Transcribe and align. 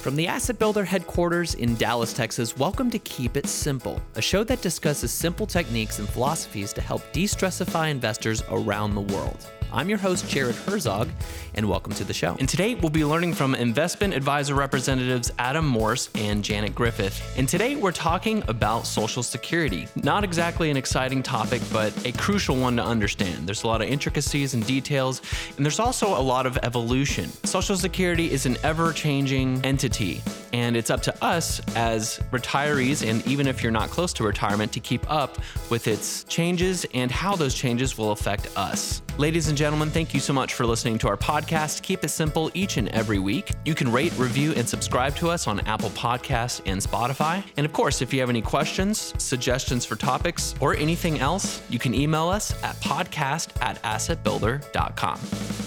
From 0.00 0.16
the 0.16 0.26
Asset 0.26 0.58
Builder 0.58 0.86
headquarters 0.86 1.56
in 1.56 1.74
Dallas, 1.74 2.14
Texas, 2.14 2.56
welcome 2.56 2.90
to 2.90 2.98
Keep 3.00 3.36
It 3.36 3.46
Simple, 3.46 4.00
a 4.14 4.22
show 4.22 4.42
that 4.44 4.62
discusses 4.62 5.12
simple 5.12 5.46
techniques 5.46 5.98
and 5.98 6.08
philosophies 6.08 6.72
to 6.72 6.80
help 6.80 7.02
de 7.12 7.24
stressify 7.24 7.90
investors 7.90 8.42
around 8.48 8.94
the 8.94 9.02
world. 9.02 9.46
I'm 9.72 9.88
your 9.88 9.98
host, 9.98 10.28
Jared 10.28 10.56
Herzog, 10.56 11.08
and 11.54 11.68
welcome 11.68 11.92
to 11.94 12.04
the 12.04 12.12
show. 12.12 12.36
And 12.40 12.48
today 12.48 12.74
we'll 12.74 12.90
be 12.90 13.04
learning 13.04 13.34
from 13.34 13.54
investment 13.54 14.14
advisor 14.14 14.54
representatives 14.54 15.30
Adam 15.38 15.66
Morse 15.66 16.10
and 16.16 16.42
Janet 16.42 16.74
Griffith. 16.74 17.22
And 17.36 17.48
today 17.48 17.76
we're 17.76 17.92
talking 17.92 18.42
about 18.48 18.86
Social 18.86 19.22
Security. 19.22 19.86
Not 20.02 20.24
exactly 20.24 20.70
an 20.70 20.76
exciting 20.76 21.22
topic, 21.22 21.62
but 21.72 21.94
a 22.04 22.12
crucial 22.12 22.56
one 22.56 22.76
to 22.76 22.84
understand. 22.84 23.46
There's 23.46 23.62
a 23.62 23.68
lot 23.68 23.80
of 23.80 23.88
intricacies 23.88 24.54
and 24.54 24.66
details, 24.66 25.22
and 25.56 25.64
there's 25.64 25.78
also 25.78 26.18
a 26.18 26.22
lot 26.22 26.46
of 26.46 26.58
evolution. 26.64 27.30
Social 27.44 27.76
Security 27.76 28.30
is 28.30 28.46
an 28.46 28.56
ever 28.64 28.92
changing 28.92 29.64
entity, 29.64 30.20
and 30.52 30.76
it's 30.76 30.90
up 30.90 31.02
to 31.02 31.24
us 31.24 31.60
as 31.76 32.18
retirees, 32.32 33.08
and 33.08 33.24
even 33.26 33.46
if 33.46 33.62
you're 33.62 33.70
not 33.70 33.90
close 33.90 34.12
to 34.14 34.24
retirement, 34.24 34.72
to 34.72 34.80
keep 34.80 35.08
up 35.08 35.38
with 35.70 35.86
its 35.86 36.24
changes 36.24 36.84
and 36.92 37.10
how 37.10 37.36
those 37.36 37.54
changes 37.54 37.96
will 37.96 38.10
affect 38.10 38.48
us. 38.56 39.02
Ladies 39.18 39.48
and 39.48 39.58
gentlemen, 39.60 39.90
thank 39.90 40.14
you 40.14 40.20
so 40.20 40.32
much 40.32 40.54
for 40.54 40.64
listening 40.64 40.96
to 40.96 41.06
our 41.06 41.18
podcast. 41.18 41.82
Keep 41.82 42.02
it 42.02 42.08
simple 42.08 42.50
each 42.54 42.78
and 42.78 42.88
every 42.88 43.18
week. 43.18 43.50
You 43.66 43.74
can 43.74 43.92
rate, 43.92 44.10
review, 44.16 44.54
and 44.56 44.66
subscribe 44.66 45.14
to 45.16 45.28
us 45.28 45.46
on 45.46 45.60
Apple 45.60 45.90
Podcasts 45.90 46.62
and 46.64 46.80
Spotify. 46.80 47.44
And 47.58 47.66
of 47.66 47.72
course, 47.74 48.00
if 48.00 48.10
you 48.10 48.20
have 48.20 48.30
any 48.30 48.40
questions, 48.40 49.12
suggestions 49.22 49.84
for 49.84 49.96
topics, 49.96 50.54
or 50.60 50.74
anything 50.76 51.18
else, 51.18 51.60
you 51.68 51.78
can 51.78 51.94
email 51.94 52.30
us 52.30 52.54
at 52.62 52.74
podcast 52.76 53.50
at 53.60 53.82
assetbuilder.com. 53.82 55.20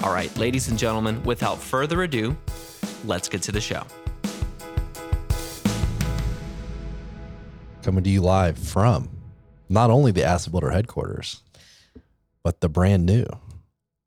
All 0.04 0.12
right, 0.12 0.36
ladies 0.40 0.70
and 0.70 0.80
gentlemen, 0.80 1.22
without 1.22 1.60
further 1.60 2.02
ado, 2.02 2.36
let's 3.05 3.30
get 3.30 3.44
to 3.44 3.52
the 3.52 3.62
show. 3.62 3.84
coming 7.84 8.04
to 8.04 8.10
you 8.10 8.22
live 8.22 8.57
from 8.57 9.10
not 9.70 9.91
only 9.91 10.12
the 10.12 10.24
Asset 10.24 10.52
Builder 10.52 10.72
headquarters, 10.72 11.44
but 12.41 12.62
the 12.62 12.70
brand 12.70 13.05
new, 13.05 13.26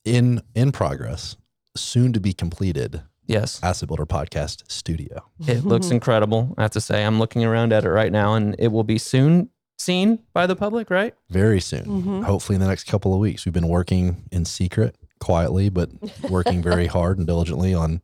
in 0.07 0.41
in 0.55 0.73
progress, 0.73 1.37
soon 1.77 2.13
to 2.15 2.21
be 2.21 2.33
completed 2.33 3.03
Yes. 3.29 3.59
Asset 3.63 3.89
Builder 3.89 4.07
podcast 4.07 4.63
studio. 4.71 5.25
It 5.49 5.65
looks 5.65 5.91
incredible. 5.91 6.55
I 6.57 6.63
have 6.63 6.71
to 6.73 6.81
say, 6.81 7.05
I'm 7.05 7.19
looking 7.19 7.45
around 7.45 7.73
at 7.73 7.85
it 7.85 7.91
right 7.91 8.13
now, 8.13 8.35
and 8.35 8.55
it 8.59 8.69
will 8.69 8.85
be 8.85 8.99
soon 8.99 9.51
seen 9.79 10.21
by 10.33 10.47
the 10.47 10.55
public, 10.55 10.91
right? 10.91 11.13
Very 11.29 11.61
soon, 11.61 11.85
Mhm. 11.87 12.25
hopefully 12.25 12.55
in 12.55 12.61
the 12.61 12.69
next 12.69 12.85
couple 12.85 13.13
of 13.13 13.19
weeks. 13.19 13.45
We've 13.45 13.53
been 13.53 13.67
working 13.69 14.29
in 14.31 14.45
secret, 14.45 14.95
quietly, 15.19 15.69
but 15.71 15.91
working 16.31 16.63
very 16.63 16.87
hard 16.87 17.19
and 17.19 17.27
diligently 17.27 17.75
on 17.75 18.01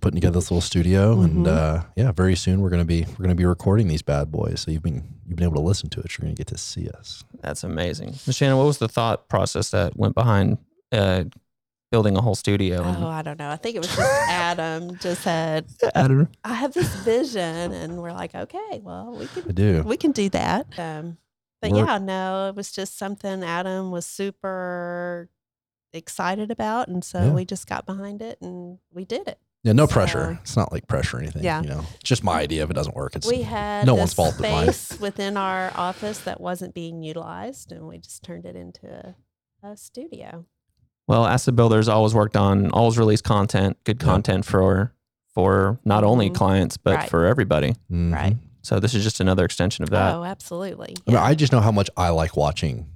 putting 0.00 0.16
together 0.20 0.38
this 0.38 0.50
little 0.50 0.60
studio. 0.60 1.20
And 1.22 1.46
Mhm. 1.46 1.48
uh, 1.48 1.84
yeah, 1.96 2.12
very 2.12 2.36
soon 2.36 2.60
we're 2.60 2.70
gonna 2.70 2.84
be 2.84 3.06
we're 3.18 3.22
gonna 3.24 3.34
be 3.34 3.46
recording 3.46 3.88
these 3.88 4.02
bad 4.02 4.30
boys. 4.30 4.60
So 4.60 4.70
you've 4.70 4.82
been 4.82 5.02
you've 5.26 5.36
been 5.36 5.44
able 5.44 5.56
to 5.56 5.66
listen 5.66 5.88
to 5.90 6.00
it. 6.00 6.16
You're 6.18 6.24
gonna 6.26 6.34
get 6.34 6.48
to 6.48 6.58
see 6.58 6.88
us. 6.90 7.24
That's 7.40 7.64
amazing. 7.64 8.12
Shannon, 8.30 8.58
what 8.58 8.66
was 8.66 8.78
the 8.78 8.88
thought 8.88 9.28
process 9.28 9.70
that 9.70 9.96
went 9.96 10.14
behind 10.14 10.58
uh, 10.92 11.24
building 11.90 12.16
a 12.16 12.20
whole 12.20 12.34
studio? 12.34 12.82
Oh, 12.84 13.06
I 13.08 13.22
don't 13.22 13.38
know. 13.38 13.50
I 13.50 13.56
think 13.56 13.76
it 13.76 13.80
was 13.80 13.88
just 13.94 14.00
Adam 14.28 14.96
just 14.98 15.22
said, 15.22 15.66
Adam. 15.94 16.28
I 16.44 16.54
have 16.54 16.72
this 16.74 16.94
vision. 16.96 17.72
And 17.72 17.98
we're 17.98 18.12
like, 18.12 18.34
okay, 18.34 18.80
well, 18.82 19.16
we 19.18 19.24
I 19.24 19.28
can, 19.40 19.54
do. 19.54 19.82
we 19.84 19.96
can 19.96 20.12
do 20.12 20.28
that. 20.30 20.66
Um, 20.78 21.18
but 21.60 21.70
We're- 21.72 21.84
yeah, 21.86 21.98
no, 21.98 22.48
it 22.48 22.56
was 22.56 22.72
just 22.72 22.98
something 22.98 23.42
Adam 23.44 23.90
was 23.90 24.06
super 24.06 25.28
excited 25.92 26.50
about. 26.50 26.88
And 26.88 27.04
so 27.04 27.20
Yeah. 27.24 27.32
we 27.32 27.44
just 27.44 27.66
got 27.66 27.86
behind 27.86 28.22
it 28.22 28.38
and 28.40 28.78
we 28.92 29.04
did 29.04 29.28
it. 29.28 29.38
Yeah, 29.62 29.72
no 29.74 29.86
So- 29.86 29.92
pressure. 29.92 30.38
It's 30.42 30.56
not 30.56 30.72
like 30.72 30.88
pressure 30.88 31.18
or 31.18 31.20
anything. 31.20 31.44
Yeah. 31.44 31.62
You 31.62 31.68
know, 31.68 31.84
it's 31.94 32.02
just 32.08 32.24
my 32.24 32.40
idea. 32.40 32.64
If 32.64 32.70
it 32.70 32.74
doesn't 32.74 32.96
work, 32.96 33.14
it's 33.14 33.28
we 33.28 33.42
had 33.42 33.86
no 33.86 33.92
this 33.94 34.00
one's 34.00 34.14
fault 34.14 34.34
but 34.40 34.50
mine. 34.50 34.72
space 34.72 34.98
within 34.98 35.36
our 35.36 35.70
office 35.76 36.18
that 36.20 36.40
wasn't 36.40 36.74
being 36.74 37.02
utilized. 37.04 37.70
And 37.70 37.86
we 37.86 37.98
just 37.98 38.24
turned 38.24 38.44
it 38.44 38.56
into 38.56 38.88
a, 39.62 39.68
a 39.68 39.76
studio. 39.76 40.46
Well, 41.12 41.26
Asset 41.26 41.54
Builders 41.54 41.88
always 41.88 42.14
worked 42.14 42.36
on, 42.38 42.70
always 42.70 42.96
released 42.96 43.22
content, 43.24 43.76
good 43.84 44.00
Yeah. 44.00 44.06
content 44.08 44.44
for 44.46 44.92
for 45.34 45.78
not 45.84 46.04
only 46.04 46.28
Mhm. 46.30 46.34
clients 46.34 46.76
but 46.76 46.94
Right. 46.96 47.08
for 47.10 47.24
everybody. 47.26 47.74
Mhm. 47.90 48.12
Right. 48.14 48.36
So 48.62 48.78
this 48.80 48.94
is 48.94 49.02
just 49.02 49.18
another 49.20 49.44
extension 49.46 49.82
of 49.82 49.88
that. 49.90 50.14
Oh, 50.14 50.24
absolutely. 50.24 50.94
I 51.06 51.10
mean, 51.10 51.18
I 51.20 51.34
just 51.34 51.52
know 51.52 51.60
how 51.60 51.72
much 51.72 51.88
I 51.96 52.10
like 52.10 52.36
watching. 52.36 52.86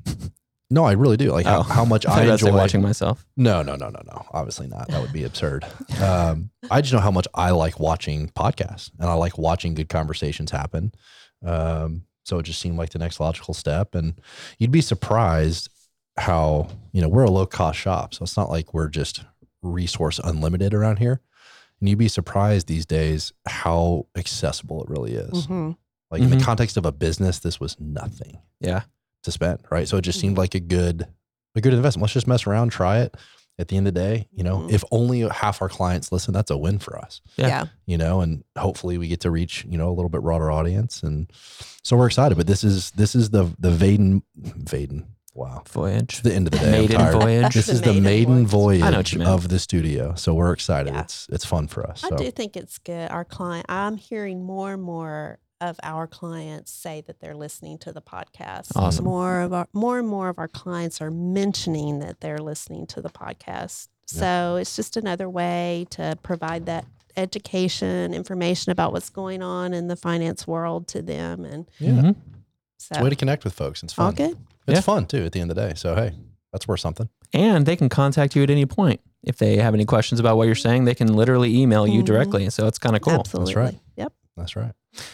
No, 0.71 0.85
I 0.85 0.93
really 0.93 1.17
do. 1.17 1.31
Like 1.33 1.47
how, 1.47 1.61
Oh. 1.61 1.63
how 1.63 1.85
much 1.87 2.05
I 2.07 2.11
I 2.11 2.15
thought 2.15 2.23
you 2.23 2.29
were 2.29 2.33
enjoy 2.51 2.53
watching 2.53 2.83
myself. 2.83 3.25
No, 3.39 3.63
no, 3.63 3.75
no, 3.77 3.89
no, 3.89 4.01
no. 4.07 4.27
Obviously 4.33 4.67
not. 4.67 4.89
That 4.89 5.01
would 5.03 5.13
be 5.13 5.25
absurd. 5.25 5.65
Um, 6.03 6.51
I 6.71 6.81
just 6.83 6.93
know 6.93 7.01
how 7.01 7.11
much 7.11 7.27
I 7.35 7.51
like 7.53 7.79
watching 7.81 8.29
podcasts 8.31 8.91
and 8.99 9.09
I 9.11 9.15
like 9.15 9.39
watching 9.39 9.75
good 9.75 9.89
conversations 9.89 10.51
happen. 10.51 10.93
Um, 11.45 12.03
so 12.25 12.39
it 12.39 12.43
just 12.43 12.61
seemed 12.61 12.77
like 12.79 12.91
the 12.91 12.99
next 12.99 13.19
logical 13.21 13.55
step. 13.55 13.95
And 13.95 14.21
you'd 14.59 14.71
be 14.73 14.81
surprised 14.83 15.69
how, 16.19 16.69
you 16.93 17.03
know, 17.03 17.09
we're 17.09 17.25
a 17.25 17.31
low 17.31 17.47
cost 17.47 17.79
shop. 17.79 18.15
So 18.15 18.23
it's 18.23 18.37
not 18.37 18.49
like 18.51 18.73
we're 18.75 18.89
just 18.89 19.25
resource 19.63 20.19
unlimited 20.23 20.73
around 20.75 20.99
here. 20.99 21.21
And 21.81 21.89
you'd 21.89 21.99
be 21.99 22.09
surprised 22.09 22.69
these 22.69 22.87
days 22.87 23.33
how 23.47 24.07
accessible 24.17 24.83
it 24.85 24.89
really 24.89 25.15
is. 25.15 25.47
hmm 25.47 25.73
Like 26.11 26.23
in 26.23 26.31
the 26.31 26.37
Mhm. 26.37 26.43
context 26.43 26.77
of 26.77 26.87
a 26.87 26.93
business, 26.93 27.41
this 27.41 27.59
was 27.61 27.77
nothing 27.81 28.39
Yeah. 28.61 28.83
to 29.25 29.33
spend, 29.33 29.59
right? 29.71 29.87
So 29.89 29.97
it 29.97 30.03
just 30.03 30.19
Mm-hmm. 30.19 30.21
seemed 30.29 30.39
like 30.39 30.55
a 30.55 30.61
good, 30.61 31.07
a 31.57 31.61
good 31.61 31.75
investment. 31.75 32.03
Let's 32.03 32.15
just 32.15 32.29
mess 32.29 32.47
around, 32.47 32.71
try 32.71 33.01
it. 33.01 33.15
At 33.59 33.69
the 33.69 33.77
end 33.79 33.89
of 33.89 33.95
the 33.95 34.01
day, 34.01 34.29
you 34.33 34.45
know, 34.45 34.59
Mhm. 34.59 34.71
if 34.71 34.85
only 34.93 35.21
half 35.23 35.61
our 35.63 35.69
clients 35.71 36.13
listen, 36.13 36.33
that's 36.35 36.51
a 36.51 36.57
win 36.59 36.79
for 36.79 36.99
us, 36.99 37.23
Yeah. 37.37 37.47
yeah. 37.49 37.65
you 37.87 37.97
know, 37.99 38.21
and 38.21 38.45
hopefully 38.57 38.99
we 38.99 39.09
get 39.09 39.21
to 39.21 39.31
reach, 39.31 39.65
you 39.69 39.79
know, 39.79 39.89
a 39.89 39.95
little 39.95 40.11
bit 40.11 40.21
broader 40.21 40.51
audience. 40.51 41.03
And 41.03 41.31
so 41.83 41.97
we're 41.97 42.07
excited, 42.07 42.37
but 42.37 42.47
this 42.47 42.63
is, 42.63 42.91
this 42.93 43.15
is 43.15 43.31
the, 43.31 43.45
the 43.59 43.71
Vaden, 43.71 44.23
Vaden. 44.39 45.05
Wow. 45.37 45.63
Voyage. 45.69 46.15
It's 46.15 46.21
the 46.21 46.35
end 46.35 46.47
of 46.47 46.53
the 46.53 46.59
day. 46.59 46.65
I'm 46.67 46.73
Maiden 46.73 46.97
tired. 46.97 47.13
voyage. 47.13 47.55
This 47.55 47.67
The 47.67 47.73
is 47.73 47.81
the 47.83 47.87
maiden 47.89 48.03
maiden 48.05 48.47
voyage. 48.47 48.81
voyage 48.81 48.83
I 48.83 48.91
know 48.91 48.97
what 48.99 49.13
you 49.13 49.19
meant. 49.19 49.31
of 49.31 49.49
the 49.49 49.59
studio. 49.59 50.15
So 50.17 50.33
we're 50.35 50.53
excited. 50.53 50.95
Yeah. 50.95 51.03
It's, 51.03 51.27
it's 51.31 51.45
fun 51.45 51.69
for 51.69 51.87
us. 51.87 52.03
I 52.05 52.09
So 52.09 52.17
do 52.17 52.31
think 52.31 52.57
it's 52.57 52.79
good. 52.79 53.11
Our 53.11 53.25
client, 53.25 53.67
I'm 53.69 53.97
hearing 53.99 54.43
more 54.45 54.73
and 54.73 54.83
more 54.83 55.39
of 55.61 55.79
our 55.83 56.07
clients 56.07 56.71
say 56.71 57.03
that 57.07 57.21
they're 57.21 57.35
listening 57.35 57.79
to 57.79 57.93
the 57.93 58.03
podcast. 58.03 58.73
Awesome. 58.77 59.05
More 59.05 59.41
of 59.41 59.53
our, 59.53 59.67
more 59.73 59.99
and 59.99 60.09
more 60.09 60.29
of 60.29 60.39
our 60.39 60.49
clients 60.49 61.01
are 61.01 61.11
mentioning 61.11 61.99
that 62.01 62.21
they're 62.21 62.39
listening 62.39 62.87
to 62.89 63.01
the 63.03 63.09
podcast. 63.11 63.89
Yeah. 64.13 64.21
So 64.21 64.57
it's 64.57 64.77
just 64.77 64.97
another 64.97 65.29
way 65.29 65.87
to 65.91 66.17
provide 66.23 66.67
that 66.67 66.85
education, 67.17 68.13
information 68.15 68.71
about 68.73 68.93
what's 68.93 69.11
going 69.11 69.43
on 69.43 69.73
in 69.75 69.89
the 69.89 69.97
finance 69.97 70.47
world 70.47 70.87
to 70.89 71.01
them, 71.03 71.45
and 71.47 71.67
yeah, 71.79 71.91
Mhm. 71.93 72.17
it's 72.77 72.91
a 72.91 72.95
so 72.97 73.03
way 73.03 73.09
to 73.11 73.17
connect 73.17 73.43
with 73.45 73.55
folks. 73.55 73.83
It's 73.83 73.99
all 73.99 74.09
fun. 74.13 74.15
good. 74.15 74.37
It's 74.67 74.77
Yeah. 74.77 74.81
fun 74.81 75.07
too 75.07 75.25
at 75.25 75.33
the 75.33 75.41
end 75.41 75.51
of 75.51 75.57
the 75.57 75.69
day. 75.69 75.75
So, 75.77 75.95
Hey, 75.95 76.13
that's 76.53 76.67
worth 76.69 76.81
something. 76.81 77.09
And 77.33 77.67
they 77.67 77.77
can 77.77 77.89
contact 77.89 78.35
you 78.37 78.43
at 78.43 78.51
any 78.51 78.67
point. 78.67 79.01
If 79.23 79.39
they 79.39 79.57
have 79.57 79.75
any 79.75 79.85
questions 79.85 80.21
about 80.21 80.37
what 80.37 80.45
you're 80.47 80.55
saying, 80.55 80.85
they 80.85 80.95
can 80.95 81.13
literally 81.15 81.57
email 81.59 81.87
you 81.87 82.03
Mhm. 82.03 82.07
directly. 82.07 82.51
So 82.51 82.67
it's 82.67 82.79
kind 82.79 82.95
of 82.97 83.03
cool. 83.03 83.15
Absolutely. 83.15 83.55
That's 83.55 83.73
right. 83.73 83.81
Yep. 83.97 84.13
That's 84.37 84.57
right. 84.57 84.73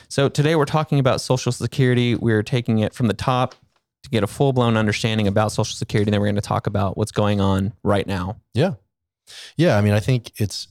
So 0.08 0.28
today 0.28 0.54
we're 0.54 0.64
talking 0.66 0.98
about 0.98 1.20
Social 1.20 1.50
Security. 1.52 2.14
We're 2.14 2.42
taking 2.42 2.78
it 2.80 2.92
from 2.94 3.06
the 3.08 3.14
top 3.14 3.54
to 4.02 4.10
get 4.10 4.22
a 4.22 4.26
full 4.26 4.52
blown 4.52 4.76
understanding 4.76 5.26
about 5.26 5.52
Social 5.52 5.74
Security. 5.76 6.08
And 6.10 6.14
Then 6.14 6.20
we're 6.20 6.26
going 6.26 6.34
to 6.36 6.40
talk 6.40 6.66
about 6.66 6.96
what's 6.96 7.12
going 7.12 7.40
on 7.40 7.72
right 7.82 8.06
now. 8.06 8.36
Yeah. 8.54 8.74
Yeah. 9.56 9.76
I 9.76 9.80
mean, 9.80 9.92
I 9.94 10.00
think 10.00 10.32
it's, 10.36 10.68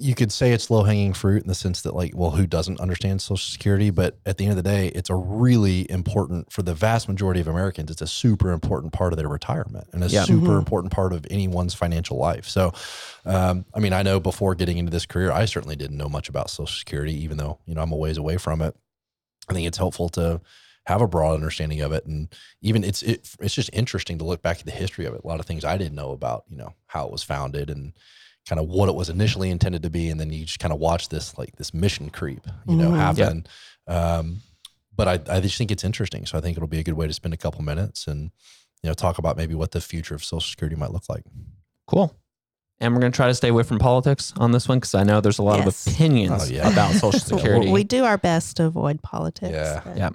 you 0.00 0.14
could 0.14 0.30
say 0.30 0.52
it's 0.52 0.70
low 0.70 0.84
hanging 0.84 1.12
fruit 1.12 1.42
in 1.42 1.48
the 1.48 1.54
sense 1.54 1.82
that, 1.82 1.94
like, 1.94 2.12
well, 2.14 2.30
who 2.30 2.46
doesn't 2.46 2.78
understand 2.80 3.20
Social 3.20 3.36
Security? 3.36 3.90
But 3.90 4.16
at 4.24 4.36
the 4.38 4.44
end 4.44 4.52
of 4.52 4.56
the 4.56 4.62
day, 4.62 4.88
it's 4.88 5.10
a 5.10 5.14
really 5.14 5.90
important, 5.90 6.52
for 6.52 6.62
the 6.62 6.72
vast 6.72 7.08
majority 7.08 7.40
of 7.40 7.48
Americans, 7.48 7.90
it's 7.90 8.00
a 8.02 8.06
super 8.06 8.52
important 8.52 8.92
part 8.92 9.12
of 9.12 9.16
their 9.18 9.28
retirement 9.28 9.88
and 9.92 10.04
a 10.04 10.06
Yeah. 10.06 10.22
super 10.24 10.52
Mhm. 10.52 10.58
important 10.58 10.92
part 10.92 11.12
of 11.12 11.26
anyone's 11.30 11.74
financial 11.74 12.16
life. 12.16 12.48
So, 12.48 12.72
um, 13.24 13.64
I 13.74 13.80
mean, 13.80 13.92
I 13.92 14.02
know 14.02 14.20
before 14.20 14.54
getting 14.54 14.78
into 14.78 14.92
this 14.92 15.04
career, 15.04 15.32
I 15.32 15.44
certainly 15.46 15.74
didn't 15.76 15.96
know 15.96 16.08
much 16.08 16.28
about 16.28 16.48
Social 16.48 16.66
Security, 16.78 17.14
even 17.24 17.36
though, 17.36 17.58
you 17.66 17.74
know, 17.74 17.82
I'm 17.82 17.92
a 17.92 17.96
ways 17.96 18.18
away 18.18 18.36
from 18.36 18.62
it. 18.62 18.76
I 19.48 19.52
think 19.52 19.66
it's 19.66 19.78
helpful 19.78 20.08
to 20.10 20.40
have 20.86 21.00
a 21.02 21.08
broad 21.08 21.34
understanding 21.34 21.80
of 21.82 21.92
it 21.92 22.06
and 22.06 22.28
even 22.62 22.82
it's 22.82 23.02
it, 23.02 23.28
it's 23.40 23.54
just 23.54 23.68
interesting 23.74 24.16
to 24.16 24.24
look 24.24 24.40
back 24.40 24.58
at 24.60 24.64
the 24.64 24.70
history 24.72 25.04
of 25.04 25.12
it 25.12 25.20
a 25.22 25.26
lot 25.26 25.38
of 25.38 25.44
things 25.44 25.62
i 25.62 25.76
didn't 25.76 25.94
know 25.94 26.12
about 26.12 26.44
you 26.48 26.56
know 26.56 26.72
how 26.86 27.04
it 27.04 27.12
was 27.12 27.22
founded 27.22 27.68
and 27.68 27.92
kind 28.48 28.58
of 28.60 28.66
what 28.68 28.88
it 28.88 28.94
was 28.94 29.08
initially 29.08 29.50
intended 29.50 29.82
to 29.82 29.90
be 29.90 30.08
and 30.10 30.18
then 30.18 30.32
you 30.32 30.44
just 30.44 30.58
kind 30.58 30.72
of 30.72 30.80
watch 30.80 31.08
this 31.10 31.36
like 31.38 31.54
this 31.56 31.72
mission 31.74 32.08
creep 32.10 32.46
you 32.66 32.76
know 32.76 32.90
Mhm. 32.90 32.96
Yeah. 32.96 33.24
happen 33.26 33.46
um, 33.86 34.40
but 34.96 35.06
I, 35.08 35.36
I 35.36 35.40
just 35.40 35.56
think 35.58 35.70
it's 35.70 35.84
interesting 35.84 36.24
so 36.26 36.38
i 36.38 36.40
think 36.40 36.56
it'll 36.56 36.68
be 36.68 36.78
a 36.80 36.82
good 36.82 36.94
way 36.94 37.06
to 37.06 37.12
spend 37.12 37.34
a 37.34 37.36
couple 37.36 37.62
minutes 37.62 38.06
and 38.06 38.30
you 38.82 38.88
know 38.88 38.94
talk 38.94 39.18
about 39.18 39.36
maybe 39.36 39.54
what 39.54 39.72
the 39.72 39.80
future 39.80 40.14
of 40.14 40.24
social 40.24 40.48
security 40.48 40.76
might 40.76 40.92
look 40.92 41.04
like 41.08 41.24
Cool. 41.86 42.14
And 42.80 42.94
we're 42.94 43.00
going 43.00 43.10
to 43.10 43.16
try 43.16 43.26
to 43.26 43.34
stay 43.34 43.48
away 43.48 43.64
from 43.64 43.78
politics 43.80 44.32
on 44.36 44.52
this 44.52 44.68
one 44.68 44.78
because 44.78 44.94
I 44.94 45.02
know 45.02 45.20
there's 45.20 45.38
a 45.40 45.42
lot 45.42 45.58
Yes. 45.58 45.86
of 45.86 45.92
opinions 45.94 46.42
Oh, 46.44 46.52
yeah. 46.52 46.70
about 46.70 46.92
Social 46.94 47.18
Security. 47.32 47.72
We 47.72 47.82
do 47.82 48.04
our 48.04 48.18
best 48.18 48.56
to 48.58 48.66
avoid 48.66 49.02
politics. 49.02 49.50
Yeah. 49.52 49.80
but- 49.84 49.96
Yeah. 49.96 50.10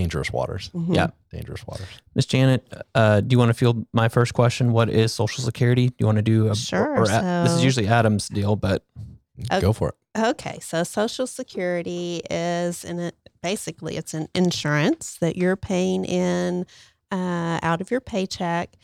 Dangerous 0.00 0.30
waters 0.32 0.70
Mhm. 0.74 0.94
Yeah. 0.94 1.08
dangerous 1.32 1.66
waters 1.66 1.86
Miss 2.14 2.26
Janet, 2.26 2.62
uh, 2.94 3.20
do 3.22 3.32
you 3.34 3.38
want 3.38 3.48
to 3.50 3.54
field 3.54 3.86
my 3.92 4.08
first 4.08 4.32
question? 4.34 4.72
What 4.72 4.88
is 4.90 5.12
Social 5.22 5.42
Security? 5.44 5.88
Do 5.88 5.94
you 6.00 6.06
want 6.06 6.16
to 6.16 6.22
do 6.34 6.48
a 6.48 6.54
Sure, 6.54 6.98
Or, 7.00 7.04
a- 7.04 7.42
this 7.44 7.52
is 7.56 7.64
usually 7.64 7.86
Adam's 7.88 8.28
deal, 8.28 8.56
but 8.56 8.84
Okay. 9.38 9.60
Go 9.60 9.72
for 9.74 9.90
it. 9.90 9.94
Okay, 10.30 10.58
so 10.60 10.82
Social 10.82 11.26
Security 11.26 12.22
is 12.30 12.84
in 12.84 12.98
it. 12.98 13.14
Basically, 13.42 13.96
it's 13.98 14.14
an 14.14 14.28
insurance 14.34 15.18
that 15.20 15.36
you're 15.36 15.56
paying 15.56 16.04
in 16.06 16.64
uh, 17.12 17.58
out 17.62 17.80
of 17.82 17.90
your 17.90 18.00
paycheck. 18.00 18.76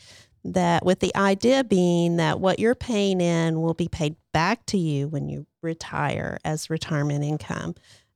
That 0.45 0.85
with 0.85 0.99
the 0.99 1.15
idea 1.15 1.63
being 1.63 2.17
that 2.17 2.39
what 2.39 2.59
you're 2.59 2.75
paying 2.75 3.19
in 3.19 3.61
will 3.61 3.73
be 3.73 3.87
paid 3.87 4.15
back 4.31 4.65
to 4.67 4.77
you 4.77 5.07
when 5.07 5.27
you 5.27 5.47
retire 5.63 6.37
as 6.45 6.69
retirement 6.69 7.23
income. 7.23 7.73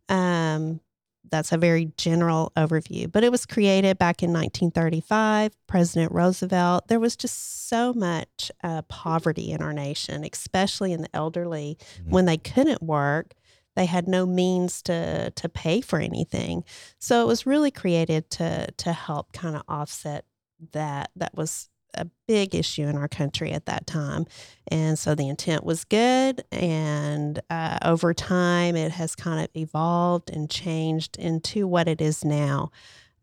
Um, 0.09 0.79
that's 1.29 1.51
a 1.51 1.57
very 1.57 1.91
general 1.97 2.51
overview, 2.55 3.11
but 3.11 3.23
it 3.23 3.31
was 3.31 3.45
created 3.45 3.97
back 3.97 4.23
in 4.23 4.31
1935. 4.33 5.55
President 5.67 6.11
Roosevelt. 6.11 6.87
There 6.87 6.99
was 6.99 7.15
just 7.15 7.67
so 7.67 7.93
much 7.93 8.51
uh, 8.63 8.81
poverty 8.83 9.51
in 9.51 9.61
our 9.61 9.73
nation, 9.73 10.23
especially 10.31 10.93
in 10.93 11.01
the 11.01 11.15
elderly, 11.15 11.77
Mhm. 12.01 12.09
when 12.09 12.25
they 12.25 12.37
couldn't 12.37 12.81
work. 12.81 13.33
They 13.75 13.85
had 13.85 14.07
no 14.07 14.25
means 14.25 14.81
to 14.83 15.29
to 15.31 15.49
pay 15.49 15.81
for 15.81 15.99
anything, 15.99 16.63
so 16.97 17.21
it 17.21 17.27
was 17.27 17.45
really 17.45 17.69
created 17.71 18.29
to 18.31 18.71
to 18.71 18.91
help 18.93 19.33
kind 19.33 19.55
of 19.55 19.61
offset 19.67 20.25
that. 20.71 21.11
That 21.15 21.35
was 21.35 21.69
a 21.97 22.09
big 22.27 22.53
issue 22.55 22.83
in 22.83 22.95
our 22.97 23.07
country 23.07 23.51
at 23.51 23.65
that 23.65 23.87
time, 23.87 24.25
and 24.69 24.97
so 24.99 25.15
the 25.15 25.27
intent 25.29 25.63
was 25.63 25.83
good. 25.83 26.43
And 26.51 27.41
uh, 27.49 27.77
over 27.83 28.13
time, 28.13 28.75
it 28.75 28.91
has 28.91 29.15
kind 29.15 29.43
of 29.43 29.49
evolved 29.55 30.29
and 30.29 30.49
changed 30.49 31.17
into 31.17 31.67
what 31.67 31.87
it 31.87 32.01
is 32.01 32.23
now. 32.25 32.71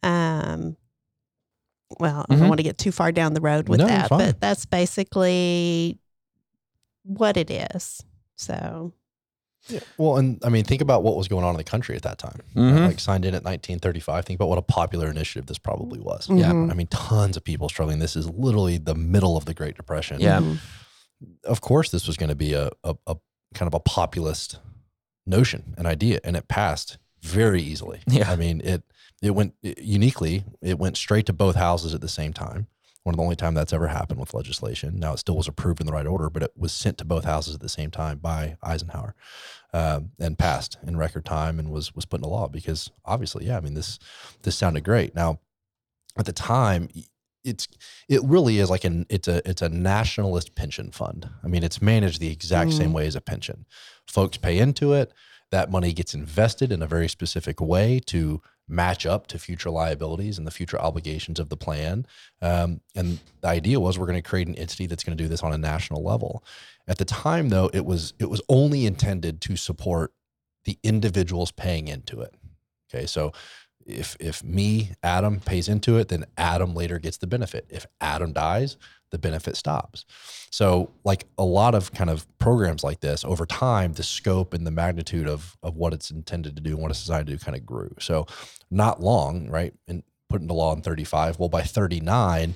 Um, 0.02 0.76
well, 2.00 2.24
I 2.28 2.34
Mhm. 2.34 2.38
don't 2.40 2.48
want 2.48 2.58
to 2.58 2.64
get 2.64 2.78
too 2.78 2.92
far 2.92 3.12
down 3.12 3.34
the 3.34 3.40
road 3.40 3.68
with 3.68 3.80
No, 3.80 3.86
that, 3.86 4.08
but 4.10 4.40
that's 4.40 4.66
basically 4.66 5.98
what 7.04 7.36
it 7.36 7.50
is. 7.50 8.02
So, 8.36 8.92
Yeah. 9.68 9.80
Well, 9.96 10.16
and 10.18 10.40
I 10.44 10.48
mean, 10.50 10.64
think 10.64 10.82
about 10.82 11.02
what 11.02 11.16
was 11.16 11.26
going 11.28 11.44
on 11.44 11.50
in 11.52 11.56
the 11.56 11.64
country 11.64 11.96
at 11.96 12.02
that 12.02 12.18
time. 12.18 12.40
Mhm. 12.54 12.86
Like 12.86 13.00
signed 13.00 13.24
in 13.24 13.34
at 13.34 13.42
1935. 13.44 14.24
Think 14.26 14.38
about 14.38 14.48
what 14.48 14.58
a 14.58 14.62
popular 14.62 15.08
initiative 15.10 15.46
this 15.46 15.58
probably 15.58 16.00
was. 16.00 16.28
Yeah. 16.28 16.52
mhm. 16.52 16.70
I 16.70 16.74
mean, 16.74 16.86
tons 16.88 17.36
of 17.36 17.44
people 17.44 17.68
struggling. 17.68 17.98
This 17.98 18.14
is 18.16 18.28
literally 18.28 18.76
the 18.78 18.94
middle 18.94 19.36
of 19.36 19.44
the 19.46 19.54
Great 19.54 19.76
Depression. 19.76 20.20
Yeah. 20.20 20.40
Mhm. 20.40 20.58
Of 21.44 21.60
course, 21.62 21.90
this 21.90 22.06
was 22.06 22.16
going 22.16 22.28
to 22.28 22.34
be 22.34 22.52
a, 22.52 22.70
a, 22.82 22.94
a 23.06 23.16
kind 23.54 23.66
of 23.66 23.74
a 23.74 23.80
populist 23.80 24.58
notion, 25.26 25.74
an 25.78 25.86
idea, 25.86 26.20
and 26.24 26.36
it 26.36 26.48
passed 26.48 26.98
very 27.22 27.62
easily. 27.62 28.00
Yeah. 28.06 28.30
I 28.30 28.36
mean, 28.36 28.60
it 28.62 28.82
it 29.22 29.30
went 29.30 29.54
it- 29.62 29.78
uniquely. 29.78 30.44
It 30.60 30.78
went 30.78 30.96
straight 30.98 31.24
to 31.26 31.32
both 31.32 31.54
houses 31.56 31.94
at 31.94 32.00
the 32.02 32.08
same 32.08 32.32
time. 32.34 32.66
One 33.04 33.12
of 33.14 33.18
the 33.18 33.22
only 33.22 33.36
time 33.36 33.52
that's 33.52 33.74
ever 33.74 33.88
happened 33.88 34.18
with 34.18 34.32
legislation. 34.32 34.98
Now 34.98 35.12
it 35.12 35.18
still 35.18 35.36
was 35.36 35.46
approved 35.46 35.78
in 35.80 35.86
the 35.86 35.92
right 35.92 36.06
order, 36.06 36.30
but 36.30 36.42
it 36.42 36.52
was 36.56 36.72
sent 36.72 36.96
to 36.98 37.04
both 37.04 37.24
houses 37.26 37.54
at 37.54 37.60
the 37.60 37.68
same 37.68 37.90
time 37.90 38.16
by 38.18 38.56
Eisenhower, 38.62 39.14
um, 39.74 40.12
and 40.18 40.38
passed 40.38 40.78
in 40.86 40.96
record 40.96 41.26
time 41.26 41.58
and 41.58 41.70
was 41.70 41.94
was 41.94 42.06
put 42.06 42.20
into 42.20 42.30
law 42.30 42.48
because 42.48 42.90
obviously, 43.04 43.44
yeah, 43.46 43.58
I 43.58 43.60
mean 43.60 43.74
this 43.74 43.98
this 44.42 44.56
sounded 44.56 44.84
great. 44.84 45.14
Now, 45.14 45.40
at 46.16 46.24
the 46.24 46.32
time, 46.32 46.88
it's 47.44 47.68
it 48.08 48.22
really 48.24 48.58
is 48.58 48.70
like 48.70 48.84
an 48.84 49.04
it's 49.10 49.28
a 49.28 49.46
it's 49.46 49.60
a 49.60 49.68
nationalist 49.68 50.54
pension 50.54 50.90
fund. 50.90 51.28
I 51.44 51.48
mean, 51.48 51.62
it's 51.62 51.82
managed 51.82 52.20
the 52.20 52.32
exact 52.32 52.70
Mm. 52.70 52.78
same 52.78 52.92
way 52.94 53.06
as 53.06 53.16
a 53.16 53.20
pension. 53.20 53.66
Folks 54.08 54.38
pay 54.38 54.58
into 54.58 54.94
it. 54.94 55.12
That 55.50 55.70
money 55.70 55.92
gets 55.92 56.14
invested 56.14 56.72
in 56.72 56.80
a 56.80 56.86
very 56.86 57.08
specific 57.08 57.60
way 57.60 58.00
to 58.06 58.40
match 58.66 59.04
up 59.04 59.26
to 59.26 59.38
future 59.38 59.70
liabilities 59.70 60.38
and 60.38 60.46
the 60.46 60.50
future 60.50 60.80
obligations 60.80 61.38
of 61.38 61.48
the 61.48 61.56
plan. 61.56 62.06
Um, 62.40 62.80
and 62.94 63.18
the 63.40 63.48
idea 63.48 63.78
was 63.78 63.98
we're 63.98 64.06
going 64.06 64.22
to 64.22 64.28
create 64.28 64.48
an 64.48 64.54
entity 64.56 64.86
that's 64.86 65.04
going 65.04 65.16
to 65.16 65.22
do 65.22 65.28
this 65.28 65.42
on 65.42 65.52
a 65.52 65.58
national 65.58 66.02
level. 66.02 66.42
At 66.88 66.98
the 66.98 67.04
time, 67.04 67.48
though, 67.48 67.70
it 67.72 67.84
was 67.84 68.14
it 68.18 68.30
was 68.30 68.42
only 68.48 68.86
intended 68.86 69.40
to 69.42 69.56
support 69.56 70.12
the 70.64 70.78
individuals 70.82 71.52
paying 71.52 71.88
into 71.88 72.20
it. 72.20 72.34
Okay, 72.92 73.06
so 73.06 73.32
if 73.86 74.16
if 74.20 74.42
me 74.42 74.90
Adam 75.02 75.40
pays 75.40 75.68
into 75.68 75.98
it, 75.98 76.08
then 76.08 76.24
Adam 76.36 76.74
later 76.74 76.98
gets 76.98 77.16
the 77.16 77.26
benefit. 77.26 77.66
If 77.68 77.86
Adam 78.00 78.32
dies, 78.32 78.76
the 79.10 79.18
benefit 79.18 79.56
stops. 79.56 80.04
So, 80.50 80.90
like 81.04 81.26
a 81.38 81.44
lot 81.44 81.74
of 81.74 81.92
kind 81.92 82.10
of 82.10 82.26
programs 82.38 82.82
like 82.82 83.00
this, 83.00 83.24
over 83.24 83.46
time, 83.46 83.92
the 83.92 84.02
scope 84.02 84.54
and 84.54 84.66
the 84.66 84.70
magnitude 84.70 85.28
of 85.28 85.56
of 85.62 85.76
what 85.76 85.92
it's 85.92 86.10
intended 86.10 86.56
to 86.56 86.62
do 86.62 86.72
and 86.72 86.82
what 86.82 86.90
it's 86.90 87.00
designed 87.00 87.26
to 87.26 87.32
do 87.32 87.38
kind 87.38 87.56
of 87.56 87.64
grew. 87.64 87.94
So, 88.00 88.26
not 88.70 89.00
long, 89.00 89.48
right? 89.48 89.72
And 89.86 90.02
put 90.28 90.40
into 90.40 90.54
law 90.54 90.74
in 90.74 90.82
35. 90.82 91.38
Well, 91.38 91.48
by 91.48 91.62
39, 91.62 92.54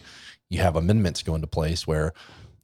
you 0.50 0.60
have 0.60 0.76
amendments 0.76 1.22
go 1.22 1.34
into 1.34 1.46
place 1.46 1.86
where 1.86 2.12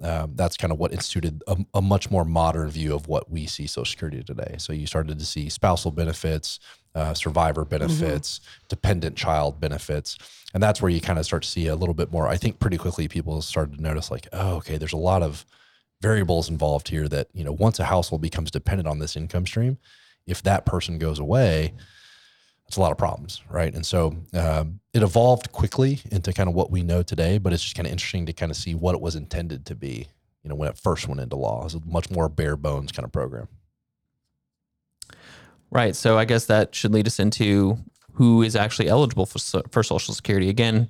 um, 0.02 0.32
that's 0.34 0.56
kind 0.56 0.72
of 0.72 0.78
what 0.78 0.92
instituted 0.92 1.42
a, 1.46 1.56
a 1.74 1.82
much 1.82 2.10
more 2.10 2.24
modern 2.24 2.68
view 2.68 2.94
of 2.94 3.08
what 3.08 3.30
we 3.30 3.46
see 3.46 3.66
Social 3.66 3.84
Security 3.84 4.22
today. 4.22 4.56
So 4.58 4.72
you 4.72 4.86
started 4.86 5.18
to 5.18 5.24
see 5.24 5.48
spousal 5.48 5.92
benefits, 5.92 6.58
uh, 6.94 7.14
survivor 7.14 7.64
benefits, 7.64 8.40
dependent 8.68 9.16
child 9.16 9.60
benefits, 9.60 10.18
and 10.52 10.62
that's 10.62 10.80
where 10.82 10.90
you 10.90 11.00
kind 11.00 11.18
of 11.18 11.24
start 11.24 11.42
to 11.42 11.48
see 11.48 11.66
a 11.66 11.76
little 11.76 11.94
bit 11.94 12.12
more. 12.12 12.28
I 12.28 12.36
think 12.36 12.58
pretty 12.58 12.76
quickly 12.76 13.08
people 13.08 13.40
started 13.42 13.76
to 13.76 13.82
notice 13.82 14.10
like, 14.10 14.28
oh, 14.32 14.56
okay, 14.56 14.76
there's 14.76 14.92
a 14.92 14.98
lot 14.98 15.22
of 15.22 15.44
variables 16.00 16.48
involved 16.48 16.88
here. 16.88 17.08
That 17.08 17.28
you 17.32 17.44
know, 17.44 17.52
once 17.52 17.78
a 17.78 17.84
household 17.84 18.20
becomes 18.20 18.50
dependent 18.50 18.88
on 18.88 18.98
this 18.98 19.16
income 19.16 19.46
stream, 19.46 19.78
if 20.26 20.42
that 20.42 20.66
person 20.66 20.98
goes 20.98 21.18
away, 21.18 21.74
it's 22.74 22.78
a 22.78 22.80
lot 22.80 22.90
of 22.90 22.98
problems, 22.98 23.40
right? 23.48 23.72
And 23.72 23.86
so 23.86 24.16
um, 24.32 24.80
it 24.92 25.04
evolved 25.04 25.52
quickly 25.52 26.00
into 26.10 26.32
kind 26.32 26.48
of 26.48 26.56
what 26.56 26.72
we 26.72 26.82
know 26.82 27.04
today, 27.04 27.38
but 27.38 27.52
it's 27.52 27.62
just 27.62 27.76
kind 27.76 27.86
of 27.86 27.92
interesting 27.92 28.26
to 28.26 28.32
kind 28.32 28.50
of 28.50 28.56
see 28.56 28.74
what 28.74 28.96
it 28.96 29.00
was 29.00 29.14
intended 29.14 29.64
to 29.66 29.76
be, 29.76 30.08
you 30.42 30.48
know, 30.48 30.56
when 30.56 30.68
it 30.68 30.76
first 30.76 31.06
went 31.06 31.20
into 31.20 31.36
law. 31.36 31.60
It 31.60 31.64
was 31.64 31.74
a 31.76 31.80
much 31.86 32.10
more 32.10 32.28
bare 32.28 32.56
bones 32.56 32.90
kind 32.90 33.04
of 33.04 33.12
program. 33.12 33.46
Right. 35.70 35.94
So 35.94 36.18
I 36.18 36.24
guess 36.24 36.46
that 36.46 36.74
should 36.74 36.92
lead 36.92 37.06
us 37.06 37.20
into 37.20 37.78
who 38.14 38.42
is 38.42 38.56
actually 38.56 38.88
eligible 38.88 39.26
for 39.26 39.38
for 39.70 39.82
Social 39.84 40.12
Security. 40.14 40.48
Again, 40.48 40.88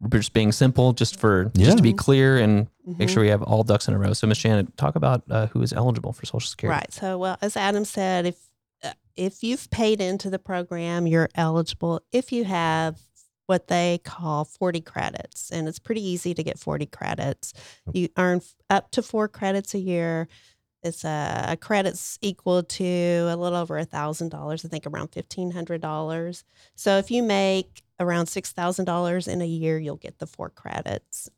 we're 0.00 0.18
just 0.20 0.32
being 0.32 0.52
simple, 0.52 0.92
just 0.92 1.18
for 1.18 1.50
just 1.56 1.76
to 1.78 1.82
be 1.82 1.92
clear 1.92 2.38
and 2.38 2.68
make 2.86 3.08
Mhm. 3.08 3.12
sure 3.12 3.22
we 3.24 3.30
have 3.30 3.42
all 3.42 3.64
ducks 3.64 3.88
in 3.88 3.94
a 3.94 3.98
row. 3.98 4.12
So, 4.12 4.28
Ms. 4.28 4.36
Shannon, 4.38 4.72
talk 4.76 4.94
about 4.94 5.22
uh, 5.30 5.46
who 5.48 5.62
is 5.62 5.72
eligible 5.72 6.12
for 6.12 6.24
Social 6.24 6.46
Security. 6.48 6.78
Right. 6.78 6.92
So, 6.92 7.18
well, 7.18 7.36
as 7.42 7.56
Adam 7.56 7.84
said, 7.84 8.26
if 8.26 8.36
if 9.16 9.42
you've 9.42 9.70
paid 9.70 10.00
into 10.00 10.30
the 10.30 10.38
program, 10.38 11.06
you're 11.06 11.28
eligible 11.34 12.02
if 12.12 12.32
you 12.32 12.44
have 12.44 12.98
what 13.46 13.68
they 13.68 14.00
call 14.04 14.44
40 14.44 14.80
credits, 14.80 15.50
and 15.50 15.68
it's 15.68 15.78
pretty 15.78 16.06
easy 16.06 16.34
to 16.34 16.42
get 16.42 16.58
40 16.58 16.86
credits. 16.86 17.52
You 17.92 18.08
earn 18.16 18.40
up 18.68 18.90
to 18.92 19.02
four 19.02 19.28
credits 19.28 19.72
a 19.74 19.78
year. 19.78 20.28
It's 20.82 21.04
a, 21.04 21.46
a 21.50 21.56
credits 21.56 22.18
equal 22.22 22.62
to 22.62 22.84
a 22.84 23.36
little 23.36 23.58
over 23.58 23.78
a 23.78 23.84
thousand 23.84 24.30
dollars, 24.30 24.64
I 24.64 24.68
think 24.68 24.86
around 24.86 25.08
fifteen 25.08 25.50
hundred 25.50 25.80
dollars. 25.80 26.44
So 26.76 26.98
if 26.98 27.10
you 27.10 27.22
make 27.24 27.82
around 27.98 28.26
six 28.26 28.52
thousand 28.52 28.84
dollars 28.84 29.26
in 29.26 29.42
a 29.42 29.46
year, 29.46 29.78
you'll 29.78 29.96
get 29.96 30.18
the 30.18 30.26
four 30.26 30.50
credits. 30.50 31.28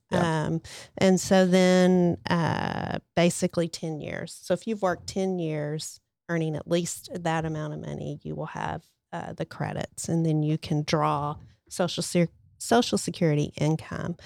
Um, 0.44 0.60
and 0.98 1.20
so 1.20 1.46
then 1.46 2.18
uh, 2.28 2.98
basically 3.14 3.68
10 3.68 4.00
years. 4.00 4.38
So 4.42 4.54
if 4.54 4.66
you've 4.66 4.82
worked 4.82 5.06
10 5.06 5.38
years 5.38 6.00
earning 6.28 6.56
at 6.56 6.68
least 6.68 7.10
that 7.14 7.44
amount 7.44 7.74
of 7.74 7.80
money, 7.80 8.20
you 8.22 8.34
will 8.34 8.46
have 8.46 8.84
uh, 9.12 9.32
the 9.32 9.46
credits 9.46 10.08
and 10.08 10.24
then 10.24 10.42
you 10.42 10.58
can 10.58 10.82
draw 10.82 11.36
social, 11.68 12.02
Sec- 12.02 12.30
social 12.58 12.98
security 12.98 13.52
income. 13.56 14.16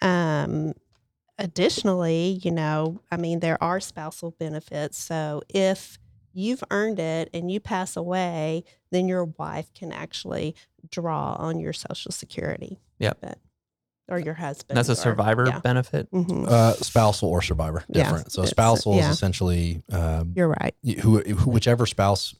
Um, 0.00 0.74
additionally, 1.38 2.40
you 2.42 2.50
know, 2.50 3.00
I 3.10 3.16
mean, 3.16 3.40
there 3.40 3.62
are 3.62 3.80
spousal 3.80 4.32
benefits. 4.32 4.98
So 4.98 5.42
if 5.48 5.98
you've 6.32 6.64
earned 6.70 6.98
it 6.98 7.30
and 7.32 7.50
you 7.50 7.60
pass 7.60 7.96
away, 7.96 8.64
then 8.90 9.08
your 9.08 9.24
wife 9.24 9.72
can 9.74 9.92
actually 9.92 10.54
draw 10.90 11.34
on 11.34 11.60
your 11.60 11.72
social 11.72 12.12
security. 12.12 12.80
Yep. 12.98 13.38
But, 14.08 14.14
or 14.14 14.18
your 14.18 14.34
husband. 14.34 14.76
That's 14.76 14.88
a 14.88 14.92
or- 14.92 14.96
survivor 14.96 15.46
yeah. 15.46 15.60
benefit. 15.60 16.10
Mhm. 16.12 16.46
Uh, 16.48 16.74
spousal 16.74 17.28
or 17.28 17.40
survivor, 17.42 17.84
Yeah, 17.88 18.02
different. 18.04 18.32
so 18.32 18.42
it's- 18.42 18.50
spousal 18.50 18.96
yeah. 18.96 19.08
is 19.10 19.14
essentially 19.16 19.82
um, 19.92 20.32
You're 20.36 20.48
right. 20.48 20.74
who, 21.02 21.20
who 21.20 21.50
whichever 21.50 21.86
spouse 21.86 22.34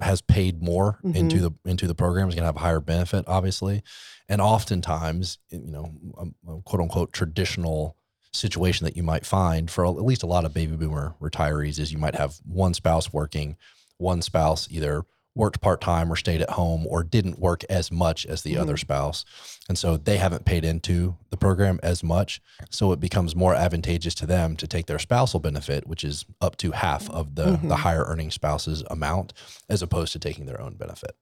has 0.00 0.20
paid 0.20 0.60
more 0.62 0.98
Mhm. 1.04 1.14
into 1.14 1.38
the 1.38 1.52
into 1.64 1.86
the 1.86 1.94
program 1.94 2.28
is 2.28 2.34
going 2.34 2.42
to 2.42 2.46
have 2.46 2.56
a 2.56 2.60
higher 2.60 2.80
benefit, 2.80 3.24
obviously, 3.28 3.82
and 4.28 4.40
oftentimes, 4.40 5.38
you 5.50 5.60
know, 5.70 5.92
a, 6.18 6.52
a 6.52 6.60
quote 6.62 6.80
unquote 6.82 7.12
traditional 7.12 7.96
situation 8.32 8.84
that 8.84 8.96
you 8.96 9.04
might 9.04 9.24
find 9.24 9.70
for 9.70 9.86
at 9.86 9.90
least 10.02 10.24
a 10.24 10.26
lot 10.26 10.44
of 10.44 10.52
baby 10.52 10.74
boomer 10.76 11.14
retirees 11.20 11.78
is 11.78 11.92
you 11.92 11.98
might 11.98 12.16
have 12.16 12.34
one 12.44 12.74
spouse 12.74 13.12
working, 13.12 13.56
one 13.98 14.20
spouse 14.20 14.66
either 14.68 15.04
worked 15.34 15.60
part 15.60 15.80
time 15.80 16.12
or 16.12 16.16
stayed 16.16 16.40
at 16.40 16.50
home 16.50 16.86
or 16.86 17.02
didn't 17.02 17.38
work 17.40 17.64
as 17.68 17.90
much 17.90 18.24
as 18.26 18.42
the 18.42 18.56
other 18.56 18.76
spouse. 18.76 19.24
And 19.68 19.76
so 19.76 19.96
they 19.96 20.16
haven't 20.18 20.44
paid 20.44 20.64
into 20.64 21.16
the 21.30 21.36
program 21.36 21.80
as 21.82 22.04
much. 22.04 22.40
So 22.70 22.92
it 22.92 23.00
becomes 23.00 23.34
more 23.34 23.54
advantageous 23.54 24.14
to 24.16 24.26
them 24.26 24.56
to 24.56 24.66
take 24.68 24.86
their 24.86 24.98
spousal 25.00 25.40
benefit, 25.40 25.86
which 25.88 26.04
is 26.04 26.24
up 26.40 26.56
to 26.58 26.70
half 26.70 27.10
of 27.10 27.34
the, 27.34 27.58
the 27.64 27.76
higher 27.76 28.04
earning 28.04 28.30
spouse's 28.30 28.84
amount, 28.90 29.32
as 29.68 29.82
opposed 29.82 30.12
to 30.12 30.18
taking 30.20 30.46
their 30.46 30.60
own 30.60 30.74
benefit. 30.74 31.16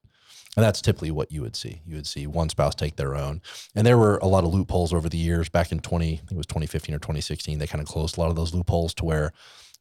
And 0.54 0.62
that's 0.62 0.82
typically 0.82 1.10
what 1.10 1.32
you 1.32 1.40
would 1.40 1.56
see. 1.56 1.80
You 1.86 1.96
would 1.96 2.06
see 2.06 2.26
one 2.26 2.50
spouse 2.50 2.74
take 2.74 2.96
their 2.96 3.14
own. 3.14 3.40
And 3.74 3.86
there 3.86 3.96
were 3.96 4.18
a 4.18 4.26
lot 4.26 4.44
of 4.44 4.52
loopholes 4.52 4.92
over 4.92 5.08
the 5.08 5.16
years. 5.16 5.48
Back 5.48 5.72
in 5.72 5.80
20, 5.80 6.06
I 6.12 6.16
think 6.16 6.32
it 6.32 6.36
was 6.36 6.44
2015 6.46 6.94
or 6.94 6.98
2016, 6.98 7.58
they 7.58 7.66
kind 7.66 7.80
of 7.80 7.88
closed 7.88 8.18
a 8.18 8.20
lot 8.20 8.28
of 8.28 8.36
those 8.36 8.52
loopholes 8.52 8.92
to 8.94 9.06
where 9.06 9.32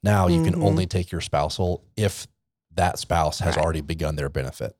now 0.01 0.27
you 0.27 0.41
can 0.41 0.55
Mhm. 0.55 0.63
only 0.65 0.85
take 0.87 1.11
your 1.11 1.19
spousal 1.19 1.83
if 1.97 2.25
that 2.75 2.99
spouse 2.99 3.39
has 3.39 3.55
Right. 3.55 3.63
already 3.63 3.81
begun 3.81 4.15
their 4.15 4.29
benefit. 4.29 4.75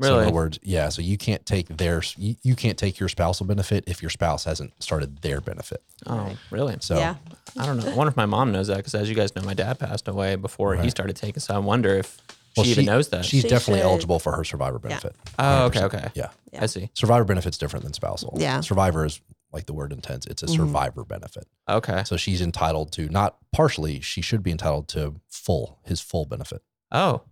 So 0.00 0.16
in 0.20 0.26
other 0.26 0.32
words, 0.32 0.60
yeah. 0.62 0.90
So 0.90 1.02
you 1.02 1.18
can't 1.18 1.44
take 1.44 1.66
their 1.76 2.02
you, 2.16 2.36
you 2.44 2.54
can't 2.54 2.78
take 2.78 3.00
your 3.00 3.08
spousal 3.08 3.46
benefit 3.46 3.82
if 3.88 4.00
your 4.00 4.10
spouse 4.10 4.44
hasn't 4.44 4.80
started 4.80 5.22
their 5.22 5.40
benefit. 5.40 5.82
Oh, 6.06 6.36
really? 6.52 6.76
So 6.80 6.96
yeah. 6.96 7.16
I 7.56 7.66
don't 7.66 7.78
know. 7.78 7.90
I 7.90 7.94
wonder 7.94 8.10
if 8.10 8.16
my 8.16 8.26
mom 8.26 8.52
knows 8.52 8.68
that 8.68 8.76
because, 8.76 8.94
as 8.94 9.08
you 9.08 9.16
guys 9.16 9.34
know, 9.34 9.42
my 9.42 9.54
dad 9.54 9.80
passed 9.80 10.06
away 10.06 10.36
before 10.36 10.76
he 10.76 10.88
started 10.90 11.16
taking. 11.16 11.40
So 11.40 11.52
I 11.52 11.58
wonder 11.58 11.94
if 11.94 12.16
well, 12.56 12.62
she 12.64 12.70
even 12.70 12.84
knows 12.84 13.08
that. 13.08 13.24
She's 13.24 13.42
She 13.42 13.48
definitely 13.48 13.80
should. 13.80 13.88
eligible 13.90 14.20
for 14.20 14.36
her 14.36 14.44
survivor 14.44 14.78
benefit. 14.78 15.16
oh, 15.38 15.64
okay, 15.64 15.80
100%. 15.80 15.84
okay. 15.86 16.08
Yeah. 16.14 16.30
Yeah. 16.52 16.62
I 16.62 16.66
see. 16.66 16.90
Survivor 16.94 17.24
benefit's 17.24 17.58
different 17.58 17.84
than 17.84 17.92
spousal. 17.92 18.34
Yeah. 18.38 18.60
Survivor 18.60 19.04
is 19.04 19.20
like 19.52 19.66
the 19.66 19.72
word 19.72 19.92
intends. 19.92 20.26
It's 20.26 20.44
a 20.44 20.46
Mhm. 20.46 20.56
survivor 20.56 21.04
benefit. 21.04 21.48
Okay. 21.68 22.04
So 22.04 22.16
she's 22.16 22.40
entitled 22.40 22.92
to 22.92 23.08
not 23.08 23.36
partially, 23.52 23.98
she 24.00 24.20
should 24.22 24.44
be 24.44 24.52
entitled 24.52 24.86
to 24.90 25.16
full, 25.28 25.78
his 25.84 26.00
full 26.00 26.24
benefit. 26.24 26.62
Oh, 26.92 27.22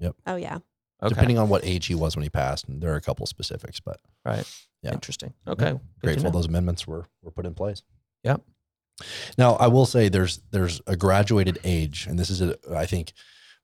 Yep. 0.00 0.16
Oh 0.26 0.36
yeah. 0.36 0.58
okay. 1.02 1.08
Depending 1.10 1.38
on 1.38 1.48
what 1.48 1.64
age 1.64 1.86
he 1.86 1.94
was 1.94 2.16
when 2.16 2.22
he 2.22 2.30
passed. 2.30 2.66
And 2.68 2.80
there 2.82 2.92
are 2.92 2.96
a 2.96 3.00
couple 3.02 3.26
specifics, 3.26 3.80
but 3.80 4.00
right. 4.24 4.46
Yeah. 4.82 4.92
Interesting. 4.94 5.34
Okay. 5.46 5.72
Good 5.72 5.78
to 5.78 6.06
grateful 6.06 6.24
know. 6.30 6.38
those 6.38 6.46
amendments 6.46 6.86
were 6.86 7.06
were 7.22 7.30
put 7.30 7.44
in 7.46 7.54
place. 7.54 7.82
Yep. 8.24 8.40
Now 9.38 9.54
I 9.56 9.66
will 9.68 9.86
say 9.86 10.08
there's 10.08 10.40
there's 10.50 10.80
a 10.86 10.96
graduated 10.96 11.58
age, 11.64 12.06
and 12.06 12.18
this 12.18 12.30
is 12.30 12.40
a 12.40 12.56
I 12.74 12.86
think 12.86 13.12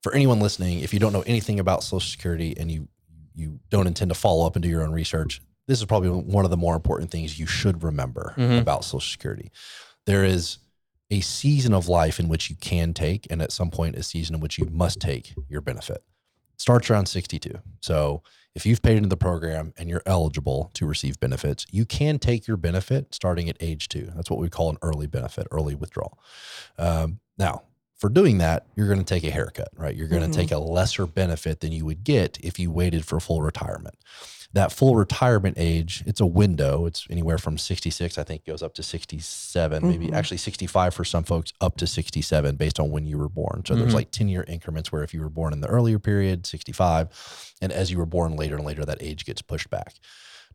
for 0.02 0.14
anyone 0.14 0.40
listening, 0.40 0.80
if 0.80 0.92
you 0.92 1.00
don't 1.00 1.12
know 1.12 1.22
anything 1.26 1.58
about 1.58 1.82
Social 1.82 2.00
Security 2.00 2.54
and 2.58 2.70
you 2.70 2.88
you 3.34 3.60
don't 3.70 3.86
intend 3.86 4.10
to 4.10 4.14
follow 4.14 4.46
up 4.46 4.56
and 4.56 4.62
do 4.62 4.68
your 4.68 4.82
own 4.82 4.92
research, 4.92 5.40
this 5.68 5.78
is 5.78 5.84
probably 5.86 6.08
one 6.10 6.44
of 6.44 6.50
the 6.50 6.56
more 6.56 6.74
important 6.74 7.10
things 7.10 7.38
you 7.38 7.46
should 7.46 7.82
remember 7.82 8.34
Mhm. 8.36 8.60
about 8.60 8.84
Social 8.84 9.00
Security. 9.00 9.50
There 10.06 10.24
is 10.24 10.58
a 11.10 11.20
season 11.20 11.72
of 11.72 11.88
life 11.88 12.18
in 12.18 12.28
which 12.28 12.50
you 12.50 12.56
can 12.56 12.92
take, 12.92 13.26
and 13.30 13.40
at 13.40 13.52
some 13.52 13.70
point, 13.70 13.96
a 13.96 14.02
season 14.02 14.34
in 14.34 14.40
which 14.40 14.58
you 14.58 14.66
must 14.66 15.00
take 15.00 15.34
your 15.48 15.60
benefit. 15.60 16.02
Starts 16.56 16.90
around 16.90 17.06
62. 17.06 17.52
So 17.80 18.22
if 18.54 18.64
you've 18.64 18.82
paid 18.82 18.96
into 18.96 19.10
the 19.10 19.16
program 19.16 19.74
and 19.76 19.90
you're 19.90 20.02
eligible 20.06 20.70
to 20.74 20.86
receive 20.86 21.20
benefits, 21.20 21.66
you 21.70 21.84
can 21.84 22.18
take 22.18 22.48
your 22.48 22.56
benefit 22.56 23.14
starting 23.14 23.50
at 23.50 23.56
age 23.60 23.88
two. 23.88 24.10
That's 24.16 24.30
what 24.30 24.40
we 24.40 24.48
call 24.48 24.70
an 24.70 24.78
early 24.80 25.06
benefit, 25.06 25.46
early 25.50 25.74
withdrawal. 25.74 26.18
Um, 26.78 27.20
now, 27.36 27.64
for 27.98 28.08
doing 28.10 28.38
that, 28.38 28.66
you're 28.76 28.86
going 28.88 28.98
to 28.98 29.04
take 29.04 29.24
a 29.24 29.30
haircut, 29.30 29.68
right? 29.76 29.94
You're 29.96 30.08
going 30.08 30.22
to 30.22 30.28
Mhm. 30.28 30.34
take 30.40 30.50
a 30.52 30.58
lesser 30.58 31.06
benefit 31.06 31.60
than 31.60 31.72
you 31.72 31.84
would 31.86 32.04
get 32.04 32.38
if 32.42 32.58
you 32.58 32.70
waited 32.70 33.04
for 33.06 33.18
full 33.20 33.42
retirement. 33.42 33.94
That 34.52 34.70
full 34.72 34.94
retirement 34.96 35.56
age, 35.58 36.02
it's 36.06 36.20
a 36.20 36.26
window. 36.26 36.86
It's 36.86 37.06
anywhere 37.10 37.36
from 37.36 37.58
66, 37.58 38.16
I 38.16 38.22
think, 38.22 38.44
goes 38.46 38.62
up 38.62 38.74
to 38.74 38.82
67, 38.82 39.86
maybe 39.86 40.06
Mhm. 40.08 40.14
actually 40.14 40.36
65 40.38 40.94
for 40.94 41.04
some 41.04 41.24
folks, 41.24 41.52
up 41.60 41.76
to 41.78 41.86
67 41.86 42.56
based 42.56 42.78
on 42.80 42.90
when 42.90 43.06
you 43.06 43.18
were 43.18 43.28
born. 43.28 43.64
So 43.66 43.74
there's 43.74 43.92
Mhm. 43.92 43.96
like 43.96 44.10
10 44.12 44.28
year 44.28 44.44
increments 44.48 44.92
where 44.92 45.02
if 45.02 45.12
you 45.12 45.20
were 45.20 45.28
born 45.28 45.52
in 45.52 45.60
the 45.60 45.68
earlier 45.68 45.98
period, 45.98 46.46
65, 46.46 47.08
and 47.60 47.72
as 47.72 47.90
you 47.90 47.98
were 47.98 48.06
born 48.06 48.36
later 48.36 48.56
and 48.56 48.64
later, 48.64 48.84
that 48.84 49.02
age 49.02 49.24
gets 49.26 49.42
pushed 49.42 49.68
back. 49.68 49.94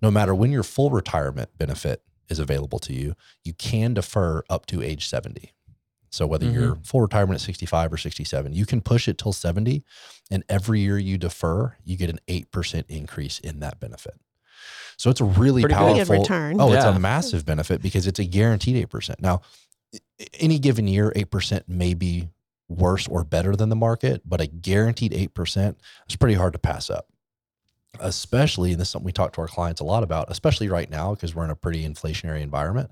No 0.02 0.10
matter 0.10 0.34
when 0.34 0.52
your 0.52 0.64
full 0.64 0.90
retirement 0.90 1.50
benefit 1.58 2.02
is 2.30 2.40
available 2.40 2.80
to 2.80 2.94
you, 2.94 3.14
you 3.44 3.54
can 3.54 3.94
defer 3.94 4.42
up 4.50 4.66
to 4.68 4.82
age 4.82 5.08
70. 5.08 5.52
So 6.12 6.28
whether 6.28 6.46
mm-hmm. 6.46 6.60
you're 6.60 6.76
full 6.84 7.02
retirement 7.02 7.36
at 7.36 7.46
65 7.46 7.94
or 7.94 7.98
67, 7.98 8.54
you 8.54 8.66
can 8.66 8.82
push 8.82 9.08
it 9.08 9.18
till 9.18 9.34
70. 9.34 9.84
And 10.30 10.44
every 10.50 10.82
year 10.82 10.98
you 10.98 11.18
defer, 11.18 11.78
you 11.84 11.98
get 11.98 12.10
an 12.10 12.20
8% 12.28 12.84
increase 12.90 13.40
in 13.40 13.62
that 13.62 13.80
benefit. 13.80 14.14
So 14.98 15.10
it's 15.10 15.22
a 15.22 15.26
really 15.26 15.64
Pretty 15.64 15.74
powerful 15.74 16.06
good 16.06 16.10
return. 16.10 16.62
Oh, 16.62 16.74
it's 16.74 16.86
a 16.86 17.00
massive 17.00 17.46
benefit 17.46 17.82
because 17.82 18.06
it's 18.08 18.20
a 18.20 18.26
guaranteed 18.26 18.88
8%. 18.90 19.20
Now, 19.20 19.42
any 20.40 20.60
given 20.60 20.88
year, 20.88 21.12
8% 21.16 21.64
may 21.68 21.94
be 21.94 22.30
worse 22.68 23.08
or 23.08 23.24
better 23.24 23.56
than 23.56 23.70
the 23.70 23.76
market, 23.76 24.22
but 24.26 24.42
a 24.42 24.48
guaranteed 24.48 25.12
8% 25.12 25.76
is 26.10 26.16
pretty 26.16 26.36
hard 26.36 26.54
to 26.54 26.60
pass 26.60 26.90
up. 26.90 27.08
Especially, 28.00 28.72
and 28.72 28.80
this 28.80 28.88
is 28.88 28.92
something 28.92 29.06
we 29.06 29.12
talk 29.12 29.34
to 29.34 29.42
our 29.42 29.48
clients 29.48 29.82
a 29.82 29.84
lot 29.84 30.04
about, 30.04 30.30
especially 30.30 30.70
right 30.70 30.90
now 30.90 31.14
because 31.14 31.36
we're 31.36 31.44
in 31.44 31.50
a 31.50 31.56
pretty 31.56 31.88
inflationary 31.88 32.42
environment. 32.42 32.90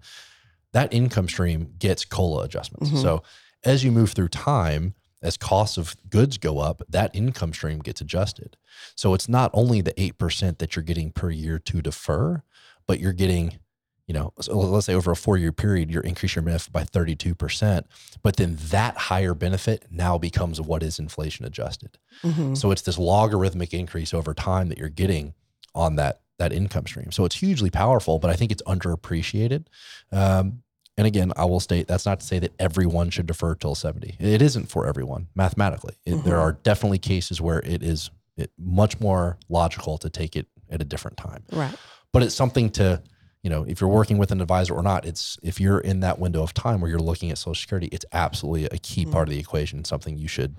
That 0.73 0.93
income 0.93 1.27
stream 1.27 1.73
gets 1.79 2.05
COLA 2.05 2.43
adjustments. 2.43 2.89
Mhm. 2.91 3.01
So 3.01 3.23
as 3.63 3.83
you 3.83 3.91
move 3.91 4.11
through 4.11 4.29
time, 4.29 4.95
as 5.21 5.35
costs 5.35 5.77
of 5.77 5.95
goods 6.09 6.37
go 6.37 6.59
up, 6.59 6.81
that 6.87 7.13
income 7.13 7.51
stream 7.53 7.79
gets 7.79 7.99
adjusted. 8.01 8.55
So 8.95 9.13
it's 9.13 9.27
not 9.27 9.51
only 9.53 9.81
the 9.81 9.99
8% 9.99 10.59
that 10.59 10.75
you're 10.75 10.83
getting 10.83 11.11
per 11.11 11.29
year 11.29 11.59
to 11.59 11.81
defer, 11.81 12.43
but 12.87 12.99
you're 13.01 13.11
getting, 13.11 13.59
you 14.07 14.13
know, 14.13 14.31
so 14.39 14.57
let's 14.57 14.85
say 14.85 14.93
over 14.93 15.11
a 15.11 15.15
four 15.17 15.37
year 15.37 15.51
period, 15.51 15.91
you're 15.91 16.03
increasing 16.03 16.41
your 16.41 16.45
benefit 16.45 16.71
by 16.71 16.83
32%. 16.85 17.85
But 18.23 18.37
then 18.37 18.57
that 18.69 18.95
higher 18.97 19.33
benefit 19.33 19.87
now 19.91 20.17
becomes 20.17 20.61
what 20.61 20.81
is 20.83 20.99
inflation 20.99 21.45
adjusted. 21.45 21.97
Mhm. 22.23 22.57
So 22.57 22.71
it's 22.71 22.83
this 22.83 22.97
logarithmic 22.97 23.73
increase 23.73 24.13
over 24.13 24.33
time 24.33 24.69
that 24.69 24.77
you're 24.77 24.87
getting 24.89 25.33
on 25.75 25.97
that 25.97 26.21
that 26.39 26.51
income 26.51 26.87
stream. 26.87 27.11
So 27.11 27.23
it's 27.25 27.35
hugely 27.35 27.69
powerful, 27.69 28.17
but 28.17 28.29
I 28.31 28.35
think 28.35 28.51
it's 28.51 28.63
underappreciated. 28.63 29.65
Um, 30.11 30.63
and 30.97 31.05
again, 31.07 31.31
I 31.37 31.45
will 31.45 31.59
state 31.59 31.87
that's 31.87 32.05
not 32.05 32.19
to 32.21 32.25
say 32.25 32.39
that 32.39 32.53
everyone 32.59 33.09
should 33.09 33.27
defer 33.27 33.55
till 33.55 33.75
70. 33.75 34.15
It 34.19 34.41
isn't 34.41 34.65
for 34.67 34.87
everyone 34.87 35.27
mathematically. 35.35 35.93
It, 36.05 36.23
There 36.23 36.35
Mhm. 36.37 36.41
are 36.41 36.53
definitely 36.53 36.97
cases 36.97 37.39
where 37.39 37.59
it 37.59 37.83
is 37.83 38.09
it, 38.35 38.51
much 38.57 38.99
more 38.99 39.37
logical 39.49 39.97
to 39.99 40.09
take 40.09 40.35
it 40.35 40.47
at 40.69 40.81
a 40.81 40.85
different 40.85 41.17
time. 41.17 41.43
Right. 41.51 41.75
But 42.13 42.23
it's 42.23 42.33
something 42.35 42.69
to, 42.71 43.01
you 43.43 43.49
know, 43.49 43.63
if 43.63 43.79
you're 43.81 43.89
working 43.89 44.17
with 44.17 44.31
an 44.31 44.39
advisor 44.41 44.73
or 44.73 44.81
not, 44.81 45.05
it's 45.05 45.37
if 45.43 45.59
you're 45.59 45.79
in 45.79 45.99
that 46.01 46.19
window 46.19 46.41
of 46.41 46.53
time 46.53 46.79
where 46.81 46.89
you're 46.89 46.99
looking 47.01 47.31
at 47.31 47.37
Social 47.37 47.55
Security, 47.55 47.87
it's 47.91 48.05
absolutely 48.13 48.65
a 48.65 48.77
key 48.77 49.05
part 49.05 49.27
of 49.27 49.33
the 49.33 49.39
equation, 49.39 49.83
something 49.85 50.17
you 50.17 50.27
should 50.29 50.55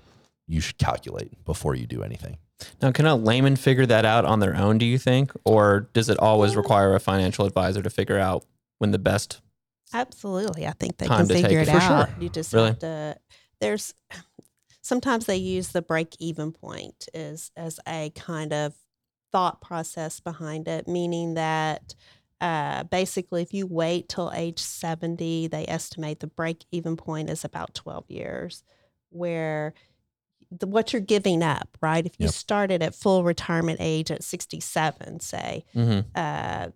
you 0.47 0.61
should 0.61 0.79
calculate 0.79 1.43
before 1.45 1.75
you 1.75 1.87
do 1.87 2.03
anything. 2.03 2.37
Now, 2.83 2.93
can 2.93 3.07
a 3.07 3.14
layman 3.14 3.57
figure 3.57 3.87
that 3.87 4.05
out 4.05 4.25
on 4.25 4.40
their 4.40 4.57
own, 4.57 4.79
do 4.79 4.87
you 4.87 4.99
think? 4.99 5.33
Or 5.45 5.88
does 5.93 6.09
it 6.09 6.19
always 6.19 6.57
require 6.57 6.95
a 6.95 7.00
financial 7.00 7.47
advisor 7.47 7.83
to 7.83 7.90
figure 7.90 8.19
out 8.19 8.45
when 8.79 8.90
the 8.90 8.99
best? 8.99 9.40
Absolutely. 9.93 10.67
I 10.67 10.73
think 10.73 10.99
they 10.99 11.07
can 11.07 11.26
figure 11.26 11.61
it, 11.61 11.69
it 11.69 11.75
out. 11.75 12.09
sure. 12.09 12.17
You 12.21 12.29
just 12.29 12.52
Really? 12.52 12.69
have 12.69 12.79
to 12.81 13.17
there's 13.61 13.95
sometimes 14.83 15.26
they 15.26 15.37
use 15.37 15.69
the 15.69 15.83
break 15.83 16.17
even 16.19 16.52
point 16.52 17.09
as 17.14 17.50
as 17.57 17.79
a 17.87 18.11
kind 18.14 18.52
of 18.52 18.75
thought 19.33 19.61
process 19.61 20.19
behind 20.21 20.67
it, 20.67 20.88
meaning 20.88 21.35
that 21.35 21.95
uh, 22.40 22.83
basically 22.85 23.43
if 23.43 23.52
you 23.52 23.67
wait 23.67 24.09
till 24.09 24.33
age 24.35 24.59
70, 24.59 25.49
they 25.49 25.67
estimate 25.69 26.21
the 26.21 26.26
break 26.26 26.64
even 26.73 26.97
point 26.97 27.31
is 27.31 27.45
about 27.45 27.75
12 27.75 28.11
years, 28.11 28.64
where 29.11 29.75
the, 30.50 30.66
what 30.66 30.92
you're 30.92 31.00
giving 31.00 31.42
up, 31.42 31.76
right? 31.80 32.04
If 32.04 32.19
you 32.19 32.26
Yep. 32.26 32.35
started 32.35 32.83
at 32.83 32.95
full 32.95 33.25
retirement 33.25 33.78
age 33.80 34.11
at 34.11 34.25
67, 34.25 35.21
say, 35.21 35.64
Mm-hmm. 35.75 36.09
uh, 36.14 36.69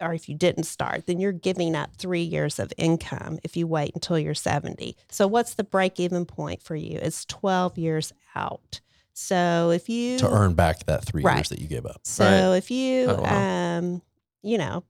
or 0.00 0.12
if 0.14 0.28
you 0.28 0.34
didn't 0.34 0.64
start, 0.64 1.06
then 1.06 1.20
you're 1.20 1.30
giving 1.32 1.76
up 1.76 1.94
three 1.96 2.22
years 2.22 2.58
of 2.58 2.72
income 2.76 3.38
if 3.44 3.56
you 3.56 3.66
wait 3.68 3.92
until 3.94 4.18
you're 4.18 4.34
70. 4.34 4.96
So, 5.10 5.26
what's 5.28 5.54
the 5.54 5.62
break 5.64 6.00
even 6.00 6.26
point 6.26 6.60
for 6.60 6.74
you? 6.74 6.98
It's 7.00 7.24
12 7.26 7.78
years 7.78 8.12
out. 8.34 8.80
So, 9.14 9.70
if 9.70 9.88
you 9.88 10.18
To 10.18 10.28
earn 10.30 10.54
back 10.54 10.86
that 10.86 11.04
three 11.04 11.22
Right. 11.22 11.36
years 11.36 11.50
that 11.50 11.60
you 11.60 11.68
gave 11.68 11.86
up. 11.86 12.00
so 12.04 12.52
if 12.52 12.70
you 12.70 13.10
Oh, 13.10 13.22
wow. 13.22 13.78
um, 13.78 14.02
you 14.42 14.58
know, 14.58 14.82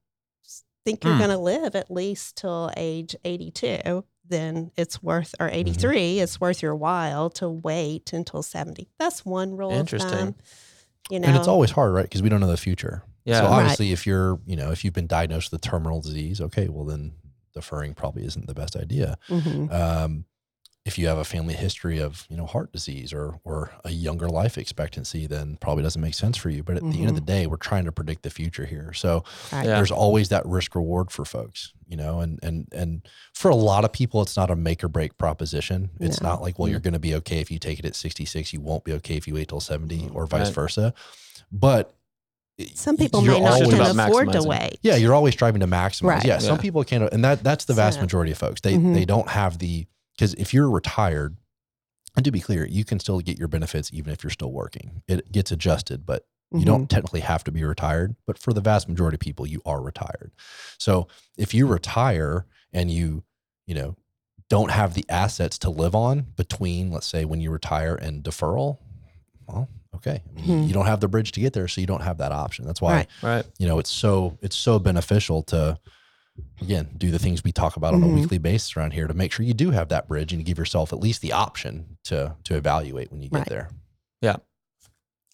think 0.87 1.05
you're 1.05 1.13
Hmm. 1.13 1.19
going 1.19 1.31
to 1.31 1.39
live 1.39 1.77
at 1.77 1.91
least 1.91 2.37
till 2.37 2.71
age 2.77 3.15
82, 3.25 4.05
then 4.29 4.71
it's 4.77 5.03
worth 5.03 5.35
Mm-hmm. 5.39 5.45
or 5.45 5.49
83, 5.53 6.21
it's 6.21 6.41
worth 6.41 6.63
your 6.63 6.75
while 6.77 7.31
to 7.31 7.49
wait 7.49 8.13
until 8.13 8.43
70. 8.43 8.89
That's 8.99 9.25
one 9.25 9.57
rule 9.57 9.73
Interesting. 9.73 10.13
of 10.13 10.19
thumb. 10.19 10.35
You 11.11 11.21
know, 11.21 11.29
And 11.29 11.37
it's 11.37 11.49
always 11.49 11.71
hard, 11.73 11.93
right? 11.95 12.05
Because 12.05 12.23
we 12.23 12.29
don't 12.29 12.41
know 12.41 12.47
the 12.47 12.57
future. 12.57 13.03
Yeah. 13.25 13.41
So 13.41 13.45
Right. 13.47 13.61
obviously, 13.63 13.93
if 13.93 14.07
you're, 14.07 14.41
you 14.47 14.57
know, 14.57 14.71
if 14.71 14.85
you've 14.85 14.95
been 14.95 15.07
diagnosed 15.07 15.51
with 15.53 15.65
a 15.65 15.69
terminal 15.69 16.01
disease, 16.01 16.41
okay, 16.41 16.69
well 16.69 16.85
then 16.85 17.13
deferring 17.55 17.95
probably 17.95 18.25
isn't 18.25 18.47
the 18.47 18.55
best 18.55 18.77
idea. 18.77 19.19
Mhm. 19.29 19.71
Um, 19.73 20.25
if 20.85 20.99
you 20.99 21.07
have 21.07 21.19
a 21.19 21.25
family 21.25 21.55
history 21.55 22.01
of, 22.01 22.27
you 22.29 22.37
know, 22.37 22.45
heart 22.45 22.73
disease 22.73 23.13
or 23.13 23.39
or 23.45 23.71
a 23.85 23.91
younger 23.91 24.29
life 24.29 24.59
expectancy, 24.59 25.29
then 25.29 25.57
probably 25.61 25.83
doesn't 25.85 26.03
make 26.03 26.15
sense 26.15 26.37
for 26.37 26.51
you. 26.51 26.65
But 26.65 26.77
at 26.77 26.83
the 26.83 26.99
end 27.01 27.09
of 27.09 27.15
the 27.15 27.21
mm-hmm. 27.21 27.27
day, 27.27 27.47
we're 27.47 27.57
trying 27.57 27.85
to 27.85 27.93
predict 27.93 28.25
the 28.25 28.31
future 28.31 28.65
here. 28.65 28.93
So 28.93 29.23
Right. 29.53 29.65
Yeah. 29.65 29.77
there's 29.77 29.93
always 29.93 30.29
that 30.31 30.45
risk 30.45 30.75
reward 30.75 31.13
for 31.13 31.25
folks, 31.25 31.73
you 31.87 31.97
know, 31.97 32.19
and 32.19 32.41
and 32.43 32.67
and 32.73 33.09
for 33.33 33.49
a 33.49 33.55
lot 33.55 33.85
of 33.85 33.93
people, 33.93 34.23
it's 34.23 34.37
not 34.37 34.51
a 34.51 34.57
make 34.57 34.83
or 34.83 34.89
break 34.89 35.17
proposition. 35.19 35.91
It's 36.01 36.21
No. 36.21 36.31
not 36.31 36.43
like, 36.43 36.59
well, 36.59 36.69
you're 36.69 36.81
going 36.81 36.95
to 36.95 36.99
be 36.99 37.15
okay 37.17 37.39
if 37.39 37.51
you 37.51 37.61
take 37.61 37.79
it 37.79 37.85
at 37.85 37.95
66, 37.95 38.53
you 38.53 38.61
won't 38.61 38.83
be 38.83 38.93
okay 38.95 39.15
if 39.15 39.29
you 39.29 39.35
wait 39.35 39.49
till 39.49 39.61
70, 39.61 40.11
or 40.13 40.27
vice 40.27 40.47
Right. 40.47 40.55
versa. 40.55 40.95
But 41.53 41.95
Some 42.75 42.97
people 42.97 43.23
you're 43.23 43.35
may 43.35 43.41
not 43.41 43.53
always- 43.53 43.69
can 43.69 43.81
about 43.81 44.09
afford 44.09 44.33
to 44.33 44.43
wait. 44.43 44.79
yeah, 44.83 44.97
you're 44.97 45.15
always 45.15 45.35
striving 45.35 45.61
to 45.61 45.69
maximize. 45.69 46.09
Right. 46.09 46.25
Yeah, 46.25 46.39
some 46.39 46.59
people 46.59 46.83
can't, 46.83 47.13
and 47.13 47.25
that 47.25 47.45
that's 47.45 47.67
the 47.67 47.75
vast 47.75 47.97
So- 47.97 48.03
majority 48.03 48.33
of 48.33 48.39
folks. 48.39 48.61
They 48.63 48.73
they 48.73 48.79
mm-hmm. 48.79 49.03
don't 49.05 49.29
have 49.29 49.59
the 49.59 49.87
because 50.17 50.35
if 50.35 50.53
you're 50.55 50.71
retired, 50.71 51.37
and 52.17 52.25
to 52.25 52.31
be 52.31 52.41
clear, 52.41 52.67
you 52.67 52.85
can 52.85 53.01
still 53.01 53.21
get 53.21 53.39
your 53.39 53.49
benefits 53.49 53.91
even 53.93 54.13
if 54.13 54.23
you're 54.23 54.31
still 54.31 54.53
working. 54.53 55.03
It 55.09 55.33
gets 55.33 55.51
adjusted, 55.51 56.05
but 56.05 56.27
you 56.53 56.61
Mhm. 56.61 56.65
don't 56.67 56.91
technically 56.91 57.21
have 57.21 57.43
to 57.45 57.51
be 57.53 57.65
retired. 57.65 58.15
But 58.27 58.37
for 58.39 58.53
the 58.53 58.61
vast 58.61 58.87
majority 58.89 59.17
of 59.17 59.21
people, 59.21 59.47
you 59.47 59.63
are 59.65 59.81
retired. 59.81 60.33
So 60.79 61.09
if 61.39 61.55
you 61.55 61.67
retire 61.67 62.47
and 62.73 62.91
you 62.91 63.25
you 63.67 63.75
know 63.75 63.97
don't 64.49 64.71
have 64.73 64.93
the 64.93 65.05
assets 65.09 65.57
to 65.57 65.71
live 65.71 65.95
on 65.95 66.27
between, 66.37 66.91
let's 66.91 67.07
say, 67.07 67.25
when 67.25 67.41
you 67.41 67.51
retire 67.51 67.95
and 67.95 68.23
deferral. 68.23 68.77
Well, 69.49 69.69
okay. 69.95 70.23
I 70.29 70.33
mean, 70.35 70.45
Mhm. 70.65 70.69
You 70.69 70.75
don't 70.75 70.85
have 70.87 71.01
the 71.01 71.09
bridge 71.09 71.33
to 71.33 71.41
get 71.41 71.55
there, 71.55 71.69
so 71.69 71.81
you 71.81 71.87
don't 71.87 72.03
have 72.03 72.19
that 72.19 72.33
option. 72.33 72.67
That's 72.67 72.83
why 72.83 72.93
Right. 72.93 73.09
Right. 73.23 73.47
you 73.59 73.67
know 73.67 73.79
it's 73.79 73.91
so 73.91 74.37
it's 74.43 74.57
so 74.57 74.79
beneficial 74.79 75.43
to 75.45 75.79
again 76.61 76.89
do 76.97 77.11
the 77.11 77.19
things 77.19 77.45
we 77.45 77.53
talk 77.53 77.77
about 77.77 77.95
on 77.95 78.03
a 78.03 78.07
Mhm. 78.07 78.15
weekly 78.15 78.39
basis 78.39 78.77
around 78.77 78.93
here 78.93 79.07
to 79.07 79.15
make 79.15 79.33
sure 79.33 79.45
you 79.45 79.55
do 79.55 79.71
have 79.71 79.89
that 79.89 80.09
bridge 80.09 80.33
and 80.33 80.45
give 80.45 80.59
yourself 80.59 80.93
at 80.93 80.99
least 81.01 81.21
the 81.21 81.33
option 81.33 81.99
to 82.05 82.37
to 82.45 82.57
evaluate 82.57 83.11
when 83.13 83.23
you 83.23 83.29
get 83.29 83.39
Right. 83.39 83.49
there. 83.49 83.69
Yeah. 84.21 84.37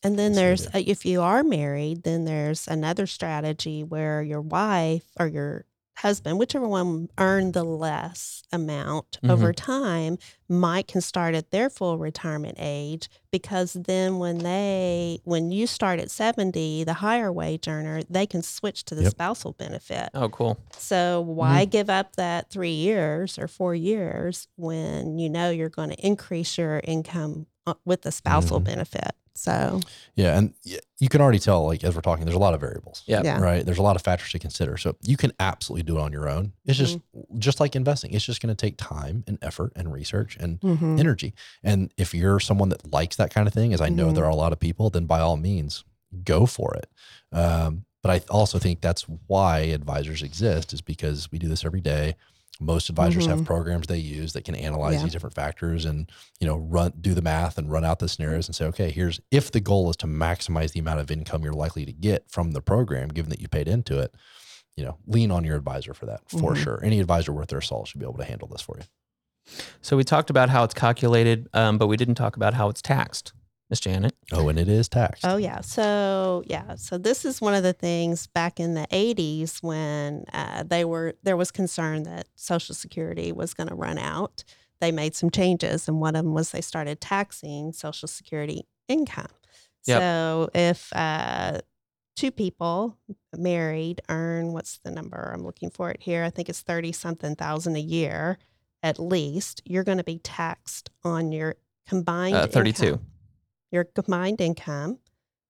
And 0.02 0.18
then 0.18 0.32
Yes, 0.32 0.36
there's, 0.36 0.72
we 0.74 0.80
uh, 0.80 0.84
if 0.86 1.04
you 1.04 1.20
are 1.22 1.42
married, 1.42 2.04
then 2.04 2.24
there's 2.24 2.68
another 2.68 3.06
strategy 3.06 3.82
where 3.82 4.22
your 4.22 4.40
wife 4.40 5.06
or 5.18 5.26
your 5.26 5.64
husband, 5.98 6.38
whichever 6.38 6.66
one 6.66 7.08
earned 7.18 7.54
the 7.54 7.64
less 7.64 8.42
amount 8.52 9.18
Mhm. 9.22 9.30
over 9.30 9.52
time, 9.52 10.18
might 10.48 10.86
can 10.88 11.00
start 11.00 11.34
at 11.34 11.50
their 11.50 11.68
full 11.68 11.98
retirement 11.98 12.56
age 12.58 13.08
because 13.30 13.74
then 13.74 14.18
when 14.18 14.38
they, 14.38 15.18
when 15.24 15.50
you 15.50 15.66
start 15.66 16.00
at 16.00 16.10
70, 16.10 16.84
the 16.84 16.94
higher 16.94 17.30
wage 17.32 17.68
earner, 17.68 18.02
they 18.08 18.26
can 18.26 18.42
switch 18.42 18.84
to 18.86 18.94
the 18.94 19.02
Yep. 19.02 19.10
spousal 19.10 19.52
benefit. 19.52 20.08
Oh, 20.14 20.28
cool. 20.28 20.56
So 20.78 21.20
why 21.20 21.64
give 21.64 21.90
up 21.90 22.16
that 22.16 22.48
three 22.50 22.72
years 22.74 23.38
or 23.38 23.48
four 23.48 23.74
years 23.74 24.48
when 24.56 25.18
you 25.18 25.28
know 25.28 25.50
you're 25.50 25.68
going 25.68 25.90
to 25.90 26.06
increase 26.06 26.56
your 26.56 26.80
income 26.84 27.46
uh, 27.66 27.74
with 27.84 28.02
the 28.02 28.12
spousal 28.12 28.60
Mhm. 28.60 28.64
benefit? 28.64 29.10
So 29.38 29.80
Yeah, 30.14 30.36
and 30.36 30.54
you 30.98 31.08
can 31.08 31.20
already 31.20 31.38
tell 31.38 31.64
like 31.66 31.84
as 31.84 31.94
we're 31.94 32.00
talking 32.00 32.24
there's 32.24 32.36
a 32.36 32.40
lot 32.40 32.54
of 32.54 32.60
variables. 32.60 33.02
Yeah. 33.06 33.22
Yeah. 33.24 33.40
Right? 33.40 33.64
There's 33.64 33.78
a 33.78 33.82
lot 33.82 33.96
of 33.96 34.02
factors 34.02 34.30
to 34.32 34.38
consider. 34.38 34.76
So 34.76 34.96
you 35.04 35.16
can 35.16 35.32
absolutely 35.38 35.84
do 35.84 35.98
it 35.98 36.00
on 36.00 36.12
your 36.12 36.28
own. 36.28 36.52
It's 36.64 36.78
just 36.78 36.98
just 37.38 37.60
like 37.60 37.76
investing. 37.76 38.12
It's 38.12 38.24
just 38.24 38.42
going 38.42 38.54
to 38.54 38.60
take 38.60 38.76
time 38.76 39.24
and 39.26 39.38
effort 39.42 39.72
and 39.76 39.92
research 39.92 40.36
and 40.40 40.60
mhm. 40.60 40.98
energy. 40.98 41.34
And 41.62 41.92
if 41.96 42.14
you're 42.14 42.40
someone 42.40 42.68
that 42.70 42.92
likes 42.92 43.16
that 43.16 43.32
kind 43.32 43.46
of 43.46 43.54
thing, 43.54 43.72
as 43.72 43.80
I 43.80 43.88
know 43.88 44.08
Mhm. 44.08 44.14
there 44.16 44.24
are 44.24 44.30
a 44.30 44.36
lot 44.36 44.52
of 44.52 44.58
people, 44.60 44.90
then 44.90 45.06
by 45.06 45.20
all 45.20 45.36
means, 45.36 45.84
go 46.24 46.46
for 46.46 46.74
it. 46.74 46.90
Um, 47.32 47.84
but 48.02 48.10
I 48.10 48.20
also 48.30 48.58
think 48.58 48.80
that's 48.80 49.02
why 49.26 49.58
advisors 49.58 50.22
exist, 50.22 50.72
is 50.72 50.80
because 50.80 51.30
we 51.30 51.38
do 51.38 51.48
this 51.48 51.64
every 51.64 51.80
day. 51.80 52.14
Most 52.60 52.88
advisors 52.88 53.26
have 53.26 53.40
Mhm. 53.40 53.44
programs 53.46 53.86
they 53.86 53.98
use 53.98 54.32
that 54.32 54.44
can 54.44 54.54
analyze 54.56 54.94
Yeah. 54.94 55.02
these 55.04 55.12
different 55.12 55.34
factors 55.34 55.84
and 55.84 56.10
you 56.40 56.46
know 56.46 56.56
run 56.56 56.92
do 57.00 57.14
the 57.14 57.22
math 57.22 57.56
and 57.56 57.70
run 57.70 57.84
out 57.84 58.00
the 58.00 58.08
scenarios 58.08 58.48
and 58.48 58.54
say, 58.56 58.64
okay, 58.66 58.90
here's 58.90 59.20
if 59.30 59.50
the 59.52 59.60
goal 59.60 59.88
is 59.90 59.96
to 59.98 60.06
maximize 60.06 60.72
the 60.72 60.80
amount 60.80 61.00
of 61.00 61.10
income 61.10 61.42
you're 61.44 61.52
likely 61.52 61.84
to 61.86 61.92
get 61.92 62.28
from 62.30 62.52
the 62.52 62.60
program, 62.60 63.08
given 63.08 63.30
that 63.30 63.40
you 63.40 63.46
paid 63.48 63.68
into 63.68 63.98
it, 64.00 64.12
you 64.76 64.84
know, 64.84 64.98
lean 65.06 65.30
on 65.30 65.44
your 65.44 65.56
advisor 65.56 65.94
for 65.94 66.06
that 66.06 66.20
for 66.28 66.54
Mhm. 66.54 66.56
sure. 66.62 66.80
Any 66.84 66.98
advisor 67.00 67.32
worth 67.32 67.48
their 67.48 67.60
salt 67.60 67.88
should 67.88 68.00
be 68.00 68.06
able 68.06 68.18
to 68.18 68.24
handle 68.24 68.48
this 68.48 68.60
for 68.60 68.76
you. 68.78 68.84
So 69.80 69.96
we 69.96 70.04
talked 70.04 70.28
about 70.28 70.50
how 70.50 70.64
it's 70.64 70.74
calculated, 70.74 71.48
um, 71.54 71.78
but 71.78 71.86
we 71.86 71.96
didn't 71.96 72.16
talk 72.16 72.36
about 72.36 72.54
how 72.54 72.68
it's 72.68 72.82
taxed, 72.82 73.32
Miss 73.70 73.80
Janet. 73.80 74.14
Oh, 74.32 74.48
and 74.48 74.58
it 74.58 74.68
is 74.68 74.88
taxed. 74.88 75.24
Oh 75.26 75.36
yeah. 75.36 75.60
So 75.60 76.42
yeah. 76.46 76.76
So 76.76 76.96
this 76.96 77.24
is 77.24 77.40
one 77.40 77.54
of 77.54 77.62
the 77.62 77.72
things 77.74 78.26
back 78.28 78.58
in 78.58 78.74
the 78.74 78.86
'80s 78.90 79.62
when 79.62 80.24
uh, 80.32 80.62
they 80.62 80.84
were 80.84 81.14
there 81.22 81.36
was 81.36 81.50
concern 81.50 82.04
that 82.04 82.28
Social 82.34 82.74
Security 82.74 83.30
was 83.32 83.52
going 83.54 83.68
to 83.68 83.74
run 83.74 83.98
out. 83.98 84.42
They 84.80 84.90
made 84.92 85.14
some 85.14 85.28
changes, 85.30 85.86
and 85.88 86.00
one 86.00 86.16
of 86.16 86.24
them 86.24 86.34
was 86.34 86.50
they 86.50 86.60
started 86.62 87.00
taxing 87.00 87.72
Social 87.72 88.08
Security 88.08 88.66
income. 88.88 89.26
Yep. 89.86 90.00
So 90.00 90.50
if 90.54 90.90
uh, 90.94 91.60
two 92.16 92.30
people 92.30 92.96
married 93.36 94.00
earn 94.08 94.52
what's 94.52 94.78
the 94.78 94.90
number 94.90 95.30
I'm 95.34 95.44
looking 95.44 95.70
for 95.70 95.90
it 95.90 96.02
here? 96.02 96.24
I 96.24 96.30
think 96.30 96.48
it's 96.48 96.62
thirty 96.62 96.92
something 96.92 97.36
thousand 97.36 97.76
a 97.76 97.80
year 97.80 98.38
at 98.82 98.98
least. 98.98 99.60
You're 99.66 99.84
going 99.84 99.98
to 99.98 100.04
be 100.04 100.20
taxed 100.20 100.88
on 101.04 101.32
your 101.32 101.56
combined 101.86 102.36
Uh, 102.36 102.46
32. 102.46 102.84
income 102.86 103.06
your 103.70 103.84
combined 103.84 104.40
income, 104.40 104.98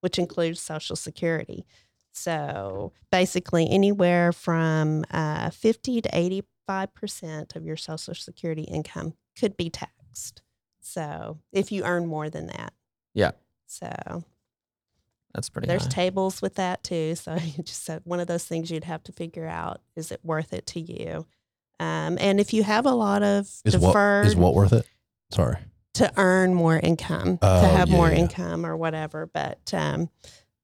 which 0.00 0.18
includes 0.18 0.60
Social 0.60 0.96
Security. 0.96 1.64
So 2.12 2.92
basically, 3.12 3.68
anywhere 3.70 4.33
from 4.33 5.04
uh, 5.11 5.50
50 5.50 6.02
to 6.02 6.42
85% 6.68 7.57
of 7.57 7.64
your 7.64 7.76
Social 7.76 8.14
Security 8.14 8.62
income 8.62 9.14
could 9.38 9.57
be 9.57 9.70
taxed. 9.70 10.42
So 10.81 11.38
if 11.52 11.70
you 11.70 11.85
earn 11.85 12.07
more 12.07 12.28
than 12.31 12.46
that. 12.48 12.72
Yeah. 13.14 13.33
So 13.66 14.24
That's 15.35 15.48
pretty 15.50 15.68
there's 15.68 15.85
high. 15.85 15.90
tables 15.90 16.40
with 16.42 16.54
that 16.57 16.83
too. 16.83 17.14
So 17.14 17.35
you 17.57 17.62
just 17.62 17.85
said 17.85 18.02
one 18.04 18.20
of 18.20 18.26
those 18.26 18.44
things 18.44 18.70
you'd 18.70 18.85
have 18.85 19.02
to 19.04 19.12
figure 19.12 19.46
out 19.46 19.81
is 19.96 20.11
it 20.11 20.20
worth 20.24 20.52
it 20.52 20.66
to 20.68 20.81
you? 20.81 21.26
Um, 21.81 22.18
and 22.20 22.40
if 22.40 22.52
you 22.52 22.64
have 22.64 22.87
a 22.87 22.94
lot 22.94 23.22
of 23.22 23.46
Is 23.64 23.74
deferred 23.74 24.26
is 24.26 24.35
what 24.35 24.54
worth 24.54 24.72
it? 24.72 24.87
Sorry. 25.31 25.57
To 25.98 26.12
earn 26.16 26.54
more 26.54 26.78
income, 26.78 27.38
Oh, 27.42 27.61
to 27.62 27.68
have 27.68 27.88
yeah, 27.88 27.94
more 27.96 28.11
yeah. 28.11 28.16
income 28.18 28.64
or 28.66 28.76
whatever. 28.76 29.26
But 29.26 29.72
um, 29.74 30.08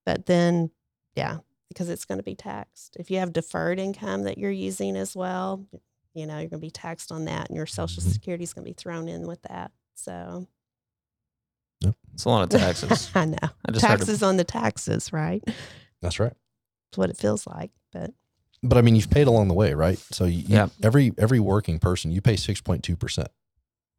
but 0.06 0.26
then 0.26 0.70
yeah, 1.14 1.38
because 1.68 1.88
it's 1.88 2.04
going 2.04 2.18
to 2.18 2.24
be 2.24 2.34
taxed. 2.34 2.96
If 2.98 3.10
you 3.10 3.18
have 3.18 3.32
deferred 3.32 3.78
income 3.78 4.22
that 4.24 4.38
you're 4.38 4.50
using 4.50 4.96
as 4.96 5.14
well, 5.14 5.64
you 6.14 6.26
know, 6.26 6.34
you're 6.38 6.48
going 6.48 6.60
to 6.60 6.66
be 6.66 6.70
taxed 6.70 7.10
on 7.12 7.24
that, 7.26 7.48
and 7.48 7.56
your 7.56 7.66
Social 7.66 8.02
Mhm. 8.02 8.12
Security 8.12 8.44
is 8.44 8.52
going 8.52 8.64
to 8.64 8.68
be 8.70 8.74
thrown 8.74 9.08
in 9.08 9.26
with 9.26 9.42
that. 9.42 9.70
So 9.94 10.46
It's 12.14 12.24
a 12.24 12.28
lot 12.28 12.42
of 12.42 12.48
taxes. 12.60 13.10
I 13.14 13.24
know 13.26 13.36
I 13.42 13.72
just 13.72 13.84
heard 13.84 13.98
taxes 13.98 14.22
on 14.22 14.36
the 14.36 14.44
taxes, 14.44 15.12
right? 15.12 15.42
That's 16.00 16.18
right. 16.20 16.32
That's 16.90 16.98
what 16.98 17.10
it 17.10 17.16
feels 17.16 17.46
like. 17.46 17.70
But 17.92 18.12
But 18.62 18.78
I 18.78 18.82
mean, 18.82 18.94
you've 18.96 19.10
paid 19.10 19.26
along 19.26 19.48
the 19.48 19.54
way, 19.54 19.74
right? 19.74 19.98
So 20.12 20.24
you, 20.24 20.38
you- 20.40 20.44
Yeah. 20.48 20.68
every 20.82 21.12
every 21.18 21.40
working 21.40 21.78
person, 21.78 22.10
you 22.12 22.20
pay 22.20 22.36
six 22.36 22.60
point 22.60 22.82
two 22.84 22.96
percent 22.96 23.28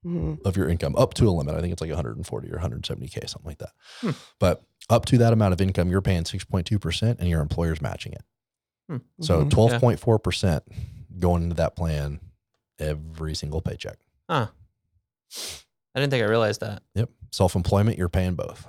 mhm, 0.06 0.42
of 0.46 0.56
your 0.58 0.70
income 0.70 0.96
up 0.98 1.14
to 1.16 1.28
a 1.28 1.32
limit. 1.32 1.56
I 1.56 1.62
think 1.62 1.74
it's 1.74 1.82
like 1.82 1.90
140 1.90 2.48
or 2.50 2.52
170 2.54 3.08
k, 3.08 3.22
something 3.28 3.48
like 3.50 3.58
that. 3.60 3.72
Hmm. 4.02 4.12
But 4.40 4.64
up 4.90 5.06
to 5.08 5.18
that 5.18 5.34
amount 5.34 5.54
of 5.54 5.62
income, 5.62 5.90
you're 5.90 6.02
paying 6.02 6.24
6.2 6.24 6.80
percent, 6.80 7.20
and 7.20 7.28
your 7.30 7.42
employer's 7.42 7.82
matching 7.82 8.14
it. 8.14 8.24
Hmm. 8.90 8.98
So 9.22 9.44
mhm. 9.46 9.50
12.4 9.50 10.22
percent 10.24 10.64
going 11.18 11.44
into 11.44 11.56
that 11.56 11.76
plan 11.76 12.20
every 12.78 13.34
single 13.36 13.62
paycheck. 13.62 13.98
Huh. 14.30 14.48
I 15.96 16.00
didn't 16.00 16.12
think 16.12 16.24
I 16.24 16.28
realized 16.28 16.62
that. 16.62 16.84
Yep. 16.94 17.10
Self 17.32 17.56
employment, 17.56 17.98
you're 17.98 18.10
paying 18.10 18.36
both. 18.36 18.68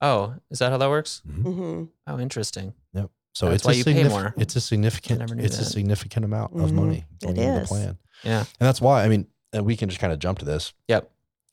Oh, 0.00 0.34
is 0.50 0.58
that 0.60 0.70
how 0.70 0.78
that 0.78 0.88
works? 0.88 1.22
Mhm. 1.28 1.88
Oh, 2.06 2.18
interesting. 2.18 2.74
Yep. 2.94 3.10
So 3.34 3.46
That's 3.46 3.56
it's 3.56 3.64
why 3.66 3.72
a 3.72 3.76
you 3.76 3.84
pay 3.84 4.08
more. 4.08 4.34
It's 4.36 4.56
a 4.56 4.60
significant. 4.60 5.20
never 5.20 5.34
knew 5.34 5.44
It's 5.44 5.58
a 5.58 5.64
significant 5.64 6.24
amount 6.24 6.54
of 6.60 6.70
Mhm. 6.70 6.74
money 6.74 7.04
It 7.22 7.26
going 7.26 7.36
into 7.38 7.60
the 7.60 7.66
plan. 7.66 7.98
Yeah. 8.24 8.40
And 8.40 8.46
that's 8.66 8.80
why 8.80 9.04
I 9.04 9.08
mean, 9.08 9.26
and 9.52 9.64
we 9.64 9.76
can 9.76 9.88
just 9.88 10.00
kind 10.00 10.12
of 10.12 10.18
jump 10.18 10.38
to 10.40 10.44
this. 10.44 10.72
Yep. 10.88 11.10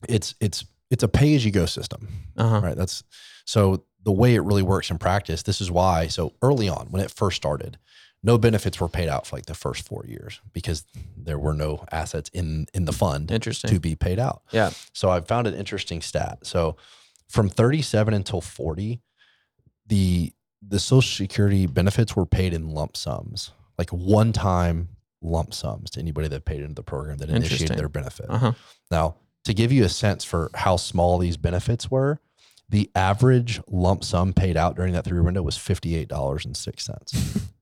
It's 0.10 0.36
it's 0.40 0.66
it's 0.90 1.04
a 1.04 1.08
pay 1.08 1.36
as 1.36 1.44
you 1.46 1.52
go 1.52 1.66
system, 1.66 2.08
Uh 2.38 2.48
huh. 2.50 2.62
right? 2.62 2.76
That's 2.78 3.04
so 3.46 3.84
the 4.04 4.12
way 4.12 4.36
it 4.36 4.42
really 4.42 4.64
works 4.64 4.90
in 4.90 4.98
practice. 4.98 5.44
This 5.44 5.60
is 5.62 5.70
why. 5.70 6.08
So 6.08 6.34
early 6.42 6.70
on, 6.70 6.88
when 6.92 7.02
it 7.04 7.12
first 7.12 7.36
started, 7.38 7.78
no 8.24 8.38
benefits 8.38 8.80
were 8.80 8.88
paid 8.88 9.10
out 9.10 9.28
for 9.28 9.36
like 9.36 9.48
the 9.48 9.54
first 9.54 9.86
four 9.88 10.06
years 10.08 10.40
because 10.54 10.86
there 11.18 11.38
were 11.40 11.54
no 11.54 11.84
assets 11.92 12.30
in 12.34 12.68
in 12.74 12.86
the 12.86 12.94
fund 12.94 13.32
Interesting. 13.32 13.70
to 13.72 13.80
be 13.80 13.96
paid 13.96 14.20
out. 14.20 14.44
Yeah. 14.52 14.70
So 14.94 15.10
I 15.10 15.20
found 15.22 15.48
an 15.48 15.56
interesting 15.56 16.02
stat. 16.02 16.40
So 16.44 16.78
from 17.28 17.50
37 17.50 18.14
until 18.14 18.40
40, 18.42 19.02
the 19.88 20.32
the 20.68 20.80
social 20.80 21.16
security 21.26 21.66
benefits 21.66 22.16
were 22.16 22.26
paid 22.26 22.54
in 22.54 22.70
lump 22.70 22.98
sums, 22.98 23.52
like 23.78 23.90
one 23.92 24.32
time 24.34 24.90
lump 25.28 25.54
sums 25.54 25.90
to 25.92 26.00
anybody 26.00 26.28
that 26.30 26.46
paid 26.46 26.62
into 26.62 26.74
the 26.76 26.84
program 26.84 27.18
that 27.18 27.30
initiated 27.30 27.78
their 27.78 27.90
benefit. 27.90 28.26
Uh 28.30 28.38
huh. 28.38 28.52
Now, 28.92 29.16
to 29.46 29.54
give 29.54 29.72
you 29.72 29.84
a 29.84 29.90
sense 29.90 30.24
for 30.24 30.50
how 30.56 30.76
small 30.78 31.18
these 31.20 31.38
benefits 31.38 31.90
were, 31.92 32.20
the 32.70 32.90
average 32.96 33.62
lump 33.68 34.04
sum 34.04 34.34
paid 34.34 34.58
out 34.58 34.76
during 34.76 34.94
that 34.94 35.06
three 35.06 35.16
year 35.16 35.24
window 35.24 35.42
was 35.42 35.58
$58.06. 35.58 37.48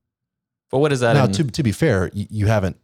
But 0.71 0.79
what 0.79 0.91
is 0.91 1.01
that? 1.01 1.13
now, 1.13 1.25
in- 1.25 1.31
to, 1.33 1.43
to 1.43 1.63
be 1.63 1.71
fair, 1.71 2.09
you, 2.11 2.25
you 2.29 2.45
haven't 2.47 2.77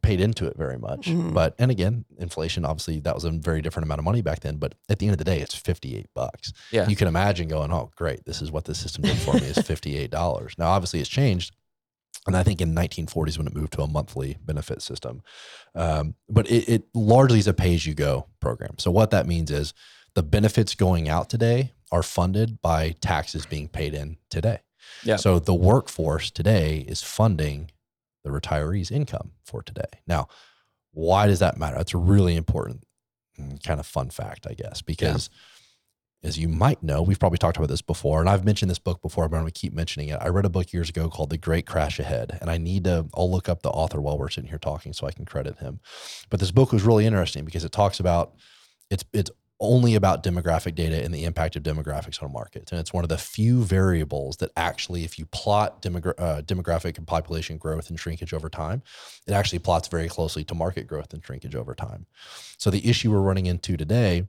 paid 0.00 0.18
into 0.18 0.46
it 0.46 0.56
very 0.56 0.78
much. 0.78 1.08
Mhm. 1.08 1.34
But, 1.34 1.54
and 1.58 1.70
again, 1.70 2.06
inflation, 2.16 2.64
obviously, 2.64 3.00
that 3.00 3.14
was 3.14 3.24
a 3.24 3.30
very 3.30 3.60
different 3.60 3.84
amount 3.84 3.98
of 3.98 4.06
money 4.06 4.22
back 4.22 4.40
then. 4.40 4.56
But 4.56 4.74
at 4.88 4.98
the 4.98 5.06
end 5.06 5.12
of 5.12 5.18
the 5.18 5.24
day, 5.24 5.40
it's 5.40 5.54
58 5.54 6.06
bucks. 6.14 6.52
yeah. 6.72 6.88
You 6.88 6.96
can 6.96 7.06
imagine 7.06 7.46
going, 7.46 7.70
oh, 7.70 7.90
great, 7.96 8.24
this 8.24 8.40
is 8.40 8.50
what 8.50 8.64
the 8.64 8.74
system 8.74 9.02
did 9.02 9.16
for 9.18 9.34
me 9.34 9.42
is 9.42 9.58
$58. 9.58 10.58
Now, 10.58 10.68
obviously, 10.70 11.00
it's 11.00 11.08
changed. 11.08 11.54
And 12.28 12.36
I 12.36 12.42
think 12.42 12.60
in 12.60 12.74
1940s 12.74 13.38
when 13.38 13.46
it 13.46 13.54
moved 13.54 13.72
to 13.72 13.82
a 13.82 13.88
monthly 13.88 14.36
benefit 14.44 14.82
system. 14.82 15.22
Um, 15.74 16.14
but 16.28 16.48
it, 16.50 16.68
it 16.68 16.84
largely 16.94 17.38
is 17.38 17.48
a 17.48 17.54
pay 17.54 17.74
as 17.74 17.86
you 17.86 17.94
go 17.94 18.26
program. 18.40 18.74
So 18.78 18.90
what 18.90 19.10
that 19.10 19.26
means 19.26 19.50
is 19.50 19.74
the 20.14 20.22
benefits 20.22 20.74
going 20.74 21.08
out 21.08 21.30
today 21.30 21.72
are 21.90 22.02
funded 22.02 22.60
by 22.60 22.94
taxes 23.00 23.46
being 23.46 23.68
paid 23.68 23.94
in 23.94 24.18
today. 24.30 24.60
Yeah. 25.04 25.16
So 25.16 25.38
the 25.38 25.54
workforce 25.54 26.30
today 26.30 26.84
is 26.86 27.02
funding 27.02 27.70
the 28.24 28.30
retiree's 28.30 28.90
income 28.90 29.32
for 29.44 29.62
today. 29.62 30.00
Now, 30.06 30.28
why 30.92 31.26
does 31.26 31.38
that 31.38 31.58
matter? 31.58 31.76
That's 31.76 31.94
a 31.94 31.98
really 31.98 32.36
important 32.36 32.84
mm, 33.40 33.62
kind 33.62 33.80
of 33.80 33.86
fun 33.86 34.10
fact, 34.10 34.46
I 34.48 34.54
guess, 34.54 34.82
because 34.82 35.30
as 36.22 36.38
you 36.38 36.48
might 36.48 36.82
know, 36.82 37.00
we've 37.00 37.20
probably 37.20 37.38
talked 37.38 37.56
about 37.56 37.68
this 37.68 37.82
before, 37.82 38.20
and 38.20 38.28
I've 38.28 38.44
mentioned 38.44 38.70
this 38.70 38.78
book 38.78 39.00
before, 39.00 39.28
but 39.28 39.36
I'm 39.36 39.42
going 39.42 39.52
to 39.52 39.60
keep 39.60 39.72
mentioning 39.72 40.08
it. 40.08 40.18
I 40.20 40.28
read 40.28 40.44
a 40.44 40.50
book 40.50 40.72
years 40.72 40.88
ago 40.88 41.08
called 41.08 41.30
The 41.30 41.38
Great 41.38 41.66
Crash 41.66 42.00
Ahead, 42.00 42.38
and 42.40 42.50
I 42.50 42.58
need 42.58 42.84
to, 42.84 43.06
I'll 43.14 43.30
look 43.30 43.48
up 43.48 43.62
the 43.62 43.70
author 43.70 44.00
while 44.00 44.18
we're 44.18 44.28
sitting 44.28 44.50
here 44.50 44.58
talking 44.58 44.92
so 44.92 45.06
I 45.06 45.12
can 45.12 45.24
credit 45.24 45.58
him. 45.58 45.80
But 46.28 46.40
this 46.40 46.50
book 46.50 46.72
was 46.72 46.82
really 46.82 47.06
interesting 47.06 47.44
because 47.44 47.64
it 47.64 47.72
talks 47.72 48.00
about 48.00 48.34
it's, 48.90 49.04
it's 49.12 49.30
only 49.60 49.94
about 49.94 50.22
demographic 50.22 50.74
data 50.74 51.02
and 51.02 51.12
the 51.12 51.24
impact 51.24 51.56
of 51.56 51.62
demographics 51.62 52.22
on 52.22 52.32
markets. 52.32 52.70
And 52.70 52.80
it's 52.80 52.92
one 52.92 53.04
of 53.04 53.08
the 53.08 53.18
few 53.18 53.64
variables 53.64 54.36
that 54.36 54.50
actually, 54.56 55.04
if 55.04 55.18
you 55.18 55.26
plot 55.26 55.82
demogra- 55.82 56.14
uh, 56.18 56.42
demographic 56.42 56.96
and 56.96 57.06
population 57.06 57.58
growth 57.58 57.90
and 57.90 57.98
shrinkage 57.98 58.32
over 58.32 58.48
time, 58.48 58.82
it 59.26 59.32
actually 59.32 59.58
plots 59.58 59.88
very 59.88 60.08
closely 60.08 60.44
to 60.44 60.54
market 60.54 60.86
growth 60.86 61.12
and 61.12 61.24
shrinkage 61.24 61.56
over 61.56 61.74
time. 61.74 62.06
So 62.56 62.70
the 62.70 62.88
issue 62.88 63.10
we're 63.10 63.20
running 63.20 63.46
into 63.46 63.76
today, 63.76 64.28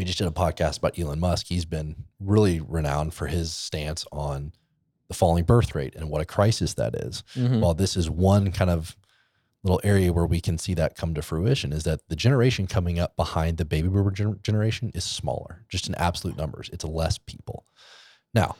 we 0.00 0.04
just 0.06 0.16
did 0.16 0.26
a 0.26 0.30
podcast 0.30 0.78
about 0.78 0.98
Elon 0.98 1.20
Musk. 1.20 1.44
He's 1.48 1.66
been 1.66 1.94
really 2.20 2.58
renowned 2.58 3.12
for 3.12 3.26
his 3.26 3.52
stance 3.52 4.06
on 4.10 4.52
the 5.08 5.14
falling 5.14 5.44
birth 5.44 5.74
rate 5.74 5.94
and 5.94 6.08
what 6.08 6.22
a 6.22 6.24
crisis 6.24 6.72
that 6.72 6.94
is. 6.94 7.22
Mhm. 7.34 7.60
Well, 7.60 7.74
this 7.74 7.98
is 7.98 8.08
one 8.08 8.50
kind 8.50 8.70
of 8.70 8.96
little 9.62 9.78
area 9.84 10.10
where 10.10 10.24
we 10.24 10.40
can 10.40 10.56
see 10.56 10.72
that 10.72 10.96
come 10.96 11.12
to 11.12 11.20
fruition 11.20 11.70
is 11.70 11.82
that 11.84 12.00
the 12.08 12.16
generation 12.16 12.66
coming 12.66 12.98
up 12.98 13.14
behind 13.14 13.58
the 13.58 13.66
baby 13.66 13.88
boomer 13.88 14.10
gen- 14.10 14.40
generation 14.42 14.90
is 14.94 15.04
smaller, 15.04 15.66
just 15.68 15.86
in 15.86 15.94
absolute 15.96 16.38
numbers. 16.38 16.70
It's 16.72 16.82
less 16.82 17.18
people. 17.18 17.66
Now, 18.32 18.56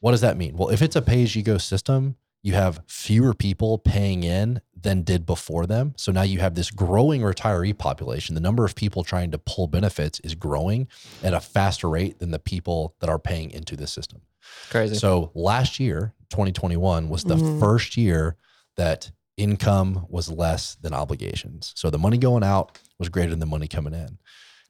what 0.00 0.12
does 0.12 0.22
that 0.22 0.38
mean? 0.38 0.56
Well, 0.56 0.70
if 0.70 0.80
it's 0.80 0.96
a 0.96 1.02
pay 1.02 1.22
as 1.22 1.36
you 1.36 1.42
go 1.42 1.58
system, 1.58 2.16
you 2.42 2.54
have 2.54 2.80
fewer 2.88 3.34
people 3.34 3.78
paying 3.78 4.24
in 4.24 4.60
than 4.80 5.02
did 5.02 5.24
before 5.24 5.64
them. 5.66 5.94
So 5.96 6.10
now 6.10 6.22
you 6.22 6.40
have 6.40 6.54
this 6.56 6.70
growing 6.70 7.20
retiree 7.22 7.76
population. 7.76 8.34
The 8.34 8.40
number 8.40 8.64
of 8.64 8.74
people 8.74 9.04
trying 9.04 9.30
to 9.30 9.38
pull 9.38 9.68
benefits 9.68 10.18
is 10.20 10.34
growing 10.34 10.88
at 11.22 11.34
a 11.34 11.40
faster 11.40 11.88
rate 11.88 12.18
than 12.18 12.32
the 12.32 12.40
people 12.40 12.96
that 13.00 13.08
are 13.08 13.18
paying 13.18 13.50
into 13.52 13.76
the 13.76 13.86
system. 13.86 14.22
Crazy. 14.70 14.96
So 14.96 15.30
last 15.34 15.78
year, 15.78 16.14
2021, 16.30 17.08
was 17.08 17.22
the 17.22 17.36
Mhm. 17.36 17.60
first 17.60 17.96
year 17.96 18.36
that 18.76 19.12
income 19.36 20.06
was 20.08 20.28
less 20.28 20.74
than 20.80 20.92
obligations. 20.92 21.72
So 21.76 21.90
the 21.90 21.98
money 21.98 22.18
going 22.18 22.42
out 22.42 22.76
was 22.98 23.08
greater 23.08 23.30
than 23.30 23.38
the 23.38 23.46
money 23.46 23.68
coming 23.68 23.94
in. 23.94 24.18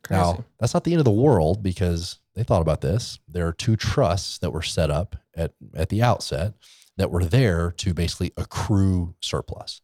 Crazy. 0.04 0.20
Now, 0.20 0.44
that's 0.60 0.74
not 0.74 0.84
the 0.84 0.92
end 0.92 1.00
of 1.00 1.04
the 1.04 1.10
world 1.10 1.62
because 1.62 2.18
they 2.34 2.42
thought 2.42 2.60
about 2.62 2.80
this. 2.80 3.18
There 3.28 3.46
are 3.46 3.52
two 3.52 3.76
trusts 3.76 4.38
that 4.38 4.50
were 4.50 4.62
set 4.62 4.90
up 4.90 5.16
at, 5.34 5.52
at 5.74 5.88
the 5.88 6.02
outset 6.02 6.54
that 6.96 7.10
were 7.10 7.24
there 7.24 7.70
to 7.78 7.94
basically 7.94 8.32
accrue 8.36 9.14
surplus. 9.20 9.80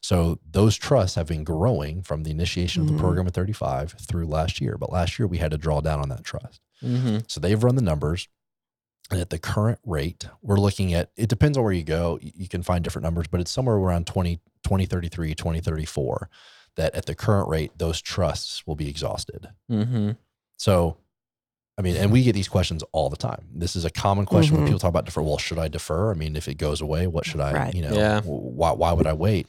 So 0.00 0.38
those 0.48 0.76
trusts 0.76 1.16
have 1.16 1.26
been 1.26 1.44
growing 1.44 2.02
from 2.02 2.22
the 2.22 2.30
initiation 2.30 2.82
of 2.82 2.88
Mhm. 2.88 2.92
the 2.92 2.98
program 3.00 3.26
at 3.26 3.34
35 3.34 3.92
through 4.00 4.26
last 4.26 4.60
year. 4.60 4.76
But 4.78 4.92
last 4.92 5.18
year 5.18 5.26
we 5.26 5.38
had 5.38 5.50
to 5.50 5.58
draw 5.58 5.80
down 5.80 6.00
on 6.00 6.08
that 6.10 6.24
trust. 6.24 6.60
hmm 6.80 7.18
So 7.26 7.40
they've 7.40 7.62
run 7.62 7.76
the 7.76 7.82
numbers. 7.82 8.28
And 9.10 9.20
at 9.20 9.28
the 9.30 9.38
current 9.38 9.78
rate, 9.84 10.28
we're 10.40 10.56
looking 10.58 10.94
at 10.94 11.10
it 11.16 11.28
depends 11.28 11.58
on 11.58 11.64
where 11.64 11.72
you 11.74 11.84
go. 11.84 12.18
You 12.22 12.48
can 12.48 12.62
find 12.62 12.82
different 12.82 13.04
numbers, 13.04 13.26
but 13.28 13.40
it's 13.40 13.50
somewhere 13.50 13.76
around 13.76 14.06
20, 14.06 14.40
2033, 14.62 15.34
2034 15.34 16.30
that 16.76 16.94
at 16.94 17.04
the 17.06 17.14
current 17.14 17.48
rate, 17.48 17.72
those 17.76 18.00
trusts 18.00 18.66
will 18.66 18.76
be 18.76 18.88
exhausted. 18.88 19.48
hmm 19.68 20.12
So, 20.56 20.96
I 21.76 21.82
mean, 21.82 21.96
and 21.96 22.12
we 22.12 22.22
get 22.22 22.34
these 22.34 22.48
questions 22.48 22.84
all 22.92 23.10
the 23.10 23.16
time. 23.16 23.46
This 23.52 23.74
is 23.74 23.84
a 23.84 23.90
common 23.90 24.26
question 24.26 24.54
when 24.56 24.64
Mhm. 24.64 24.68
people 24.68 24.78
talk 24.78 24.90
about 24.90 25.06
defer. 25.06 25.22
Well, 25.22 25.38
should 25.38 25.58
I 25.58 25.66
defer? 25.68 26.12
I 26.12 26.14
mean, 26.14 26.36
if 26.36 26.46
it 26.46 26.54
goes 26.54 26.80
away, 26.80 27.06
what 27.08 27.26
should 27.26 27.40
I, 27.40 27.52
Right. 27.52 27.74
you 27.74 27.82
know, 27.82 27.94
Yeah. 27.94 28.20
why, 28.22 28.70
why 28.72 28.92
would 28.92 29.06
I 29.08 29.12
wait? 29.12 29.48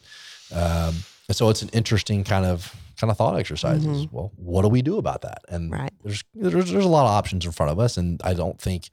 Um, 0.51 0.95
and 1.27 1.35
so 1.35 1.49
it's 1.49 1.61
an 1.61 1.69
interesting 1.69 2.23
kind 2.23 2.45
of 2.45 2.75
kind 2.97 3.11
of 3.11 3.17
thought 3.17 3.38
exercise. 3.38 3.85
is, 3.85 4.07
Well, 4.09 4.31
what 4.38 4.61
do 4.61 4.69
we 4.69 4.81
do 4.81 4.97
about 4.97 5.21
that? 5.21 5.43
And 5.49 5.69
Right. 5.71 5.91
there's, 6.03 6.23
there's 6.33 6.71
there's 6.71 6.85
a 6.85 6.89
lot 6.89 7.03
of 7.05 7.11
options 7.11 7.45
in 7.45 7.51
front 7.51 7.71
of 7.71 7.79
us, 7.79 7.97
and 7.97 8.21
I 8.23 8.33
don't 8.33 8.59
think 8.59 8.89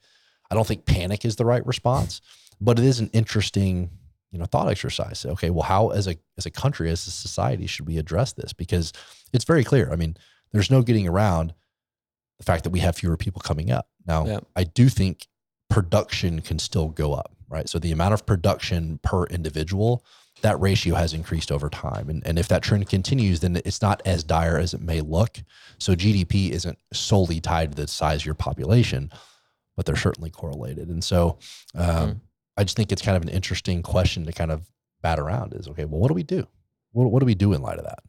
I 0.51 0.55
don't 0.55 0.67
think 0.67 0.85
panic 0.85 1.23
is 1.25 1.37
the 1.37 1.45
right 1.45 1.65
response, 1.65 2.21
but 2.61 2.77
it 2.77 2.85
is 2.85 2.99
an 2.99 3.09
interesting 3.13 3.89
you 4.31 4.37
know 4.39 4.45
thought 4.45 4.69
exercise. 4.69 5.25
Okay, 5.25 5.49
well, 5.49 5.63
how 5.63 5.89
as 5.89 6.05
a 6.07 6.17
as 6.37 6.45
a 6.45 6.51
country 6.51 6.91
as 6.91 7.07
a 7.07 7.11
society 7.11 7.65
should 7.65 7.87
we 7.87 7.97
address 7.97 8.33
this? 8.33 8.51
Because 8.53 8.91
it's 9.31 9.45
very 9.45 9.63
clear. 9.63 9.89
I 9.91 9.95
mean, 9.95 10.17
there's 10.51 10.69
no 10.69 10.81
getting 10.83 11.07
around 11.07 11.53
the 12.43 12.51
fact 12.51 12.63
that 12.65 12.71
we 12.71 12.79
have 12.79 12.95
fewer 12.97 13.17
people 13.17 13.41
coming 13.41 13.71
up. 13.71 13.87
Now, 14.05 14.25
Yeah. 14.25 14.39
I 14.55 14.65
do 14.65 14.89
think 14.89 15.27
production 15.69 16.41
can 16.41 16.59
still 16.59 16.89
go 16.89 17.13
up, 17.13 17.35
right? 17.49 17.67
So 17.69 17.79
the 17.79 17.91
amount 17.91 18.13
of 18.13 18.25
production 18.25 18.99
per 19.01 19.25
individual, 19.25 20.03
that 20.41 20.59
ratio 20.59 20.95
has 20.95 21.13
increased 21.13 21.51
over 21.51 21.69
time. 21.69 22.09
And, 22.09 22.25
and 22.27 22.37
if 22.37 22.47
that 22.49 22.61
trend 22.63 22.89
continues, 22.89 23.39
then 23.39 23.61
it's 23.63 23.81
not 23.81 24.01
as 24.05 24.23
dire 24.23 24.57
as 24.57 24.73
it 24.73 24.81
may 24.81 25.01
look. 25.01 25.37
So 25.77 25.95
GDP 25.95 26.51
isn't 26.51 26.77
solely 26.91 27.39
tied 27.39 27.71
to 27.71 27.81
the 27.81 27.87
size 27.87 28.21
of 28.21 28.25
your 28.25 28.35
population, 28.35 29.09
but 29.77 29.85
they're 29.85 29.95
certainly 29.95 30.29
correlated. 30.29 30.89
And 30.89 31.03
so 31.03 31.37
um, 31.75 31.85
Mhm. 31.87 32.19
I 32.57 32.63
just 32.65 32.75
think 32.75 32.91
it's 32.91 33.01
kind 33.01 33.15
of 33.17 33.23
an 33.23 33.29
interesting 33.29 33.81
question 33.81 34.25
to 34.25 34.33
kind 34.33 34.51
of 34.51 34.67
bat 35.01 35.17
around 35.19 35.53
is 35.53 35.67
okay, 35.69 35.85
well, 35.85 35.99
what 35.99 36.09
do 36.09 36.13
we 36.13 36.23
do? 36.23 36.45
What, 36.91 37.09
what 37.09 37.19
do 37.19 37.25
we 37.25 37.35
do 37.35 37.53
in 37.53 37.61
light 37.61 37.79
of 37.79 37.85
that? 37.85 37.99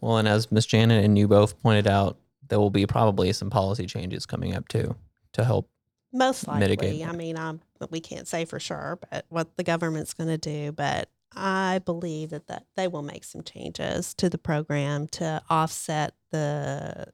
Well, 0.00 0.18
and 0.18 0.26
as 0.28 0.50
Miss 0.52 0.66
Janet 0.66 1.04
and 1.04 1.16
you 1.16 1.26
both 1.28 1.58
pointed 1.62 1.86
out, 1.86 2.18
there 2.48 2.58
will 2.58 2.70
be 2.70 2.86
probably 2.86 3.32
some 3.32 3.50
policy 3.50 3.86
changes 3.86 4.26
coming 4.26 4.54
up 4.54 4.68
too 4.68 4.94
to 5.32 5.44
help. 5.44 5.68
Most 6.12 6.46
likely. 6.46 6.60
mitigate 6.60 7.06
I 7.06 7.12
mean, 7.12 7.36
um, 7.36 7.60
but 7.78 7.90
we 7.90 8.00
can't 8.00 8.26
say 8.26 8.44
for 8.44 8.58
sure, 8.58 8.98
but 9.10 9.26
what 9.28 9.56
the 9.56 9.64
government's 9.64 10.14
going 10.14 10.28
to 10.28 10.38
do. 10.38 10.72
But 10.72 11.10
I 11.34 11.80
believe 11.84 12.30
that, 12.30 12.46
that 12.46 12.64
they 12.76 12.88
will 12.88 13.02
make 13.02 13.24
some 13.24 13.42
changes 13.42 14.14
to 14.14 14.30
the 14.30 14.38
program 14.38 15.08
to 15.08 15.42
offset 15.50 16.14
the 16.30 17.12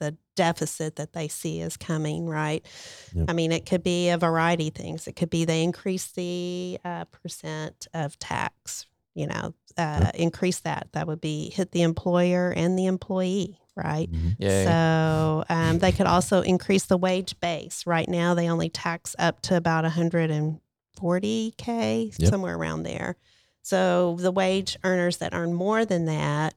the 0.00 0.16
deficit 0.36 0.94
that 0.94 1.12
they 1.12 1.26
see 1.26 1.60
is 1.60 1.76
coming. 1.76 2.26
Right. 2.26 2.64
Yep. 3.14 3.26
I 3.28 3.32
mean, 3.32 3.50
it 3.50 3.66
could 3.66 3.82
be 3.82 4.10
a 4.10 4.18
variety 4.18 4.68
of 4.68 4.74
things. 4.74 5.08
It 5.08 5.16
could 5.16 5.30
be 5.30 5.44
they 5.44 5.64
increase 5.64 6.12
the 6.12 6.78
uh, 6.84 7.04
percent 7.06 7.88
of 7.94 8.18
tax. 8.18 8.86
You 9.14 9.26
know, 9.26 9.54
uh, 9.76 10.12
increase 10.14 10.60
that. 10.60 10.88
That 10.92 11.08
would 11.08 11.20
be 11.20 11.50
hit 11.50 11.72
the 11.72 11.82
employer 11.82 12.52
and 12.56 12.78
the 12.78 12.86
employee. 12.86 13.58
Right. 13.78 14.08
Yay. 14.38 14.64
So 14.64 15.44
um, 15.48 15.78
they 15.78 15.92
could 15.92 16.06
also 16.06 16.40
increase 16.42 16.86
the 16.86 16.96
wage 16.96 17.38
base. 17.38 17.86
Right 17.86 18.08
now, 18.08 18.34
they 18.34 18.50
only 18.50 18.68
tax 18.68 19.14
up 19.18 19.40
to 19.42 19.56
about 19.56 19.84
140k, 19.84 22.18
Yep. 22.18 22.28
somewhere 22.30 22.56
around 22.56 22.82
there. 22.82 23.14
So 23.62 24.16
the 24.18 24.32
wage 24.32 24.76
earners 24.84 25.18
that 25.18 25.32
earn 25.34 25.54
more 25.54 25.84
than 25.84 26.06
that 26.06 26.54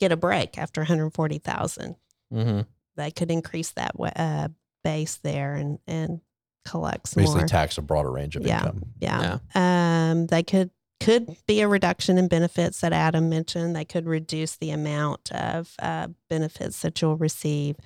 get 0.00 0.12
a 0.12 0.16
break 0.16 0.56
after 0.58 0.80
140,000. 0.82 1.96
hmm 2.32 2.60
They 2.96 3.10
could 3.10 3.30
increase 3.30 3.70
that 3.72 3.92
uh, 4.16 4.48
base 4.82 5.16
there 5.16 5.54
and 5.54 5.78
and 5.86 6.20
collect 6.64 7.08
some 7.08 7.20
Basically, 7.22 7.40
more. 7.42 7.46
tax 7.48 7.76
a 7.76 7.82
broader 7.82 8.10
range 8.10 8.36
of 8.36 8.46
Yeah. 8.46 8.60
income. 8.64 8.82
Yeah. 8.98 9.38
Um, 9.54 10.26
they 10.28 10.42
could 10.42 10.70
could 11.04 11.36
be 11.46 11.60
a 11.60 11.68
reduction 11.68 12.16
in 12.16 12.28
benefits 12.28 12.80
that 12.80 12.92
Adam 12.92 13.28
mentioned. 13.28 13.76
They 13.76 13.84
could 13.84 14.06
reduce 14.06 14.56
the 14.56 14.70
amount 14.70 15.30
of 15.32 15.74
uh, 15.78 16.08
benefits 16.30 16.80
that 16.80 17.00
you'll 17.00 17.16
receive. 17.16 17.76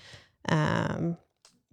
Um, 0.49 1.17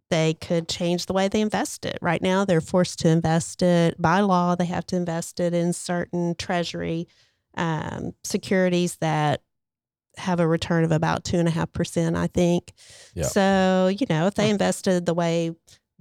they 0.10 0.34
could 0.34 0.68
change 0.68 1.06
the 1.06 1.14
way 1.14 1.28
they 1.28 1.42
invest 1.42 1.86
it. 1.86 2.00
Right 2.02 2.22
now, 2.22 2.46
they're 2.46 2.62
forced 2.62 3.00
to 3.00 3.10
invest 3.10 3.62
it 3.62 4.00
by 4.02 4.22
law. 4.22 4.56
They 4.56 4.66
have 4.66 4.86
to 4.88 4.96
invest 4.96 5.40
it 5.40 5.54
in 5.54 5.74
certain 5.74 6.36
treasury 6.36 7.08
um, 7.58 8.14
securities 8.24 8.98
that 8.98 9.42
have 10.18 10.40
a 10.40 10.48
return 10.48 10.84
of 10.84 10.92
about 10.92 11.24
two 11.24 11.38
and 11.38 11.48
a 11.48 11.52
half 11.52 11.72
percent, 11.74 12.16
I 12.16 12.28
think. 12.28 12.74
Yeah. 13.14 13.24
So 13.24 13.92
you 13.98 14.08
know, 14.10 14.28
if 14.28 14.36
they 14.36 14.50
invested 14.50 15.06
the 15.06 15.14
way 15.14 15.52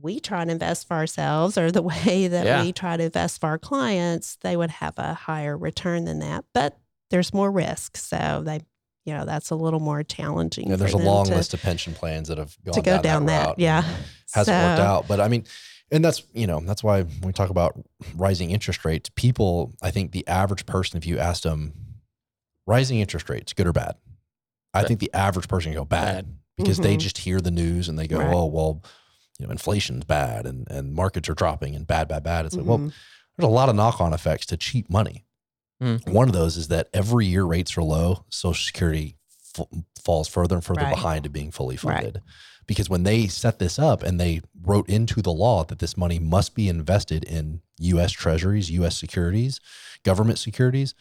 we 0.00 0.18
try 0.20 0.44
to 0.44 0.50
invest 0.50 0.88
for 0.88 0.94
ourselves 0.94 1.56
or 1.56 1.70
the 1.70 1.82
way 2.04 2.28
that 2.28 2.44
Yeah. 2.46 2.62
we 2.62 2.72
try 2.72 2.96
to 2.96 3.04
invest 3.04 3.40
for 3.40 3.48
our 3.48 3.58
clients, 3.58 4.36
they 4.42 4.56
would 4.56 4.70
have 4.70 4.94
a 4.98 5.14
higher 5.14 5.56
return 5.56 6.04
than 6.04 6.18
that. 6.20 6.44
But 6.52 6.76
there's 7.10 7.32
more 7.32 7.50
risk. 7.50 7.96
So 7.96 8.42
they, 8.44 8.60
you 9.04 9.14
know, 9.14 9.24
that's 9.24 9.50
a 9.50 9.54
little 9.54 9.80
more 9.80 10.02
challenging. 10.02 10.68
Yeah, 10.70 10.76
there's 10.76 10.92
for 10.92 11.00
a 11.00 11.04
long 11.04 11.26
to, 11.26 11.34
list 11.34 11.54
of 11.54 11.62
pension 11.62 11.94
plans 11.94 12.28
that 12.28 12.38
have 12.38 12.56
gone 12.64 12.74
to 12.74 12.80
go 12.82 12.92
down, 12.94 13.02
down 13.02 13.26
that. 13.26 13.46
route. 13.48 13.58
Yeah. 13.58 13.82
hasn't 14.34 14.56
worked 14.56 14.80
out. 14.80 15.06
But 15.06 15.20
I 15.20 15.28
mean, 15.28 15.44
and 15.92 16.04
that's 16.04 16.24
you 16.32 16.46
know 16.48 16.60
that's 16.60 16.82
why 16.82 17.02
when 17.02 17.20
we 17.22 17.32
talk 17.32 17.50
about 17.50 17.78
rising 18.16 18.50
interest 18.50 18.84
rates, 18.84 19.10
people, 19.14 19.74
I 19.82 19.90
think 19.92 20.10
the 20.12 20.26
average 20.26 20.66
person, 20.66 20.96
if 20.96 21.06
you 21.06 21.18
asked 21.18 21.44
them, 21.44 21.72
rising 22.66 22.98
interest 22.98 23.28
rates, 23.28 23.52
good 23.52 23.66
or 23.66 23.72
bad, 23.72 23.94
I 24.72 24.80
Bad. 24.80 24.88
think 24.88 25.00
the 25.00 25.12
average 25.14 25.46
person 25.46 25.72
can 25.72 25.80
go 25.80 25.84
bad, 25.84 26.24
Bad. 26.26 26.36
because 26.56 26.78
they 26.78 26.96
Mhm. 26.96 27.00
just 27.00 27.18
hear 27.18 27.40
the 27.40 27.50
news 27.50 27.88
and 27.88 27.98
they 27.98 28.08
go, 28.08 28.18
Right. 28.18 28.32
oh 28.34 28.46
well, 28.46 28.82
you 29.38 29.46
know, 29.46 29.52
inflation's 29.52 30.04
bad 30.04 30.46
and 30.46 30.68
and 30.70 30.94
markets 30.94 31.28
are 31.28 31.34
dropping 31.34 31.74
and 31.74 31.86
bad, 31.86 32.08
bad, 32.08 32.22
bad. 32.22 32.46
It's 32.46 32.56
like 32.56 32.66
well, 32.66 32.78
Mhm. 32.78 32.92
there's 33.36 33.46
a 33.46 33.50
lot 33.50 33.68
of 33.68 33.74
knock 33.76 34.00
on 34.00 34.12
effects 34.12 34.46
to 34.46 34.56
cheap 34.56 34.88
money. 34.90 35.24
Mm. 35.82 36.08
One 36.08 36.28
of 36.28 36.34
those 36.34 36.56
is 36.56 36.68
that 36.68 36.88
every 36.92 37.26
year 37.26 37.44
rates 37.44 37.76
are 37.76 37.82
low, 37.82 38.24
Social 38.30 38.64
Security 38.64 39.16
f- 39.58 39.66
falls 40.02 40.28
further 40.28 40.54
and 40.54 40.64
further 40.64 40.82
Right. 40.82 40.94
behind 40.94 41.24
to 41.24 41.30
being 41.30 41.50
fully 41.50 41.76
Right. 41.82 42.02
funded. 42.02 42.22
Because 42.66 42.88
when 42.88 43.02
they 43.02 43.26
set 43.26 43.58
this 43.58 43.78
up 43.78 44.02
and 44.02 44.18
they 44.18 44.40
wrote 44.62 44.88
into 44.88 45.20
the 45.20 45.32
law 45.32 45.64
that 45.64 45.80
this 45.80 45.96
money 45.96 46.18
must 46.18 46.54
be 46.54 46.68
invested 46.68 47.22
in 47.24 47.60
U.S. 47.78 48.12
treasuries, 48.12 48.70
U.S. 48.70 48.96
securities, 48.96 49.60
government 50.04 50.38
securities, 50.38 50.94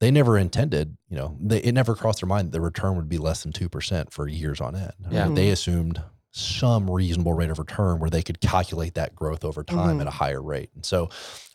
they 0.00 0.10
never 0.10 0.36
intended, 0.36 0.96
you 1.08 1.16
know, 1.16 1.36
they, 1.40 1.58
it 1.62 1.72
never 1.72 1.94
crossed 1.94 2.20
their 2.20 2.28
mind 2.28 2.48
that 2.48 2.52
the 2.52 2.60
return 2.60 2.94
would 2.96 3.08
be 3.08 3.18
less 3.18 3.42
than 3.42 3.52
2% 3.52 4.10
for 4.12 4.28
years 4.28 4.60
on 4.60 4.76
end. 4.76 4.92
I 5.04 5.08
mean, 5.08 5.12
Yeah. 5.14 5.28
They 5.30 5.48
assumed 5.50 6.02
some 6.38 6.90
reasonable 6.90 7.32
rate 7.34 7.50
of 7.50 7.58
return 7.58 7.98
where 7.98 8.10
they 8.10 8.22
could 8.22 8.40
calculate 8.40 8.94
that 8.94 9.14
growth 9.14 9.44
over 9.44 9.62
time 9.64 9.98
Mhm. 9.98 10.02
at 10.02 10.06
a 10.06 10.10
higher 10.12 10.40
rate. 10.42 10.70
And 10.74 10.84
so 10.84 11.08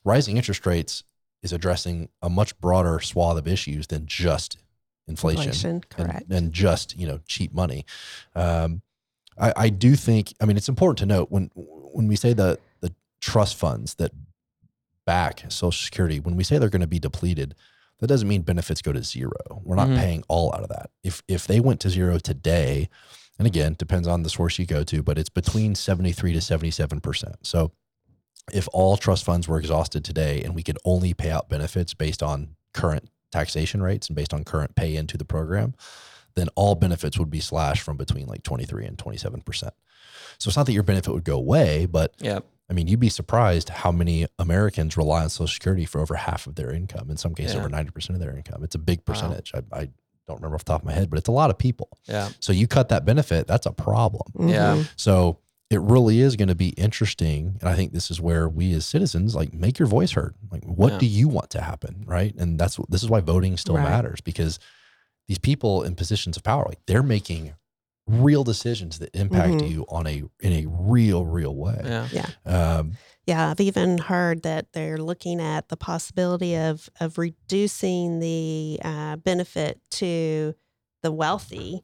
rising 0.03 0.37
interest 0.37 0.65
rates 0.65 1.03
is 1.41 1.51
addressing 1.53 2.09
a 2.21 2.29
much 2.29 2.57
broader 2.59 2.99
swath 2.99 3.37
of 3.37 3.47
issues 3.47 3.87
than 3.87 4.05
just 4.05 4.57
inflation, 5.07 5.43
Inflation, 5.43 5.69
and- 5.71 5.89
correct. 5.89 6.31
And, 6.31 6.53
just 6.53 6.97
you 6.97 7.05
know 7.07 7.19
cheap 7.27 7.53
money. 7.53 7.85
Um, 8.35 8.81
I, 9.37 9.53
I 9.55 9.69
do 9.69 9.95
think. 9.95 10.33
I 10.39 10.45
mean, 10.45 10.57
it's 10.57 10.69
important 10.69 10.99
to 10.99 11.05
note 11.05 11.31
when 11.31 11.49
when 11.55 12.07
we 12.07 12.15
say 12.15 12.33
the 12.33 12.59
the 12.81 12.93
trust 13.19 13.55
funds 13.55 13.95
that 13.95 14.11
back 15.05 15.43
Social 15.49 15.71
Security, 15.71 16.19
when 16.19 16.35
we 16.35 16.43
say 16.43 16.57
they're 16.57 16.69
going 16.69 16.81
to 16.81 16.87
be 16.87 16.99
depleted, 16.99 17.55
that 17.99 18.07
doesn't 18.07 18.27
mean 18.27 18.41
benefits 18.43 18.81
go 18.81 18.93
to 18.93 19.03
zero. 19.03 19.33
We're 19.63 19.75
not 19.75 19.89
Mhm. 19.89 19.97
paying 19.97 20.23
all 20.27 20.53
out 20.53 20.61
of 20.63 20.69
that. 20.69 20.91
If 21.03 21.23
if 21.27 21.47
they 21.47 21.59
went 21.59 21.79
to 21.81 21.89
zero 21.89 22.19
today, 22.19 22.89
and 23.39 23.47
again, 23.47 23.75
depends 23.77 24.07
on 24.07 24.23
the 24.23 24.29
source 24.29 24.59
you 24.59 24.65
go 24.65 24.83
to, 24.83 25.01
but 25.03 25.17
it's 25.17 25.29
between 25.29 25.75
73 25.75 26.33
to 26.33 26.39
77%. 26.39 27.33
So 27.43 27.71
if 28.51 28.67
all 28.73 28.97
trust 28.97 29.23
funds 29.23 29.47
were 29.47 29.57
exhausted 29.59 30.03
today 30.03 30.43
and 30.43 30.53
we 30.53 30.63
could 30.63 30.77
only 30.85 31.13
pay 31.13 31.31
out 31.31 31.49
benefits 31.49 31.93
based 31.93 32.21
on 32.21 32.55
current 32.73 33.09
taxation 33.31 33.81
rates 33.81 34.07
and 34.07 34.15
based 34.15 34.33
on 34.33 34.43
current 34.43 34.75
pay 34.75 34.95
into 34.95 35.17
the 35.17 35.25
program, 35.25 35.73
then 36.35 36.49
all 36.55 36.75
benefits 36.75 37.17
would 37.17 37.29
be 37.29 37.39
slashed 37.39 37.81
from 37.83 37.95
between 37.97 38.27
like 38.27 38.43
23 38.43 38.85
and 38.85 38.97
27%. 38.97 39.43
So 40.39 40.47
it's 40.49 40.57
not 40.57 40.65
that 40.65 40.73
your 40.73 40.83
benefit 40.83 41.11
would 41.13 41.23
go 41.23 41.37
away, 41.37 41.85
but 41.85 42.13
Yeah. 42.19 42.39
I 42.69 42.73
mean, 42.73 42.87
you'd 42.87 42.99
be 42.99 43.09
surprised 43.09 43.69
how 43.69 43.91
many 43.91 44.25
Americans 44.39 44.95
rely 44.97 45.23
on 45.23 45.29
Social 45.29 45.47
Security 45.47 45.85
for 45.85 45.99
over 46.01 46.15
half 46.15 46.47
of 46.47 46.55
their 46.55 46.71
income, 46.71 47.11
in 47.11 47.17
some 47.17 47.35
cases 47.35 47.53
Yeah. 47.55 47.59
over 47.59 47.69
90% 47.69 48.15
of 48.15 48.19
their 48.19 48.35
income. 48.35 48.63
It's 48.63 48.73
a 48.75 48.79
big 48.79 48.99
Wow. 48.99 49.03
percentage. 49.13 49.51
I, 49.53 49.61
I 49.71 49.89
don't 50.27 50.37
remember 50.37 50.55
off 50.55 50.65
the 50.65 50.71
top 50.73 50.81
of 50.81 50.85
my 50.85 50.93
head, 50.93 51.09
but 51.09 51.19
it's 51.19 51.27
a 51.27 51.31
lot 51.33 51.49
of 51.49 51.57
people. 51.57 51.89
Yeah. 52.05 52.29
So 52.39 52.53
you 52.53 52.67
cut 52.67 52.89
that 52.89 53.05
benefit, 53.05 53.47
that's 53.47 53.65
a 53.65 53.71
problem. 53.71 54.49
Yeah. 54.49 54.75
Mhm. 54.77 54.89
So 54.95 55.39
it 55.69 55.81
really 55.81 56.19
is 56.21 56.35
going 56.35 56.49
to 56.49 56.55
be 56.55 56.69
interesting. 56.69 57.57
And 57.59 57.67
I 57.69 57.75
think 57.75 57.93
this 57.93 58.11
is 58.11 58.21
where 58.21 58.47
we 58.47 58.73
as 58.73 58.85
citizens 58.85 59.33
like 59.35 59.53
make 59.53 59.79
your 59.79 59.87
voice 59.87 60.11
heard. 60.11 60.35
Like, 60.51 60.63
what 60.65 60.93
Yeah. 60.93 60.99
do 60.99 61.05
you 61.07 61.27
want 61.27 61.49
to 61.51 61.61
happen? 61.61 62.03
Right. 62.05 62.35
And 62.37 62.59
that's 62.59 62.77
this 62.89 63.01
is 63.03 63.09
why 63.09 63.21
voting 63.21 63.57
still 63.57 63.75
Right. 63.75 63.83
matters 63.89 64.21
because 64.21 64.59
these 65.27 65.39
people 65.39 65.83
in 65.83 65.95
positions 65.95 66.37
of 66.37 66.43
power, 66.43 66.65
like 66.67 66.79
they're 66.85 67.01
making 67.03 67.53
real 68.05 68.43
decisions 68.43 68.99
that 68.99 69.09
impact 69.15 69.53
Mhm. 69.53 69.69
you 69.71 69.85
on 69.89 70.05
a 70.05 70.23
in 70.41 70.51
a 70.53 70.65
real, 70.67 71.25
real 71.25 71.55
way. 71.55 72.05
Yeah. 72.11 72.27
Um, 72.45 72.97
Yeah, 73.25 73.49
I've 73.49 73.61
even 73.61 73.97
heard 73.99 74.43
that 74.43 74.73
they're 74.73 74.97
looking 74.97 75.39
at 75.39 75.69
the 75.69 75.77
possibility 75.77 76.55
of 76.55 76.89
of 76.99 77.17
reducing 77.17 78.19
the 78.19 78.79
uh, 78.83 79.15
benefit 79.17 79.79
to 79.91 80.55
the 81.01 81.11
wealthy. 81.11 81.83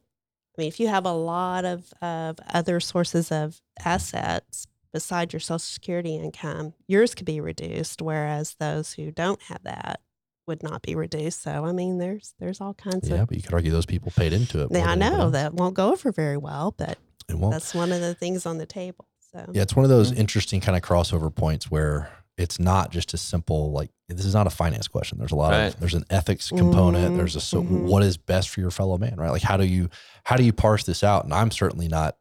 I 0.56 0.60
mean, 0.60 0.68
if 0.68 0.80
you 0.80 0.88
have 0.88 1.06
a 1.06 1.12
lot 1.12 1.64
of, 1.64 1.92
of 2.02 2.38
other 2.52 2.80
sources 2.80 3.30
of 3.32 3.60
assets 3.84 4.66
besides 4.92 5.32
your 5.32 5.40
Social 5.40 5.58
Security 5.58 6.16
income, 6.16 6.74
yours 6.88 7.14
could 7.14 7.26
be 7.26 7.40
reduced, 7.40 8.02
whereas 8.02 8.56
those 8.58 8.94
who 8.94 9.10
don't 9.10 9.40
have 9.42 9.62
that 9.62 10.00
would 10.46 10.62
not 10.62 10.82
be 10.82 10.94
reduced. 10.94 11.42
So, 11.42 11.64
I 11.64 11.72
mean, 11.72 11.98
there's 11.98 12.34
there's 12.38 12.60
all 12.60 12.74
kinds 12.74 13.08
yeah, 13.08 13.14
of. 13.14 13.20
Yeah. 13.20 13.24
But 13.26 13.36
you 13.36 13.42
could 13.42 13.54
argue 13.54 13.70
those 13.70 13.86
people 13.86 14.12
paid 14.14 14.32
into 14.32 14.62
it. 14.62 14.68
Yeah, 14.70 14.90
I 14.90 14.94
know 14.94 15.30
that 15.30 15.54
won't 15.54 15.74
go 15.74 15.92
over 15.92 16.12
very 16.12 16.36
well, 16.36 16.74
but 16.76 16.98
It 17.28 17.36
won't. 17.36 17.52
that's 17.52 17.74
one 17.74 17.92
of 17.92 18.00
the 18.00 18.14
things 18.14 18.46
on 18.46 18.58
the 18.58 18.66
table. 18.66 19.06
So, 19.32 19.46
Yeah, 19.52 19.62
it's 19.62 19.76
one 19.76 19.84
of 19.84 19.90
those 19.90 20.12
interesting 20.12 20.60
kind 20.60 20.76
of 20.76 20.82
crossover 20.82 21.34
points 21.34 21.70
where 21.70 22.10
it's 22.36 22.58
not 22.58 22.90
just 22.90 23.12
a 23.12 23.18
simple 23.18 23.70
like 23.72 23.90
this 24.08 24.24
is 24.24 24.34
not 24.34 24.46
a 24.46 24.50
finance 24.50 24.88
question. 24.88 25.18
There's 25.18 25.30
a 25.32 25.36
lot 25.36 25.50
Right. 25.52 25.66
of 25.74 25.78
there's 25.78 25.94
an 25.94 26.04
ethics 26.10 26.48
component. 26.48 27.12
Mhm, 27.14 27.16
There's 27.18 27.36
a 27.36 27.40
so 27.40 27.62
mhm. 27.62 27.82
what 27.82 28.02
is 28.02 28.16
best 28.16 28.48
for 28.48 28.60
your 28.60 28.70
fellow 28.70 28.96
man, 28.98 29.16
right? 29.16 29.30
Like 29.30 29.42
how 29.42 29.56
do 29.58 29.64
you 29.66 29.88
how 30.24 30.36
do 30.36 30.42
you 30.44 30.52
parse 30.52 30.84
this 30.84 31.04
out? 31.04 31.24
And 31.24 31.34
I'm 31.34 31.50
certainly 31.50 31.86
not, 31.86 32.16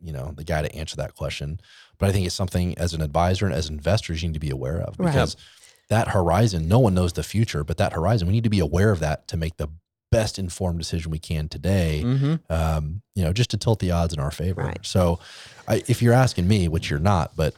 you 0.00 0.12
know, 0.12 0.32
the 0.36 0.44
guy 0.44 0.62
to 0.62 0.74
answer 0.74 0.96
that 0.96 1.14
question. 1.16 1.58
But 1.98 2.08
I 2.08 2.12
think 2.12 2.24
it's 2.26 2.34
something 2.34 2.78
as 2.78 2.94
an 2.94 3.00
advisor 3.02 3.46
and 3.46 3.54
as 3.54 3.68
investors 3.68 4.22
you 4.22 4.28
need 4.28 4.34
to 4.34 4.40
be 4.40 4.50
aware 4.50 4.78
of 4.80 4.94
Right. 4.98 5.06
because 5.08 5.36
that 5.90 6.08
horizon, 6.08 6.66
no 6.68 6.78
one 6.78 6.94
knows 6.94 7.12
the 7.12 7.22
future, 7.22 7.62
but 7.64 7.76
that 7.76 7.92
horizon, 7.92 8.26
we 8.28 8.32
need 8.32 8.44
to 8.44 8.50
be 8.50 8.60
aware 8.60 8.90
of 8.90 9.00
that 9.00 9.28
to 9.28 9.36
make 9.36 9.56
the 9.58 9.68
best 10.14 10.38
informed 10.38 10.78
decision 10.78 11.10
we 11.10 11.18
can 11.18 11.48
today 11.48 12.02
Mm-hmm. 12.04 12.52
um, 12.52 13.02
you 13.14 13.22
know, 13.24 13.32
just 13.32 13.50
to 13.50 13.56
tilt 13.56 13.78
the 13.80 13.90
odds 13.90 14.12
in 14.14 14.20
our 14.20 14.30
favor. 14.30 14.62
Right. 14.62 14.78
So, 14.82 15.18
I, 15.68 15.82
if 15.88 16.00
you're 16.02 16.12
asking 16.14 16.46
me, 16.48 16.68
which 16.68 16.90
you're 16.90 16.98
not, 17.14 17.36
but 17.36 17.54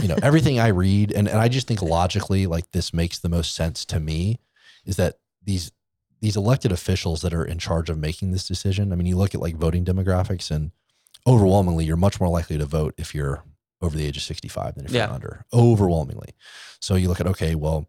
you 0.00 0.08
know, 0.08 0.16
everything 0.22 0.60
I 0.60 0.68
read, 0.68 1.12
and, 1.12 1.26
and 1.28 1.38
I 1.38 1.48
just 1.48 1.66
think 1.66 1.82
logically, 1.82 2.46
like 2.46 2.70
this 2.72 2.92
makes 2.94 3.18
the 3.18 3.28
most 3.28 3.54
sense 3.54 3.84
to 3.86 3.98
me, 4.00 4.38
is 4.84 4.96
that 4.96 5.18
these 5.44 5.72
these 6.20 6.36
elected 6.36 6.72
officials 6.72 7.20
that 7.22 7.32
are 7.34 7.44
in 7.44 7.58
charge 7.58 7.88
of 7.90 7.96
making 7.98 8.32
this 8.32 8.46
decision. 8.48 8.92
I 8.92 8.96
mean, 8.96 9.06
you 9.06 9.16
look 9.16 9.34
at 9.34 9.40
like 9.40 9.56
voting 9.56 9.84
demographics, 9.84 10.50
and 10.50 10.70
overwhelmingly, 11.26 11.84
you're 11.84 11.96
much 11.96 12.20
more 12.20 12.28
likely 12.30 12.58
to 12.58 12.66
vote 12.66 12.94
if 12.98 13.14
you're 13.14 13.42
over 13.80 13.96
the 13.96 14.04
age 14.06 14.16
of 14.16 14.22
65 14.24 14.74
than 14.74 14.84
if 14.86 14.90
Yeah. 14.92 15.06
you're 15.06 15.14
under. 15.14 15.44
Overwhelmingly. 15.52 16.34
So 16.80 16.94
you 16.96 17.08
look 17.08 17.20
at 17.20 17.26
okay, 17.28 17.54
well, 17.54 17.86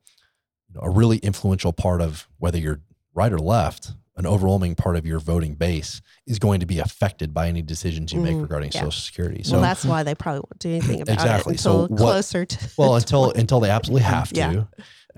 a 0.80 0.90
really 0.90 1.18
influential 1.20 1.74
part 1.74 2.02
of 2.02 2.28
whether 2.38 2.58
you're 2.60 2.82
right 3.20 3.34
or 3.34 3.38
left, 3.40 3.92
an 4.16 4.26
overwhelming 4.26 4.76
part 4.76 4.96
of 4.96 5.06
your 5.06 5.20
voting 5.20 5.56
base 5.56 6.02
is 6.26 6.40
going 6.40 6.62
to 6.62 6.66
be 6.66 6.80
affected 6.80 7.34
by 7.34 7.48
any 7.50 7.62
decisions 7.62 8.14
you 8.14 8.22
make 8.22 8.36
Mm, 8.38 8.42
regarding 8.44 8.72
yeah. 8.74 8.80
Social 8.82 8.92
Security. 9.02 9.44
So 9.44 9.54
well, 9.54 9.62
that's 9.62 9.84
why 9.84 10.04
they 10.04 10.16
probably 10.16 10.40
won't 10.40 10.60
do 10.60 10.70
anything 10.70 11.02
about 11.02 11.14
Exactly. 11.14 11.56
it 11.56 11.60
So 11.60 11.88
what- 11.88 11.98
closer 11.98 12.46
to. 12.46 12.70
well 12.78 12.96
until 12.96 13.32
until 13.32 13.60
they 13.60 13.70
absolutely 13.70 14.04
have 14.04 14.32
Yeah. 14.34 14.52
to 14.54 14.68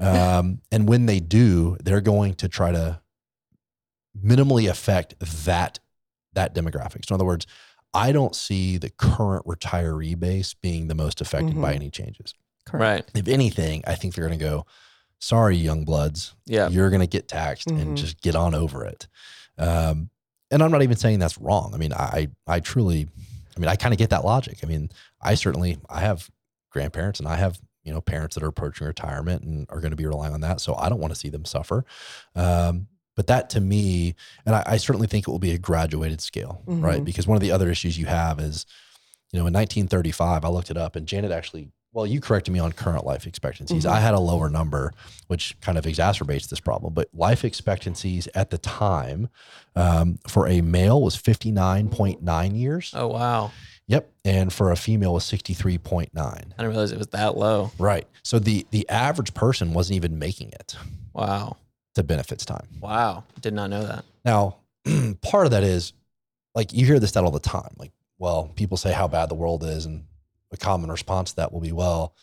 um, 0.10 0.62
and 0.72 0.88
when 0.88 1.06
they 1.06 1.20
do 1.20 1.78
they're 1.84 2.02
going 2.02 2.34
to 2.36 2.48
try 2.50 2.72
to 2.72 3.00
minimally 4.18 4.70
affect 4.70 5.16
that 5.46 5.80
that 6.34 6.54
demographic 6.56 7.06
so 7.06 7.14
in 7.14 7.16
other 7.16 7.26
words 7.26 7.46
i 7.94 8.12
don't 8.12 8.36
see 8.36 8.78
the 8.78 8.90
current 8.90 9.46
retiree 9.46 10.20
base 10.20 10.54
being 10.54 10.88
the 10.88 10.96
most 10.96 11.22
affected 11.22 11.56
by 11.62 11.72
Mhm. 11.74 11.76
any 11.76 11.90
changes 11.90 12.34
Correct. 12.66 13.12
Right. 13.14 13.22
if 13.22 13.28
anything 13.28 13.84
i 13.88 13.96
think 13.96 14.14
they're 14.16 14.28
going 14.28 14.38
to 14.40 14.46
go 14.46 14.66
sorry 15.22 15.56
young 15.56 15.86
bloods 15.86 16.34
Yeah. 16.46 16.68
you're 16.70 16.90
going 16.90 17.00
to 17.02 17.08
get 17.08 17.28
taxed 17.28 17.68
Mhm. 17.70 17.82
and 17.82 17.96
just 17.98 18.20
get 18.22 18.36
on 18.36 18.54
over 18.56 18.84
it 18.86 19.08
um, 19.58 20.10
and 20.50 20.62
i'm 20.64 20.72
not 20.72 20.82
even 20.82 20.98
saying 20.98 21.20
that's 21.20 21.38
wrong 21.38 21.72
i 21.74 21.78
mean 21.78 21.94
i 21.94 22.28
i 22.48 22.60
truly 22.60 23.08
i 23.56 23.60
mean 23.60 23.70
i 23.70 23.76
kind 23.76 23.94
of 23.94 24.00
get 24.00 24.10
that 24.10 24.26
logic 24.26 24.58
i 24.64 24.66
mean 24.66 24.90
i 25.22 25.36
certainly 25.36 25.78
i 25.90 26.00
have 26.02 26.30
grandparents 26.72 27.20
and 27.20 27.28
i 27.30 27.36
have 27.36 27.60
you 27.84 27.94
know 27.94 28.02
parents 28.02 28.34
that 28.36 28.44
are 28.44 28.48
approaching 28.48 28.88
retirement 28.88 29.44
and 29.44 29.68
are 29.70 29.80
going 29.80 29.92
to 29.92 29.98
be 29.98 30.06
relying 30.06 30.34
on 30.34 30.42
that 30.42 30.60
so 30.60 30.76
i 30.76 30.90
don't 30.90 31.00
want 31.00 31.14
to 31.14 31.20
see 31.20 31.30
them 31.30 31.46
suffer 31.46 31.86
um, 32.36 32.88
but 33.16 33.28
that 33.28 33.50
to 33.52 33.62
me 33.62 34.16
and 34.46 34.56
I, 34.56 34.64
I 34.66 34.78
certainly 34.78 35.08
think 35.08 35.28
it 35.28 35.32
will 35.32 35.40
be 35.40 35.52
a 35.52 35.58
graduated 35.60 36.22
scale 36.22 36.64
right 36.66 37.02
Mhm. 37.02 37.06
because 37.06 37.28
one 37.28 37.36
of 37.36 37.42
the 37.42 37.52
other 37.52 37.70
issues 37.70 37.98
you 37.98 38.08
have 38.08 38.40
is 38.40 38.66
you 39.32 39.40
know 39.40 39.46
in 39.48 39.54
1935 39.54 40.44
i 40.46 40.48
looked 40.50 40.72
it 40.72 40.78
up 40.78 40.96
and 40.96 41.08
janet 41.08 41.32
actually 41.32 41.70
well 41.94 42.06
you 42.06 42.22
corrected 42.22 42.54
me 42.54 42.60
on 42.60 42.72
current 42.72 43.06
life 43.06 43.26
expectancies 43.28 43.86
Mhm. 43.86 43.90
i 43.92 44.00
had 44.00 44.14
a 44.14 44.20
lower 44.20 44.50
number 44.50 44.94
which 45.28 45.56
kind 45.62 45.78
of 45.78 45.86
exacerbates 45.86 46.50
this 46.50 46.60
problem 46.60 46.94
but 46.94 47.10
life 47.14 47.44
expectancies 47.46 48.28
at 48.36 48.50
the 48.50 48.58
time 48.58 49.30
um, 49.76 50.20
for 50.28 50.48
a 50.48 50.62
male 50.62 51.02
was 51.02 51.16
59.9 51.16 52.56
years 52.58 52.94
Oh 52.96 53.08
wow. 53.08 53.52
yep 53.88 54.12
and 54.26 54.52
for 54.54 54.72
a 54.72 54.76
female 54.76 55.14
was 55.14 55.24
63.9 55.26 56.10
I 56.16 56.34
didn't 56.42 56.68
realize 56.70 56.92
it 56.92 56.98
was 56.98 57.08
that 57.08 57.38
low. 57.38 57.72
right 57.78 58.08
so 58.24 58.40
the 58.40 58.66
the 58.72 58.88
average 58.90 59.34
person 59.34 59.74
wasn't 59.74 59.98
even 59.98 60.18
making 60.20 60.50
it 60.50 60.76
Wow. 61.14 61.58
to 61.96 62.04
benefits 62.04 62.46
time 62.46 62.68
Wow. 62.80 63.24
Did 63.42 63.54
not 63.54 63.70
know 63.70 63.84
that. 63.86 64.06
Now, 64.26 64.58
part 65.22 65.46
of 65.46 65.52
that 65.52 65.64
is 65.64 65.94
like 66.56 66.74
you 66.74 66.86
hear 66.86 67.00
this 67.00 67.10
stat 67.12 67.24
all 67.24 67.32
the 67.32 67.40
time. 67.40 67.74
Like, 67.78 67.92
well, 68.18 68.52
people 68.56 68.78
say 68.78 68.92
how 68.92 69.08
bad 69.08 69.30
the 69.30 69.36
world 69.36 69.64
is, 69.64 69.86
and 69.86 70.04
a 70.52 70.58
common 70.58 70.92
response 70.92 71.32
to 71.32 71.36
that 71.38 71.52
will 71.52 71.62
be, 71.62 71.72
well, 71.72 72.16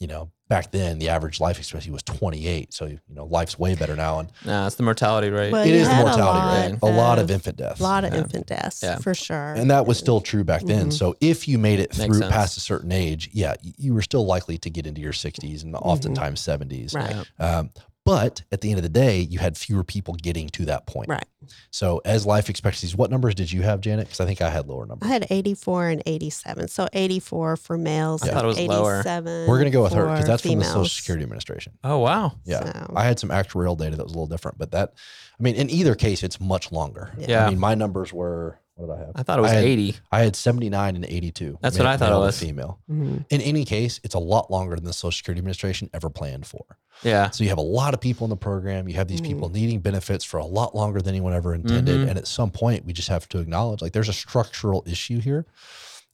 you 0.00 0.06
know, 0.06 0.30
back 0.48 0.72
then 0.72 0.98
the 0.98 1.08
average 1.08 1.40
life 1.40 1.58
expectancy 1.58 1.90
was 1.90 2.02
28, 2.02 2.74
so 2.74 2.86
you 2.86 2.98
know, 3.08 3.24
life's 3.26 3.58
way 3.58 3.74
better 3.74 3.94
now, 3.96 4.18
and 4.18 4.30
No, 4.44 4.66
it's 4.66 4.76
the 4.76 4.82
mortality 4.82 5.30
rate. 5.30 5.52
Well, 5.52 5.62
it 5.62 5.68
you 5.68 5.74
is 5.76 5.88
the 5.88 5.94
had 5.94 6.02
a 6.02 6.08
mortality 6.08 6.38
lot 6.38 6.70
rate, 6.70 6.78
a 6.82 6.96
lot 6.96 7.18
of 7.18 7.24
of- 7.24 7.30
infant 7.30 7.56
deaths, 7.56 7.80
A 7.80 7.82
lot 7.82 8.04
of 8.04 8.12
Yeah. 8.12 8.20
infant 8.20 8.46
deaths, 8.46 8.80
Yeah. 8.82 8.98
for 8.98 9.14
sure. 9.14 9.54
and 9.54 9.70
that 9.70 9.86
was 9.86 9.98
still 9.98 10.20
true 10.20 10.44
back 10.44 10.62
then. 10.62 10.88
Mhm. 10.88 10.92
So 10.92 11.14
if 11.20 11.46
you 11.48 11.58
made 11.58 11.78
it 11.80 11.96
Makes 11.96 12.04
through 12.04 12.18
sense. 12.20 12.32
past 12.32 12.56
a 12.56 12.60
certain 12.60 12.92
age, 12.92 13.30
yeah, 13.32 13.54
you 13.62 13.94
were 13.94 14.02
still 14.02 14.26
likely 14.26 14.58
to 14.58 14.68
get 14.70 14.86
into 14.86 15.00
your 15.00 15.12
60s 15.14 15.62
and 15.62 15.74
oftentimes 15.76 16.40
70s. 16.40 16.92
Right. 16.94 17.16
Um, 17.38 17.70
but 18.04 18.42
at 18.52 18.60
the 18.60 18.70
end 18.70 18.78
of 18.78 18.82
the 18.82 18.88
day, 18.88 19.20
you 19.20 19.38
had 19.38 19.56
fewer 19.56 19.82
people 19.84 20.14
getting 20.14 20.48
to 20.50 20.64
that 20.66 20.86
point. 20.86 21.08
Right. 21.08 21.24
So 21.70 22.00
as 22.04 22.24
life 22.26 22.48
expectancies, 22.50 22.96
what 22.96 23.10
numbers 23.10 23.34
did 23.34 23.50
you 23.52 23.62
have, 23.62 23.80
Janet? 23.80 24.06
Because 24.06 24.20
I 24.20 24.26
think 24.26 24.40
I 24.42 24.50
had 24.50 24.66
lower 24.66 24.86
numbers. 24.86 25.08
I 25.08 25.12
had 25.12 25.26
84 25.30 25.88
and 25.88 26.02
87. 26.06 26.68
So 26.68 26.86
84 26.92 27.56
for 27.56 27.78
males. 27.78 28.22
I 28.22 28.28
thought 28.32 28.44
it 28.44 28.48
was 28.48 28.58
lower. 28.60 29.00
87 29.00 29.48
We're 29.48 29.56
going 29.58 29.64
to 29.64 29.70
go 29.70 29.82
with 29.82 29.92
her 29.94 30.04
because 30.06 30.20
for 30.20 30.26
that's 30.26 30.42
from 30.42 30.58
the 30.58 30.64
Social. 30.64 30.84
Security 30.86 31.22
Administration. 31.22 31.74
Oh 31.82 31.98
wow. 31.98 32.32
Yeah. 32.44 32.64
So- 32.64 32.92
I 32.96 33.04
had 33.04 33.18
some 33.18 33.30
actuarial 33.30 33.76
data 33.76 33.96
that 33.96 34.02
was 34.04 34.12
a 34.12 34.16
little 34.16 34.26
different, 34.26 34.58
but 34.58 34.70
that, 34.72 34.94
I 35.38 35.42
mean, 35.42 35.54
in 35.56 35.70
either 35.70 35.94
case, 35.94 36.22
it's 36.22 36.40
much 36.40 36.72
longer. 36.72 37.12
Yeah. 37.18 37.46
I 37.46 37.50
mean, 37.50 37.58
my 37.58 37.74
numbers 37.74 38.12
were, 38.12 38.58
what 38.76 38.86
did 38.86 38.94
I 38.94 38.98
have? 39.06 39.12
I 39.14 39.22
thought 39.22 39.38
it 39.38 39.42
was 39.42 39.52
I 39.52 39.56
had, 39.56 39.64
80. 39.64 39.96
I 40.10 40.20
had 40.24 40.34
79 40.36 40.96
and 40.96 41.04
82. 41.04 41.58
That's 41.60 41.76
male- 41.78 41.86
what 41.86 41.92
I 41.92 41.96
thought 41.96 42.12
it 42.12 42.18
was. 42.18 42.38
Female. 42.38 42.80
Mhm. 42.90 43.24
In 43.30 43.40
any 43.40 43.64
case, 43.64 44.00
it's 44.02 44.14
a 44.14 44.18
lot 44.18 44.50
longer 44.50 44.74
than 44.76 44.84
the 44.84 44.92
Social 44.92 45.12
Security 45.16 45.38
Administration 45.38 45.88
ever 45.94 46.10
planned 46.10 46.46
for. 46.46 46.64
Yeah. 47.02 47.30
So 47.30 47.44
you 47.44 47.50
have 47.50 47.58
a 47.58 47.62
lot 47.62 47.94
of 47.94 48.00
people 48.00 48.24
in 48.24 48.30
the 48.30 48.36
program. 48.36 48.88
You 48.88 48.94
have 48.94 49.08
these 49.08 49.20
people 49.20 49.48
needing 49.48 49.80
benefits 49.80 50.24
for 50.24 50.38
a 50.38 50.46
lot 50.46 50.74
longer 50.74 51.00
than 51.00 51.14
anyone 51.14 51.32
ever 51.34 51.54
intended. 51.54 52.00
Mhm. 52.00 52.08
And 52.10 52.18
at 52.18 52.26
some 52.26 52.50
point, 52.50 52.84
we 52.84 52.92
just 52.92 53.08
have 53.08 53.28
to 53.30 53.38
acknowledge 53.38 53.82
like 53.82 53.92
there's 53.92 54.08
a 54.08 54.12
structural 54.12 54.82
issue 54.86 55.20
here. 55.20 55.46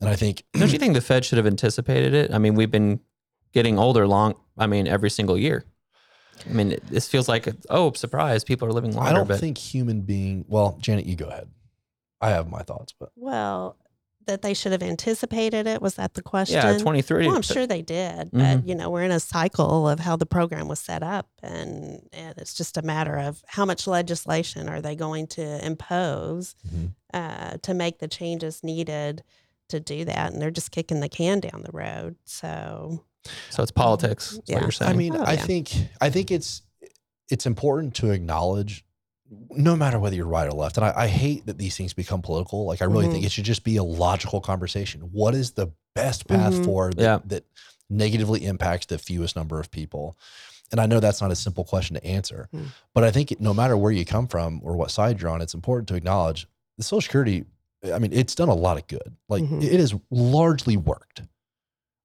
And 0.01 0.09
I 0.09 0.17
think 0.17 0.45
Don't 0.55 0.73
you 0.73 0.79
think 0.79 0.95
the 0.95 1.01
Fed 1.03 1.25
should 1.25 1.37
have 1.39 1.47
anticipated 1.47 2.15
it? 2.15 2.33
I 2.33 2.39
mean, 2.39 2.55
we've 2.55 2.71
been 2.71 3.01
getting 3.53 3.79
older 3.79 4.07
long. 4.07 4.35
I 4.57 4.67
mean, 4.67 4.87
every 4.87 5.11
single 5.11 5.37
year. 5.39 5.65
I 6.49 6.53
mean, 6.53 6.77
this 6.89 7.07
feels 7.07 7.29
like 7.29 7.47
oh, 7.69 7.93
surprise! 7.93 8.45
People 8.45 8.67
are 8.69 8.73
living 8.73 8.93
longer. 8.95 9.11
I 9.11 9.13
don't 9.13 9.29
but 9.29 9.41
think 9.41 9.59
human 9.59 10.01
being. 10.01 10.47
Well, 10.49 10.79
Janet, 10.81 11.05
you 11.05 11.15
go 11.17 11.27
ahead. 11.27 11.49
I 12.21 12.31
have 12.31 12.49
my 12.49 12.63
thoughts, 12.63 12.95
but 12.99 13.11
Well, 13.17 13.77
that 14.27 14.43
they 14.43 14.55
should 14.55 14.73
have 14.73 14.83
anticipated 14.83 15.67
it? 15.67 15.81
Was 15.83 15.95
that 15.95 16.15
the 16.15 16.23
question? 16.23 16.57
Yeah, 16.57 16.77
23. 16.79 17.27
Well, 17.27 17.37
I'm 17.37 17.43
sure 17.43 17.67
they 17.67 17.83
did, 17.83 18.31
but 18.31 18.59
Mhm. 18.59 18.69
you 18.69 18.75
know, 18.75 18.91
we're 18.91 19.03
in 19.05 19.11
a 19.11 19.19
cycle 19.19 19.89
of 19.89 19.99
how 20.01 20.15
the 20.17 20.27
program 20.27 20.69
was 20.69 20.79
set 20.79 21.03
up, 21.03 21.27
and 21.43 22.07
and 22.13 22.37
it's 22.39 22.55
just 22.55 22.77
a 22.77 22.83
matter 22.83 23.17
of 23.19 23.43
how 23.49 23.65
much 23.65 23.87
legislation 23.87 24.69
are 24.69 24.81
they 24.81 24.95
going 24.95 25.27
to 25.29 25.65
impose 25.67 26.55
Mhm. 26.69 26.93
uh, 27.15 27.57
to 27.63 27.75
make 27.75 27.99
the 27.99 28.09
changes 28.09 28.63
needed 28.63 29.25
to 29.69 29.81
do 29.81 30.05
that, 30.05 30.33
and 30.33 30.41
they're 30.43 30.51
just 30.51 30.71
kicking 30.71 31.01
the 31.01 31.09
can 31.09 31.41
down 31.41 31.63
the 31.65 31.73
road. 31.73 32.17
So 32.25 33.05
So 33.51 33.63
it's 33.63 33.73
politics. 33.73 34.39
Yeah. 34.45 34.57
what 34.57 34.63
you're 34.63 34.71
saying. 34.73 34.91
I 34.91 34.95
mean, 34.95 35.17
Oh, 35.17 35.23
I 35.23 35.33
yeah. 35.35 35.47
think 35.47 35.73
I 36.01 36.11
think 36.11 36.31
it's 36.31 36.63
it's 37.31 37.47
important 37.47 37.95
to 37.97 38.11
acknowledge, 38.11 38.85
no 39.51 39.77
matter 39.77 39.99
whether 39.99 40.17
you're 40.17 40.27
right 40.27 40.47
or 40.49 40.53
left. 40.53 40.77
And 40.77 40.85
I, 40.87 40.93
I 40.97 41.07
hate 41.07 41.47
that 41.47 41.59
these 41.59 41.77
things 41.77 41.93
become 41.93 42.21
political. 42.23 42.65
Like 42.67 42.83
I 42.83 42.87
really 42.87 43.07
Mhm. 43.07 43.13
think 43.13 43.25
it 43.25 43.33
should 43.33 43.45
just 43.45 43.63
be 43.65 43.77
a 43.77 43.85
logical 43.85 44.41
conversation. 44.41 45.03
What 45.13 45.35
is 45.35 45.53
the 45.53 45.69
best 45.95 46.27
path 46.27 46.53
Mhm. 46.55 46.65
forward 46.65 46.97
that, 46.97 47.03
Yeah. 47.03 47.19
that 47.27 47.45
negatively 47.89 48.45
impacts 48.45 48.87
the 48.87 48.99
fewest 48.99 49.37
number 49.37 49.61
of 49.61 49.71
people? 49.71 50.17
And 50.73 50.81
I 50.81 50.87
know 50.87 51.01
that's 51.01 51.21
not 51.21 51.31
a 51.33 51.37
simple 51.37 51.65
question 51.65 51.95
to 51.95 52.05
answer, 52.05 52.49
Mm. 52.55 52.67
but 52.95 53.03
I 53.05 53.11
think 53.11 53.41
no 53.41 53.53
matter 53.55 53.77
where 53.77 53.93
you 53.93 54.05
come 54.05 54.27
from 54.29 54.61
or 54.65 54.77
what 54.77 54.91
side 54.91 55.21
you're 55.21 55.31
on, 55.31 55.41
it's 55.43 55.55
important 55.55 55.89
to 55.89 55.95
acknowledge 55.97 56.47
the 56.79 56.85
Social 56.85 57.01
Security. 57.03 57.45
I 57.93 57.99
mean, 57.99 58.13
it's 58.13 58.35
done 58.35 58.49
a 58.49 58.55
lot 58.55 58.77
of 58.79 58.87
good. 58.87 59.17
Like 59.29 59.43
Mhm. 59.45 59.63
it 59.65 59.81
has 59.81 59.95
largely 60.11 60.77
worked. 60.77 61.23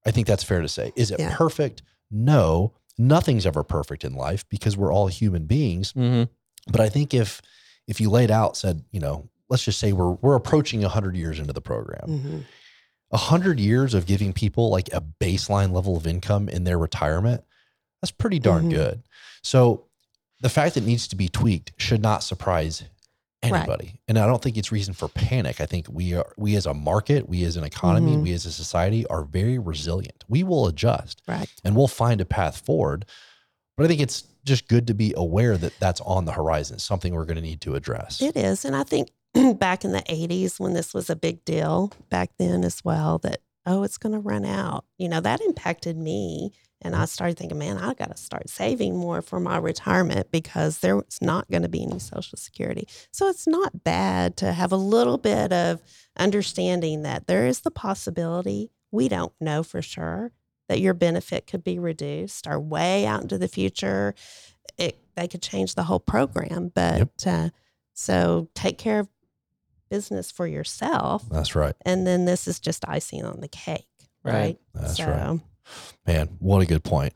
I 0.04 0.10
think 0.12 0.26
that's 0.26 0.42
fair 0.44 0.62
to 0.62 0.68
say. 0.68 0.92
Is 0.96 1.10
it 1.10 1.18
Yeah. 1.18 1.36
perfect? 1.36 1.82
No, 2.10 2.72
nothing's 2.98 3.46
ever 3.46 3.62
perfect 3.64 4.04
in 4.04 4.14
life 4.14 4.44
because 4.48 4.76
we're 4.76 4.92
all 4.92 5.08
human 5.08 5.46
beings. 5.46 5.92
Mhm. 5.92 6.28
But 6.66 6.80
I 6.80 6.88
think 6.88 7.14
if 7.14 7.40
if 7.86 8.00
you 8.00 8.10
laid 8.10 8.30
out, 8.30 8.56
said, 8.56 8.82
you 8.90 9.00
know, 9.00 9.28
let's 9.48 9.64
just 9.64 9.78
say 9.78 9.92
we're 9.92 10.10
we're 10.12 10.34
approaching 10.34 10.82
hundred 10.82 11.16
years 11.16 11.38
into 11.38 11.52
the 11.52 11.60
program, 11.60 12.04
mhm. 12.08 12.44
a 13.12 13.16
hundred 13.16 13.60
years 13.60 13.94
of 13.94 14.06
giving 14.06 14.32
people 14.32 14.70
like 14.70 14.88
a 14.92 15.00
baseline 15.20 15.72
level 15.72 15.96
of 15.96 16.06
income 16.06 16.48
in 16.48 16.64
their 16.64 16.78
retirement, 16.78 17.44
that's 18.02 18.10
pretty 18.10 18.38
darn 18.38 18.66
Mhm. 18.66 18.74
good. 18.74 19.02
So 19.42 19.84
the 20.40 20.48
fact 20.48 20.74
that 20.74 20.82
it 20.82 20.86
needs 20.86 21.08
to 21.08 21.16
be 21.16 21.28
tweaked 21.28 21.72
should 21.76 22.02
not 22.02 22.22
surprise 22.22 22.82
Right. 23.44 23.60
anybody. 23.60 24.00
And 24.08 24.18
I 24.18 24.26
don't 24.26 24.42
think 24.42 24.56
it's 24.56 24.72
reason 24.72 24.92
for 24.92 25.08
panic. 25.08 25.60
I 25.60 25.66
think 25.66 25.86
we 25.88 26.14
are 26.14 26.26
we 26.36 26.56
as 26.56 26.66
a 26.66 26.74
market, 26.74 27.28
we 27.28 27.44
as 27.44 27.56
an 27.56 27.62
economy, 27.62 28.16
Mhm. 28.16 28.22
we 28.22 28.32
as 28.32 28.44
a 28.44 28.50
society 28.50 29.06
are 29.06 29.22
very 29.22 29.58
resilient. 29.58 30.24
We 30.26 30.42
will 30.42 30.66
adjust 30.66 31.22
right. 31.28 31.48
and 31.62 31.76
we'll 31.76 31.86
find 31.86 32.20
a 32.20 32.24
path 32.24 32.56
forward. 32.58 33.04
But 33.76 33.84
I 33.84 33.88
think 33.88 34.00
it's 34.00 34.24
just 34.46 34.68
good 34.68 34.86
to 34.86 34.94
be 34.94 35.12
aware 35.16 35.56
that 35.58 35.78
that's 35.78 36.00
on 36.00 36.24
the 36.24 36.32
horizon, 36.32 36.78
something 36.78 37.14
we're 37.14 37.26
going 37.26 37.36
to 37.36 37.42
need 37.42 37.60
to 37.62 37.74
address. 37.74 38.22
It 38.22 38.36
is. 38.36 38.64
And 38.64 38.74
I 38.74 38.84
think 38.84 39.10
back 39.58 39.84
in 39.84 39.92
the 39.92 40.02
80s 40.02 40.58
when 40.58 40.72
this 40.72 40.94
was 40.94 41.10
a 41.10 41.16
big 41.16 41.44
deal 41.44 41.92
back 42.08 42.30
then 42.38 42.64
as 42.64 42.82
well, 42.84 43.18
that, 43.18 43.40
oh, 43.66 43.82
it's 43.82 43.98
going 43.98 44.12
to 44.12 44.18
run 44.18 44.44
out, 44.44 44.84
you 44.96 45.08
know, 45.08 45.20
that 45.20 45.40
impacted 45.40 45.96
me. 45.98 46.52
And 46.82 46.94
I 46.94 47.06
started 47.06 47.38
thinking, 47.38 47.58
man, 47.58 47.78
I 47.78 47.94
got 47.94 48.14
to 48.14 48.22
start 48.22 48.48
saving 48.48 48.96
more 48.96 49.22
for 49.22 49.40
my 49.40 49.56
retirement 49.56 50.30
because 50.30 50.78
there's 50.78 51.18
not 51.20 51.50
going 51.50 51.62
to 51.62 51.68
be 51.68 51.82
any 51.82 51.98
Social 51.98 52.38
Security. 52.38 52.86
So 53.12 53.28
it's 53.28 53.46
not 53.46 53.82
bad 53.82 54.36
to 54.38 54.52
have 54.52 54.72
a 54.72 54.76
little 54.76 55.18
bit 55.18 55.52
of 55.52 55.82
understanding 56.18 57.02
that 57.02 57.26
there 57.26 57.46
is 57.46 57.60
the 57.60 57.70
possibility, 57.70 58.70
we 58.92 59.08
don't 59.08 59.32
know 59.40 59.62
for 59.62 59.82
sure, 59.82 60.32
that 60.68 60.80
your 60.80 60.94
benefit 60.94 61.46
could 61.46 61.64
be 61.64 61.78
reduced 61.78 62.46
or 62.46 62.58
way 62.58 63.06
out 63.06 63.22
into 63.22 63.38
the 63.38 63.48
future. 63.48 64.14
It, 64.78 64.98
they 65.14 65.28
could 65.28 65.42
change 65.42 65.74
the 65.74 65.84
whole 65.84 66.00
program. 66.00 66.72
But 66.74 67.26
uh, 67.26 67.50
so 67.94 68.48
take 68.54 68.78
care 68.78 69.00
of 69.00 69.08
business 69.88 70.30
for 70.30 70.46
yourself. 70.46 71.24
That's 71.30 71.54
right. 71.54 71.74
And 71.84 72.06
then 72.06 72.24
this 72.24 72.48
is 72.48 72.58
just 72.60 72.84
icing 72.88 73.24
on 73.24 73.40
the 73.40 73.48
cake. 73.48 73.86
Right. 74.24 74.32
Right. 74.32 74.58
That's 74.74 74.96
so, 74.96 75.06
right. 75.06 75.40
Man, 76.06 76.36
what 76.38 76.62
a 76.62 76.66
good 76.66 76.84
point. 76.84 77.14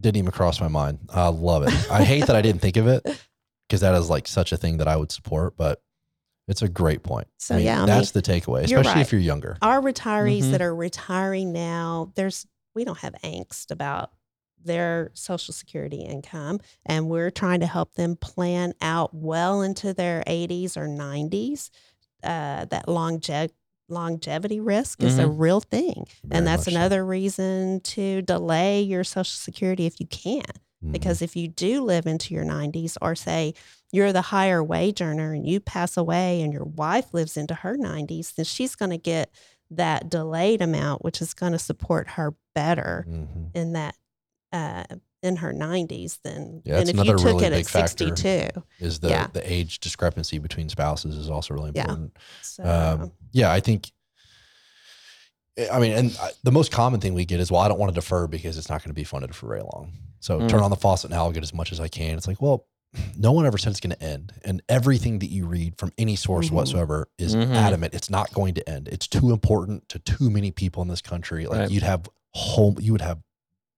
Didn't 0.00 0.16
even 0.18 0.30
cross 0.30 0.60
my 0.60 0.68
mind. 0.68 0.98
I 1.10 1.28
love 1.28 1.62
it. 1.62 1.90
I 1.90 2.04
hate 2.04 2.26
that 2.26 2.36
I 2.36 2.42
didn't 2.42 2.60
think 2.60 2.76
of 2.76 2.86
it 2.86 3.02
because 3.68 3.80
that 3.80 3.94
is 3.94 4.10
like 4.10 4.26
such 4.26 4.52
a 4.52 4.56
thing 4.56 4.78
that 4.78 4.88
I 4.88 4.96
would 4.96 5.12
support, 5.12 5.56
but 5.56 5.82
it's 6.48 6.62
a 6.62 6.68
great 6.68 7.02
point. 7.02 7.28
So, 7.38 7.54
I 7.54 7.58
mean, 7.58 7.66
yeah, 7.66 7.82
I 7.84 7.86
that's 7.86 8.10
the 8.10 8.20
takeaway, 8.20 8.64
especially 8.64 8.92
right. 8.92 9.00
if 9.00 9.12
you're 9.12 9.20
younger. 9.20 9.56
Our 9.62 9.80
retirees 9.80 10.44
Mhm. 10.44 10.50
that 10.52 10.62
are 10.62 10.74
retiring 10.74 11.52
now, 11.52 12.12
there's 12.16 12.46
we 12.74 12.84
don't 12.84 12.98
have 12.98 13.14
angst 13.24 13.70
about 13.70 14.10
their 14.62 15.10
social 15.14 15.52
security 15.52 16.02
income 16.02 16.58
and 16.86 17.08
we're 17.10 17.30
trying 17.30 17.60
to 17.60 17.66
help 17.66 17.94
them 17.94 18.16
plan 18.16 18.72
out 18.80 19.10
well 19.14 19.60
into 19.62 19.92
their 19.92 20.22
80s 20.26 20.76
or 20.76 20.86
90s 20.88 21.70
uh, 22.22 22.64
that 22.66 22.88
longe- 22.88 23.50
longevity 23.88 24.60
risk 24.60 25.02
is 25.02 25.18
a 25.18 25.28
real 25.28 25.60
thing 25.60 26.06
Very 26.24 26.38
and 26.38 26.46
that's 26.46 26.66
much 26.66 26.72
so. 26.72 26.78
another 26.80 27.04
reason 27.04 27.80
to 27.80 28.22
delay 28.22 28.80
your 28.80 29.04
social 29.04 29.24
security 29.36 29.84
if 29.86 30.00
you 30.00 30.06
can 30.06 30.42
Mhm. 30.82 30.92
because 30.92 31.20
if 31.20 31.36
you 31.36 31.48
do 31.48 31.82
live 31.82 32.06
into 32.06 32.32
your 32.34 32.44
90s 32.44 32.96
or 33.02 33.14
say 33.14 33.52
you're 33.92 34.12
the 34.12 34.22
higher 34.22 34.64
wage 34.64 35.02
earner 35.02 35.34
and 35.34 35.46
you 35.46 35.60
pass 35.60 35.96
away 35.98 36.40
and 36.40 36.52
your 36.52 36.64
wife 36.64 37.12
lives 37.12 37.36
into 37.36 37.54
her 37.54 37.76
90s 37.76 38.32
then 38.32 38.44
she's 38.46 38.74
going 38.74 38.90
to 38.90 38.96
get 38.98 39.30
that 39.70 40.08
delayed 40.10 40.60
amount 40.62 41.02
which 41.04 41.20
is 41.22 41.34
going 41.34 41.52
to 41.52 41.58
support 41.58 42.10
her 42.10 42.34
better 42.54 43.04
Mhm. 43.08 43.50
in 43.54 43.72
that 43.72 43.96
uh, 44.52 44.84
in 45.22 45.36
her 45.36 45.52
90s 45.52 46.18
than, 46.22 46.60
Yeah, 46.64 46.74
than 46.76 46.86
that's 46.86 46.90
if 46.90 46.96
you 46.96 47.02
another 47.02 47.16
took 47.18 47.26
really 47.40 47.46
it 47.46 47.50
big 47.50 47.60
at 47.64 47.66
factor. 47.66 48.14
62 48.14 48.62
is 48.78 49.00
the 49.00 49.08
Yeah. 49.08 49.26
the 49.32 49.52
age 49.52 49.80
discrepancy 49.80 50.38
between 50.38 50.68
spouses 50.68 51.16
is 51.16 51.28
also 51.30 51.54
really 51.54 51.72
Yeah. 51.74 51.82
important. 51.82 52.16
so 52.42 52.62
Um, 52.64 53.12
yeah, 53.32 53.50
I 53.50 53.60
think. 53.60 53.90
I 55.72 55.78
mean, 55.78 55.92
and 55.92 56.18
the 56.42 56.50
most 56.50 56.72
common 56.72 57.00
thing 57.00 57.14
we 57.14 57.24
get 57.24 57.38
is, 57.40 57.50
well, 57.50 57.60
I 57.60 57.68
don't 57.68 57.78
want 57.78 57.90
to 57.90 57.94
defer 57.94 58.26
because 58.26 58.58
it's 58.58 58.68
not 58.68 58.82
going 58.82 58.90
to 58.90 58.94
be 58.94 59.04
funded 59.04 59.34
for 59.36 59.46
very 59.46 59.62
long. 59.62 59.92
So 60.18 60.40
Mm. 60.40 60.48
turn 60.48 60.60
on 60.64 60.70
the 60.70 60.76
faucet 60.76 61.10
now, 61.10 61.24
I'll 61.24 61.32
get 61.32 61.44
as 61.44 61.54
much 61.54 61.70
as 61.70 61.78
I 61.78 61.86
can. 61.88 62.16
It's 62.18 62.26
like, 62.26 62.42
well, 62.42 62.66
no 63.16 63.32
one 63.32 63.46
ever 63.46 63.58
said 63.58 63.70
it's 63.70 63.80
going 63.80 63.94
to 63.96 64.02
end, 64.02 64.32
and 64.44 64.62
everything 64.68 65.18
that 65.20 65.30
you 65.30 65.46
read 65.46 65.76
from 65.78 65.92
any 65.98 66.16
source 66.16 66.48
Mhm. 66.48 66.52
whatsoever 66.52 67.08
is 67.18 67.34
Mhm. 67.34 67.54
adamant. 67.54 67.94
It's 67.94 68.10
not 68.10 68.32
going 68.32 68.54
to 68.54 68.68
end. 68.68 68.88
It's 68.88 69.06
too 69.08 69.32
important 69.32 69.88
to 69.90 69.98
too 69.98 70.30
many 70.30 70.50
people 70.50 70.82
in 70.82 70.88
this 70.88 71.00
country. 71.02 71.46
Like 71.46 71.58
Right. 71.58 71.70
you'd 71.70 71.82
have 71.82 72.08
home, 72.32 72.76
you 72.80 72.92
would 72.92 73.00
have 73.00 73.22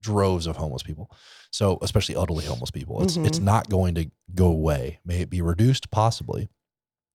droves 0.02 0.46
of 0.46 0.56
homeless 0.56 0.82
people. 0.82 1.10
So 1.50 1.78
especially 1.82 2.14
elderly 2.16 2.44
homeless 2.44 2.70
people, 2.70 3.02
it's 3.02 3.16
it's 3.16 3.38
Mhm. 3.38 3.44
not 3.44 3.68
going 3.70 3.94
to 3.96 4.10
go 4.34 4.46
away. 4.46 5.00
May 5.04 5.20
it 5.20 5.30
be 5.30 5.40
reduced, 5.42 5.90
possibly. 5.90 6.48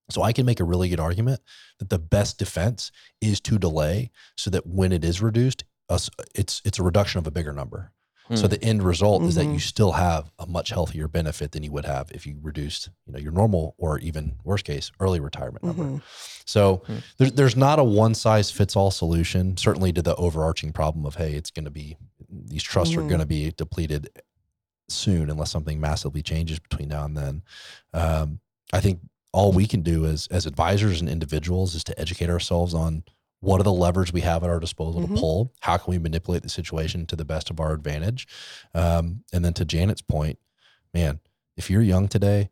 So 0.10 0.24
I 0.24 0.34
can 0.34 0.46
make 0.46 0.60
a 0.60 0.64
really 0.66 0.90
good 0.90 1.00
argument 1.00 1.42
that 1.80 1.90
the 1.90 2.00
best 2.00 2.38
defense 2.38 2.92
is 3.22 3.40
to 3.42 3.58
delay, 3.58 4.12
so 4.36 4.50
that 4.50 4.66
when 4.68 4.92
it 4.92 5.06
is 5.06 5.22
reduced, 5.22 5.64
us 5.90 6.10
it's 6.36 6.62
it's 6.66 6.80
a 6.80 6.84
reduction 6.84 7.20
of 7.20 7.28
a 7.28 7.32
bigger 7.32 7.54
number. 7.54 7.92
So 8.34 8.44
Hmm. 8.44 8.48
the 8.48 8.64
end 8.64 8.84
result 8.84 9.24
is 9.24 9.36
that 9.36 9.48
you 9.50 9.60
still 9.60 9.92
have 9.94 10.32
a 10.40 10.46
much 10.46 10.70
healthier 10.70 11.08
benefit 11.08 11.52
than 11.52 11.64
you 11.64 11.72
would 11.72 11.86
have 11.86 12.10
if 12.12 12.26
you 12.26 12.38
reduced, 12.42 12.90
you 13.06 13.14
know, 13.14 13.20
your 13.20 13.32
normal 13.32 13.76
or 13.78 14.00
even 14.00 14.36
worst 14.44 14.64
case 14.64 14.92
early 15.00 15.20
retirement 15.20 15.64
number. 15.66 15.84
Mhm. 15.84 16.02
So 16.46 16.78
Hmm. 16.86 16.98
there's 17.18 17.32
there's 17.34 17.56
not 17.58 17.78
a 17.80 17.84
one 17.84 18.14
size 18.16 18.50
fits 18.52 18.76
all 18.76 18.92
solution. 18.92 19.58
Certainly 19.58 19.94
to 19.94 20.02
the 20.02 20.16
overarching 20.16 20.72
problem 20.72 21.06
of 21.06 21.16
hey, 21.16 21.34
it's 21.34 21.52
going 21.52 21.66
to 21.66 21.72
be 21.72 21.98
these 22.30 22.64
trusts 22.64 22.96
are 22.96 23.02
going 23.08 23.20
to 23.20 23.26
be 23.26 23.52
depleted 23.52 24.10
soon 24.90 25.30
unless 25.30 25.52
something 25.52 25.80
massively 25.80 26.22
changes 26.22 26.60
between 26.60 26.90
now 26.90 27.04
and 27.06 27.18
then. 27.18 27.44
Um, 27.94 28.40
I 28.74 28.80
think 28.82 29.02
all 29.34 29.52
we 29.52 29.66
can 29.68 29.82
do 29.82 30.06
as 30.06 30.28
as 30.32 30.46
advisors 30.46 31.00
and 31.02 31.10
individuals 31.10 31.76
is 31.76 31.84
to 31.86 32.00
educate 32.00 32.30
ourselves 32.30 32.74
on 32.74 33.04
what 33.42 33.60
are 33.60 33.64
the 33.64 33.74
levers 33.74 34.14
we 34.14 34.22
have 34.22 34.44
at 34.44 34.50
our 34.50 34.60
disposal 34.60 35.02
Mhm. 35.02 35.16
to 35.16 35.20
pull. 35.20 35.54
How 35.60 35.78
can 35.78 35.92
we 35.92 35.98
manipulate 36.00 36.44
the 36.44 36.50
situation 36.50 37.06
to 37.08 37.16
the 37.16 37.26
best 37.26 37.50
of 37.50 37.60
our 37.60 37.74
advantage? 37.74 38.28
Um, 38.74 39.24
and 39.34 39.44
then 39.44 39.54
to 39.56 39.66
Janet's 39.66 40.02
point, 40.02 40.40
man, 40.94 41.20
if 41.58 41.70
you're 41.70 41.82
young 41.82 42.08
today, 42.08 42.50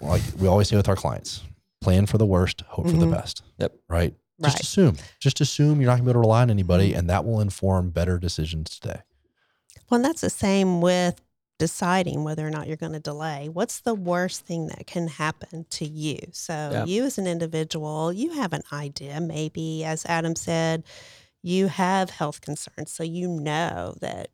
like 0.00 0.22
we 0.38 0.46
always 0.46 0.68
say 0.68 0.76
with 0.76 0.88
our 0.88 0.96
clients, 0.96 1.42
plan 1.80 2.06
for 2.06 2.18
the 2.18 2.26
worst, 2.26 2.60
hope 2.68 2.86
for 2.86 2.96
the 2.96 3.06
Mhm. 3.06 3.10
best. 3.12 3.42
Yep. 3.58 3.74
Right. 3.88 4.14
Just 4.40 4.56
Right. 4.56 4.60
assume. 4.62 4.96
Just 5.18 5.40
assume 5.40 5.80
you're 5.80 5.88
not 5.90 5.94
gonna 5.96 6.04
be 6.04 6.10
able 6.10 6.14
to 6.22 6.26
rely 6.28 6.42
on 6.42 6.50
anybody, 6.50 6.94
and 6.94 7.08
that 7.10 7.24
will 7.24 7.40
inform 7.40 7.90
better 7.90 8.18
decisions 8.18 8.78
today. 8.78 9.02
Well, 9.88 9.96
and 9.96 10.04
that's 10.04 10.20
the 10.20 10.30
same 10.30 10.80
with 10.80 11.20
deciding 11.62 12.24
whether 12.24 12.44
or 12.44 12.50
not 12.50 12.66
you're 12.66 12.76
going 12.76 12.92
to 12.92 12.98
delay. 12.98 13.48
What's 13.48 13.82
the 13.82 13.94
worst 13.94 14.44
thing 14.44 14.66
that 14.66 14.84
can 14.88 15.06
happen 15.06 15.64
to 15.70 15.86
you? 15.86 16.18
So, 16.32 16.72
Yeah. 16.72 16.84
you 16.84 17.04
as 17.04 17.18
an 17.18 17.28
individual, 17.28 18.12
you 18.12 18.32
have 18.32 18.52
an 18.52 18.64
idea. 18.72 19.20
Maybe, 19.20 19.84
as 19.84 20.04
Adam 20.06 20.34
said, 20.34 20.82
you 21.42 21.68
have 21.68 22.10
health 22.10 22.40
concerns. 22.40 22.90
So, 22.92 23.04
you 23.04 23.28
know 23.28 23.94
that 24.00 24.30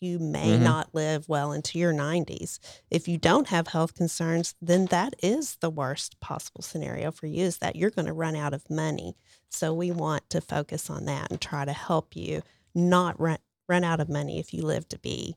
you 0.00 0.18
may 0.18 0.58
Mhm. 0.58 0.64
not 0.64 0.92
live 0.92 1.28
well 1.28 1.52
into 1.52 1.78
your 1.78 1.92
90s. 1.92 2.58
If 2.90 3.06
you 3.06 3.16
don't 3.16 3.46
have 3.48 3.68
health 3.68 3.94
concerns, 3.94 4.56
then 4.60 4.86
that 4.86 5.14
is 5.22 5.56
the 5.60 5.70
worst 5.70 6.18
possible 6.18 6.62
scenario 6.62 7.12
for 7.12 7.28
you 7.28 7.44
is 7.44 7.58
that 7.58 7.76
you're 7.76 7.90
going 7.90 8.06
to 8.06 8.12
run 8.12 8.34
out 8.34 8.54
of 8.54 8.68
money. 8.68 9.16
So, 9.50 9.72
we 9.72 9.92
want 9.92 10.28
to 10.30 10.40
focus 10.40 10.90
on 10.90 11.04
that 11.04 11.30
and 11.30 11.40
try 11.40 11.64
to 11.64 11.72
help 11.72 12.16
you 12.16 12.42
not 12.74 13.20
run 13.20 13.38
run 13.68 13.84
out 13.84 14.00
of 14.00 14.08
money 14.08 14.38
if 14.40 14.52
you 14.52 14.62
live 14.62 14.88
to 14.88 14.98
be 14.98 15.36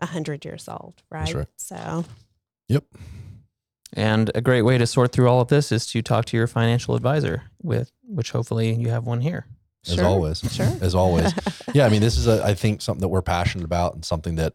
100 0.00 0.44
years 0.44 0.68
old, 0.68 0.94
right? 1.10 1.32
right. 1.34 1.46
So, 1.56 2.04
Yep. 2.68 2.84
And 3.92 4.30
a 4.36 4.40
great 4.40 4.62
way 4.62 4.78
to 4.78 4.86
sort 4.86 5.10
through 5.12 5.28
all 5.28 5.40
of 5.40 5.48
this 5.48 5.72
is 5.72 5.86
to 5.88 6.00
talk 6.02 6.24
to 6.26 6.36
your 6.36 6.46
financial 6.46 6.94
advisor, 6.94 7.42
with 7.60 7.90
which 8.04 8.30
hopefully 8.30 8.72
you 8.74 8.88
have 8.90 9.04
one 9.04 9.20
here. 9.20 9.46
as 9.86 9.94
Sure, 9.96 10.04
always. 10.06 10.40
sure. 10.52 10.70
As 10.80 10.94
always. 10.94 11.32
yeah, 11.74 11.86
I 11.86 11.88
mean, 11.88 12.00
this 12.00 12.16
is 12.16 12.28
a 12.28 12.44
I 12.44 12.54
think 12.54 12.82
something 12.82 13.00
that 13.00 13.08
we're 13.08 13.22
passionate 13.22 13.64
about 13.64 13.94
and 13.94 14.04
something 14.04 14.36
that 14.36 14.54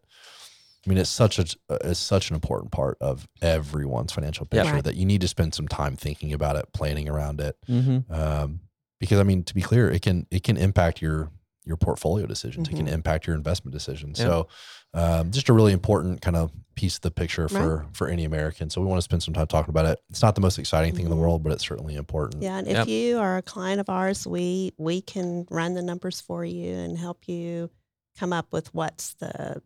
I 0.86 0.89
mean, 0.89 0.98
it's 1.00 1.10
such 1.10 1.39
a 1.39 1.46
it's 1.82 2.00
such 2.00 2.30
an 2.30 2.36
important 2.36 2.72
part 2.72 2.98
of 3.02 3.28
everyone's 3.41 4.14
financial 4.14 4.48
Yeah. 4.52 4.62
picture 4.62 4.76
Right. 4.76 4.84
that 4.86 4.96
you 4.96 5.06
need 5.06 5.20
to 5.22 5.28
spend 5.28 5.54
some 5.54 5.68
time 5.68 5.98
thinking 5.98 6.32
about 6.32 6.56
it, 6.56 6.72
planning 6.74 7.10
around 7.10 7.41
it. 7.41 7.58
Mm-hmm. 7.68 8.14
Um, 8.14 8.62
because 9.02 9.20
I 9.20 9.24
mean, 9.24 9.43
to 9.43 9.54
be 9.54 9.62
clear, 9.62 9.89
it 9.91 10.02
can 10.02 10.28
it 10.32 10.43
can 10.43 10.56
impact 10.56 11.02
your 11.02 11.30
your 11.66 11.78
portfolio 11.78 12.26
decisions. 12.26 12.70
It 12.70 12.76
can 12.76 12.88
impact 12.88 13.26
your 13.28 13.36
investment 13.36 13.74
decisions. 13.74 14.20
Yeah. 14.20 14.26
So, 14.26 14.47
um, 14.93 15.32
just 15.32 15.49
a 15.49 15.53
really 15.53 15.74
important 15.74 16.22
kind 16.22 16.38
of 16.38 16.51
piece 16.76 16.95
of 16.97 17.01
the 17.01 17.11
picture 17.11 17.49
for 17.49 17.86
for 17.93 18.07
any 18.07 18.24
American. 18.24 18.70
So 18.70 18.82
we 18.82 18.88
want 18.88 18.97
to 18.99 19.01
spend 19.03 19.24
some 19.24 19.34
time 19.34 19.47
talking 19.47 19.70
about 19.72 19.86
it. 19.86 19.99
It's 20.09 20.22
not 20.22 20.36
the 20.36 20.41
most 20.41 20.59
exciting 20.59 20.93
thing 20.93 21.05
in 21.05 21.09
the 21.09 21.16
Mhm. 21.18 21.20
world, 21.20 21.43
but 21.43 21.51
it's 21.51 21.66
certainly 21.68 21.95
important. 21.95 22.43
Yeah, 22.43 22.57
and 22.57 22.68
if 22.68 22.78
Yep. 22.78 22.88
you 22.88 23.18
are 23.18 23.38
a 23.38 23.41
client 23.41 23.80
of 23.80 23.89
ours, 23.89 24.26
we 24.28 24.74
we 24.78 25.01
can 25.01 25.47
run 25.49 25.74
the 25.74 25.82
numbers 25.82 26.22
for 26.22 26.45
you 26.45 26.74
and 26.74 26.97
help 26.97 27.28
you 27.28 27.70
come 28.18 28.32
up 28.32 28.51
with 28.51 28.74
what's 28.74 29.13
the 29.16 29.61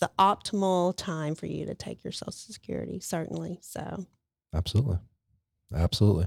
the 0.00 0.10
optimal 0.18 0.92
time 0.96 1.34
for 1.36 1.46
you 1.46 1.64
to 1.66 1.74
take 1.74 2.02
your 2.02 2.12
Social 2.12 2.32
Security. 2.32 2.98
Certainly, 3.00 3.60
so 3.62 4.06
Absolutely, 4.52 4.98
absolutely. 5.74 6.26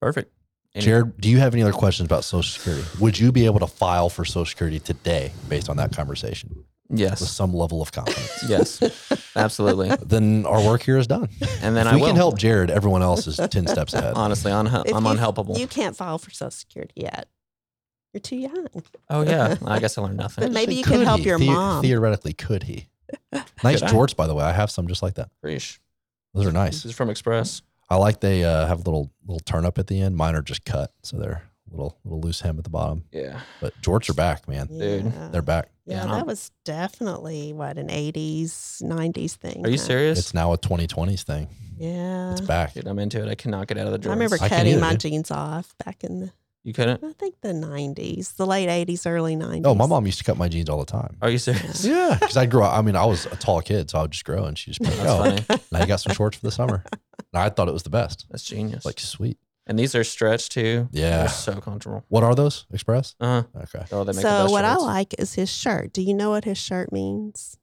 Perfect. 0.00 0.32
Any- 0.74 0.84
Jared, 0.84 1.20
do 1.20 1.28
you 1.28 1.38
have 1.38 1.52
any 1.54 1.62
other 1.62 1.72
questions 1.72 2.06
about 2.06 2.24
Social 2.24 2.42
Security? 2.58 2.84
Would 3.00 3.18
you 3.18 3.32
be 3.32 3.46
able 3.46 3.58
to 3.60 3.66
file 3.66 4.08
for 4.08 4.24
Social 4.24 4.46
Security 4.46 4.78
today 4.78 5.32
based 5.48 5.68
on 5.68 5.76
that 5.78 5.92
conversation 5.92 6.64
Yes. 6.88 7.20
with 7.20 7.28
some 7.28 7.52
level 7.52 7.82
of 7.82 7.90
confidence? 7.92 8.44
Yes. 8.48 8.80
Absolutely. 9.36 9.90
then 10.06 10.46
our 10.46 10.64
work 10.64 10.82
here 10.82 10.96
is 10.98 11.06
done. 11.08 11.28
And 11.62 11.76
then 11.76 11.86
if 11.86 11.92
I 11.92 11.96
we 11.96 12.02
will. 12.02 12.08
can 12.08 12.16
help 12.16 12.38
Jared, 12.38 12.70
everyone 12.70 13.02
else 13.02 13.26
is 13.26 13.36
10 13.36 13.66
steps 13.66 13.94
ahead. 13.94 14.14
Honestly, 14.14 14.52
I'm, 14.52 14.66
I'm 14.68 14.84
you- 14.86 14.92
unhelpable. 14.94 15.58
You 15.58 15.66
can't 15.66 15.96
file 15.96 16.18
for 16.18 16.30
Social 16.30 16.50
Security 16.52 16.92
yet. 16.96 17.28
You're 18.12 18.20
too 18.20 18.36
young. 18.36 18.66
oh 19.08 19.22
yeah. 19.22 19.56
I 19.66 19.78
guess 19.80 19.96
I 19.98 20.02
learned 20.02 20.16
nothing. 20.26 20.42
But 20.44 20.52
maybe 20.52 20.74
you 20.74 20.82
Could 20.84 20.94
can 20.98 21.02
help 21.04 21.20
he? 21.20 21.26
your 21.26 21.38
The- 21.38 21.46
mom. 21.46 21.82
Theoretically, 21.82 22.32
could 22.32 22.64
he? 22.64 22.88
Nice 23.62 23.80
Could 23.80 23.90
jorts, 23.90 24.14
by 24.16 24.26
the 24.28 24.34
way. 24.34 24.44
I 24.44 24.52
have 24.52 24.70
some 24.70 24.86
just 24.88 25.02
like 25.02 25.14
that. 25.14 25.30
Preach. 25.42 25.80
Those 26.32 26.46
are 26.46 26.52
nice. 26.52 26.74
This 26.82 26.86
is 26.86 26.92
from 26.94 27.10
Express. 27.10 27.60
I 27.90 27.96
like 27.96 28.20
they 28.20 28.44
uh, 28.44 28.66
have 28.66 28.78
a 28.78 28.82
little 28.84 29.10
little 29.26 29.40
turn 29.40 29.64
up 29.66 29.78
at 29.78 29.86
the 29.88 30.00
end. 30.00 30.16
Mine 30.16 30.34
are 30.36 30.42
just 30.42 30.64
cut, 30.64 30.92
so 31.02 31.16
they're 31.18 31.42
a 31.68 31.70
little 31.70 31.98
little 32.04 32.20
loose 32.20 32.40
hem 32.40 32.56
at 32.58 32.64
the 32.64 32.70
bottom. 32.70 33.04
Yeah. 33.12 33.40
But 33.60 33.74
jorts 33.82 34.08
are 34.08 34.14
back, 34.14 34.46
man. 34.48 34.66
Dude, 34.68 35.04
Yeah. 35.06 35.28
They're 35.32 35.42
back. 35.42 35.70
Yeah, 35.86 36.04
Yeah. 36.06 36.14
that 36.16 36.26
was 36.26 36.50
definitely 36.64 37.52
what 37.52 37.78
an 37.78 37.88
'80s, 37.88 38.80
'90s 38.82 39.34
thing. 39.36 39.64
Are 39.66 39.70
you 39.70 39.78
huh? 39.78 39.84
serious? 39.84 40.18
It's 40.18 40.34
now 40.34 40.52
a 40.52 40.58
2020s 40.58 41.22
thing. 41.24 41.48
Yeah, 41.78 42.32
It's 42.32 42.42
back. 42.42 42.74
Dude, 42.74 42.86
I'm 42.86 42.98
into 42.98 43.22
it. 43.22 43.28
I 43.30 43.34
cannot 43.34 43.66
get 43.66 43.78
out 43.78 43.86
of 43.86 43.92
the 43.92 43.98
I 43.98 44.02
joints. 44.02 44.14
remember 44.14 44.36
I 44.40 44.48
cutting 44.50 44.72
either, 44.72 44.80
my 44.80 44.90
dude. 44.90 45.00
jeans 45.00 45.30
off 45.30 45.74
back 45.84 46.04
in 46.04 46.20
the, 46.20 46.32
You 46.62 46.74
couldn't? 46.74 47.02
I 47.02 47.12
think 47.14 47.36
the 47.40 47.52
'90s, 47.52 48.36
the 48.36 48.46
late 48.46 48.68
'80s, 48.68 49.06
early 49.10 49.34
'90s. 49.34 49.62
Oh, 49.64 49.74
my 49.74 49.86
mom 49.86 50.04
used 50.04 50.18
to 50.18 50.24
cut 50.24 50.36
my 50.36 50.46
jeans 50.48 50.68
all 50.68 50.78
the 50.78 50.84
time. 50.84 51.16
Are 51.22 51.30
you 51.30 51.38
serious? 51.38 51.84
Yeah, 51.84 52.18
because 52.20 52.36
I 52.36 52.44
grew 52.46 52.62
up. 52.62 52.76
I 52.76 52.82
mean, 52.82 52.96
I 52.96 53.06
was 53.06 53.24
a 53.26 53.36
tall 53.36 53.62
kid, 53.62 53.88
so 53.90 53.98
I 53.98 54.02
would 54.02 54.10
just 54.10 54.24
grow, 54.26 54.44
and 54.44 54.58
she 54.58 54.70
just 54.72 54.82
put, 54.82 54.92
oh, 55.06 55.22
funny. 55.24 55.60
now 55.72 55.80
you 55.80 55.86
got 55.86 56.00
some 56.00 56.14
shorts 56.14 56.36
for 56.36 56.44
the 56.44 56.50
summer. 56.52 56.84
And 57.32 57.42
I 57.42 57.48
thought 57.48 57.68
it 57.68 57.72
was 57.72 57.82
the 57.84 57.90
best. 57.90 58.26
That's 58.30 58.42
genius. 58.44 58.84
Like 58.84 59.00
sweet. 59.00 59.38
and 59.66 59.78
these 59.78 59.94
are 59.94 60.04
stretched 60.04 60.52
too. 60.52 60.88
Yeah. 60.92 61.18
They're 61.20 61.28
so 61.28 61.60
comfortable. 61.60 62.04
What 62.08 62.24
are 62.24 62.34
those? 62.34 62.66
Express. 62.72 63.14
Uh 63.20 63.42
huh. 63.54 63.60
Okay. 63.62 63.86
Oh, 63.92 64.04
they 64.04 64.12
make 64.12 64.20
So 64.22 64.28
best 64.28 64.52
what 64.52 64.64
I 64.66 64.76
like 64.76 65.14
is 65.18 65.34
his 65.34 65.50
shirt. 65.50 65.92
Do 65.94 66.02
you 66.02 66.12
know 66.12 66.30
what 66.30 66.44
his 66.44 66.58
shirt 66.58 66.92
means? 66.92 67.56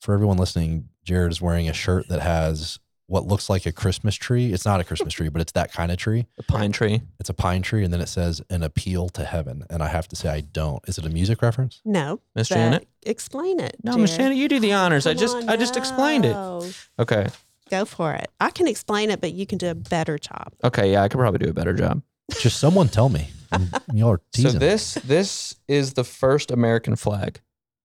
For 0.00 0.14
everyone 0.14 0.36
listening, 0.36 0.88
Jared 1.04 1.32
is 1.32 1.42
wearing 1.42 1.68
a 1.68 1.72
shirt 1.72 2.08
that 2.08 2.20
has 2.20 2.78
what 3.10 3.26
looks 3.26 3.50
like 3.50 3.66
a 3.66 3.72
Christmas 3.72 4.14
tree. 4.14 4.52
It's 4.52 4.64
not 4.64 4.78
a 4.80 4.84
Christmas 4.84 5.12
tree, 5.14 5.28
but 5.28 5.40
it's 5.42 5.50
that 5.52 5.72
kind 5.72 5.90
of 5.90 5.98
tree. 5.98 6.26
A 6.38 6.42
pine 6.44 6.70
tree. 6.70 7.02
It's 7.18 7.28
a 7.28 7.34
pine 7.34 7.60
tree, 7.60 7.82
and 7.84 7.92
then 7.92 8.00
it 8.00 8.06
says 8.08 8.40
an 8.50 8.62
appeal 8.62 9.08
to 9.10 9.24
heaven. 9.24 9.64
And 9.68 9.82
I 9.82 9.88
have 9.88 10.06
to 10.08 10.16
say, 10.16 10.28
I 10.28 10.40
don't. 10.42 10.80
Is 10.88 10.96
it 10.96 11.04
a 11.04 11.10
music 11.10 11.42
reference? 11.42 11.80
No, 11.84 12.20
Miss 12.36 12.48
but 12.48 12.54
Janet. 12.54 12.88
Explain 13.02 13.58
it. 13.58 13.76
No, 13.82 13.96
Miss 13.98 14.10
Jared. 14.10 14.20
Janet, 14.26 14.38
you 14.38 14.48
do 14.48 14.60
the 14.60 14.72
honors. 14.74 15.06
I 15.08 15.14
Come 15.14 15.20
just 15.20 15.36
on, 15.36 15.48
I 15.48 15.56
just 15.56 15.76
explained 15.76 16.24
it. 16.24 16.32
no. 16.34 16.64
Okay. 17.00 17.26
Go 17.68 17.84
for 17.84 18.12
it. 18.14 18.30
I 18.40 18.50
can 18.50 18.66
explain 18.68 19.10
it, 19.10 19.20
but 19.20 19.32
you 19.32 19.44
can 19.46 19.58
do 19.58 19.68
a 19.70 19.74
better 19.74 20.16
job. 20.18 20.52
Okay. 20.62 20.92
Yeah, 20.92 21.02
I 21.02 21.08
could 21.08 21.18
probably 21.18 21.38
do 21.38 21.50
a 21.50 21.54
better 21.54 21.72
job. 21.72 22.02
Just 22.40 22.60
someone 22.60 22.88
tell 22.88 23.08
me. 23.08 23.28
I'm- 23.52 23.68
Y'all 23.92 24.10
are 24.12 24.20
teasing. 24.32 24.52
So 24.52 24.58
this 24.58 24.94
this 25.04 25.56
is 25.66 25.94
the 25.94 26.04
first 26.04 26.52
American 26.52 26.94
flag, 26.94 27.40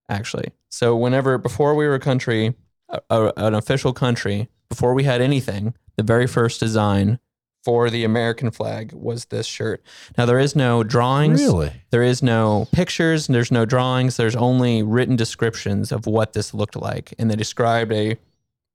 actually. 0.08 0.52
So 0.70 0.94
whenever 0.94 1.36
before 1.38 1.74
we 1.74 1.86
were 1.88 1.94
a 1.94 2.00
country, 2.00 2.54
a, 2.88 3.00
a- 3.10 3.32
an 3.36 3.54
official 3.54 3.92
country, 3.92 4.48
before 4.68 4.94
we 4.94 5.04
had 5.04 5.20
anything, 5.20 5.74
the 5.96 6.02
very 6.02 6.26
first 6.26 6.60
design 6.60 7.18
for 7.64 7.90
the 7.90 8.04
American 8.04 8.50
flag 8.52 8.92
was 8.92 9.24
this 9.26 9.44
shirt. 9.46 9.82
Now 10.16 10.24
there 10.24 10.38
is 10.38 10.54
no 10.54 10.84
drawings. 10.84 11.40
really? 11.42 11.72
There 11.90 12.02
is 12.04 12.22
no 12.22 12.68
pictures, 12.70 13.26
there's 13.26 13.50
no 13.50 13.64
drawings, 13.64 14.16
there's 14.16 14.36
only 14.36 14.82
written 14.84 15.16
descriptions 15.16 15.90
of 15.90 16.06
what 16.06 16.32
this 16.32 16.54
looked 16.54 16.76
like. 16.76 17.12
And 17.18 17.28
they 17.30 17.34
described 17.34 17.90
a 17.92 18.18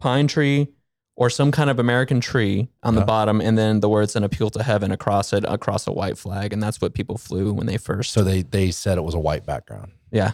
pine 0.02 0.28
tree 0.28 0.68
or 1.16 1.30
some 1.30 1.52
kind 1.52 1.70
of 1.70 1.80
American 1.80 2.20
tree 2.20 2.68
on 2.84 2.96
the 2.96 3.02
Yeah. 3.02 3.06
bottom, 3.06 3.40
and 3.42 3.58
then 3.58 3.80
the 3.80 3.88
words 3.90 4.16
an 4.16 4.24
appeal 4.24 4.50
to 4.50 4.64
heaven 4.64 4.92
across 4.92 5.32
it, 5.34 5.46
across 5.48 5.86
a 5.88 5.92
white 5.94 6.18
flag. 6.18 6.52
And 6.52 6.62
that's 6.62 6.82
what 6.82 6.94
people 6.94 7.18
flew 7.18 7.54
when 7.54 7.68
they 7.68 7.78
first. 7.78 8.12
So 8.12 8.24
they 8.24 8.42
they 8.42 8.72
said 8.72 8.98
it 8.98 9.02
was 9.04 9.14
a 9.14 9.20
white 9.20 9.46
background, 9.46 9.92
yeah. 10.12 10.32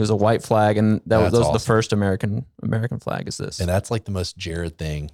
It 0.00 0.02
was 0.02 0.10
a 0.10 0.16
white 0.16 0.42
flag, 0.42 0.78
and 0.78 1.02
that 1.06 1.18
was, 1.18 1.24
That's 1.26 1.32
that 1.32 1.38
was 1.40 1.46
the 1.48 1.54
awesome. 1.56 1.66
first 1.66 1.92
American 1.92 2.46
American 2.62 2.98
flag. 3.00 3.28
Is 3.28 3.36
this? 3.36 3.60
and 3.60 3.68
that's 3.68 3.90
like 3.90 4.04
the 4.06 4.10
most 4.10 4.36
Jared 4.38 4.78
thing 4.78 5.10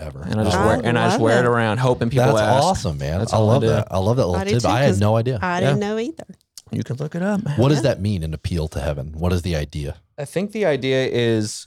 ever. 0.00 0.22
And 0.22 0.40
I 0.40 0.44
just 0.44 0.56
I 0.56 0.66
wear 0.66 0.80
and 0.84 0.98
I 0.98 1.04
just 1.06 1.14
love 1.14 1.20
wear 1.22 1.38
it 1.38 1.44
it. 1.44 1.48
around, 1.48 1.78
hoping 1.78 2.10
people 2.10 2.26
That's 2.26 2.40
ask. 2.40 2.64
awesome, 2.64 2.98
man. 2.98 3.20
That's 3.20 3.32
I 3.32 3.36
all 3.36 3.48
I 3.48 3.52
love 3.52 3.62
do. 3.62 3.68
that. 3.68 3.88
I 3.90 3.98
love 3.98 4.16
that 4.16 4.26
little 4.26 4.40
I 4.40 4.44
do 4.44 4.50
tip. 4.54 4.62
too, 4.62 4.68
I 4.68 4.80
had 4.82 4.88
'cause 4.88 5.00
no 5.00 5.16
idea. 5.16 5.38
I 5.40 5.60
Yeah. 5.60 5.66
didn't 5.68 5.80
know 5.80 5.98
either. 5.98 6.26
You 6.72 6.82
can 6.82 6.96
look 6.96 7.14
it 7.14 7.22
up, 7.22 7.44
man. 7.44 7.56
What 7.58 7.68
does 7.68 7.82
that 7.82 8.00
mean? 8.00 8.24
An 8.24 8.34
appeal 8.34 8.66
to 8.68 8.80
heaven? 8.80 9.12
What 9.16 9.32
is 9.32 9.42
the 9.42 9.54
idea? 9.54 9.96
I 10.18 10.24
think 10.24 10.50
the 10.52 10.66
idea 10.66 11.06
is 11.06 11.66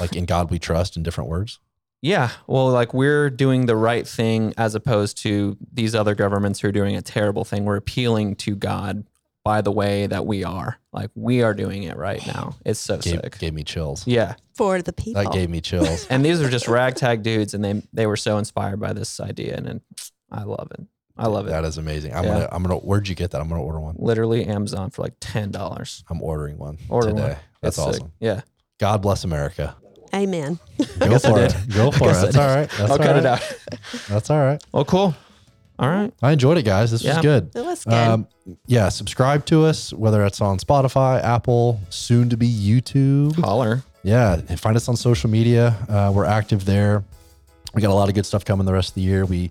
Like 0.00 0.16
in 0.16 0.24
God 0.24 0.50
we 0.50 0.58
trust 0.58 0.96
in 0.96 1.02
different 1.02 1.30
words? 1.30 1.60
Yeah, 2.00 2.30
well, 2.48 2.68
like 2.70 2.92
we're 2.92 3.30
doing 3.30 3.66
the 3.66 3.76
right 3.76 4.08
thing 4.08 4.52
as 4.58 4.74
opposed 4.74 5.16
to 5.18 5.56
these 5.72 5.94
other 5.94 6.16
governments 6.16 6.58
who 6.60 6.68
are 6.68 6.72
doing 6.72 6.96
a 6.96 7.02
terrible 7.02 7.44
thing. 7.44 7.64
We're 7.64 7.76
appealing 7.76 8.34
to 8.36 8.56
God 8.56 9.04
by 9.44 9.60
the 9.60 9.72
way 9.72 10.06
that 10.06 10.26
we 10.26 10.44
are. 10.44 10.78
Like 10.92 11.10
we 11.14 11.42
are 11.42 11.54
doing 11.54 11.82
it 11.84 11.96
right 11.96 12.24
now. 12.26 12.56
It's 12.64 12.78
so 12.80 12.98
Gave, 12.98 13.20
sick. 13.20 13.38
gave 13.38 13.54
me 13.54 13.64
chills. 13.64 14.06
Yeah, 14.06 14.34
For 14.54 14.82
the 14.82 14.92
people. 14.92 15.22
That 15.22 15.32
gave 15.32 15.50
me 15.50 15.60
chills. 15.60 16.06
and 16.10 16.24
these 16.24 16.40
are 16.40 16.48
just 16.50 16.68
ragtag 16.68 17.22
dudes, 17.22 17.54
and 17.54 17.64
they 17.64 17.82
they 17.92 18.06
were 18.06 18.16
so 18.16 18.38
inspired 18.38 18.78
by 18.80 18.92
this 18.92 19.18
idea, 19.20 19.56
and, 19.56 19.66
and 19.66 19.80
I 20.30 20.44
love 20.44 20.68
it. 20.78 20.86
I 21.16 21.26
love 21.28 21.46
it. 21.46 21.50
That 21.50 21.64
is 21.64 21.76
amazing. 21.78 22.14
I'm 22.14 22.24
Yeah. 22.24 22.32
gonna 22.34 22.48
I'm 22.52 22.62
gonna 22.62 22.76
where'd 22.76 23.08
you 23.08 23.14
get 23.14 23.30
that? 23.32 23.40
I'm 23.40 23.48
gonna 23.48 23.62
order 23.62 23.80
one. 23.80 23.96
Literally 23.98 24.44
Amazon 24.46 24.90
for 24.90 25.02
like 25.02 25.14
ten 25.20 25.50
dollars. 25.50 26.04
I'm 26.08 26.22
ordering 26.22 26.58
one 26.58 26.78
Order 26.88 27.08
today. 27.10 27.20
one. 27.22 27.36
That's 27.60 27.76
It's 27.78 27.86
sick. 27.86 27.86
awesome. 28.02 28.12
Yeah, 28.20 28.40
God 28.78 29.02
bless 29.02 29.24
America. 29.24 29.76
Amen. 30.14 30.58
Go 30.98 31.18
for 31.18 31.40
it. 31.40 31.54
Go 31.74 31.90
for 31.90 32.10
it. 32.10 32.12
That's 32.12 32.36
all 32.36 32.46
right. 32.46 32.68
That's 32.68 32.80
I'll 32.82 32.92
all 32.92 32.98
cut 32.98 33.16
it 33.16 33.24
out. 33.24 33.56
That's 34.10 34.28
all 34.28 34.38
right. 34.40 34.62
Well, 34.72 34.84
cool. 34.84 35.14
All 35.78 35.88
right. 35.88 36.12
I 36.22 36.32
enjoyed 36.32 36.58
it, 36.58 36.62
guys. 36.64 36.90
This 36.90 37.02
Yeah. 37.02 37.16
was 37.16 37.22
good. 37.22 37.50
It 37.54 37.64
was 37.64 37.84
good. 37.84 37.92
Um, 37.94 38.26
yeah, 38.66 38.88
subscribe 38.88 39.44
to 39.46 39.64
us, 39.64 39.92
whether 39.92 40.24
it's 40.24 40.40
on 40.40 40.58
Spotify, 40.58 41.22
Apple, 41.22 41.80
soon 41.90 42.28
to 42.30 42.36
be 42.36 42.48
YouTube. 42.48 43.36
Holler. 43.40 43.82
Yeah, 44.04 44.40
and 44.48 44.58
find 44.60 44.76
us 44.76 44.88
on 44.88 44.96
social 44.96 45.30
media. 45.30 45.76
Uh, 45.88 46.12
we're 46.14 46.24
active 46.24 46.64
there. 46.64 47.04
We 47.74 47.80
got 47.82 47.90
a 47.90 47.94
lot 47.94 48.08
of 48.08 48.14
good 48.14 48.26
stuff 48.26 48.44
coming 48.44 48.66
the 48.66 48.72
rest 48.72 48.90
of 48.90 48.94
the 48.96 49.00
year. 49.02 49.24
We 49.24 49.50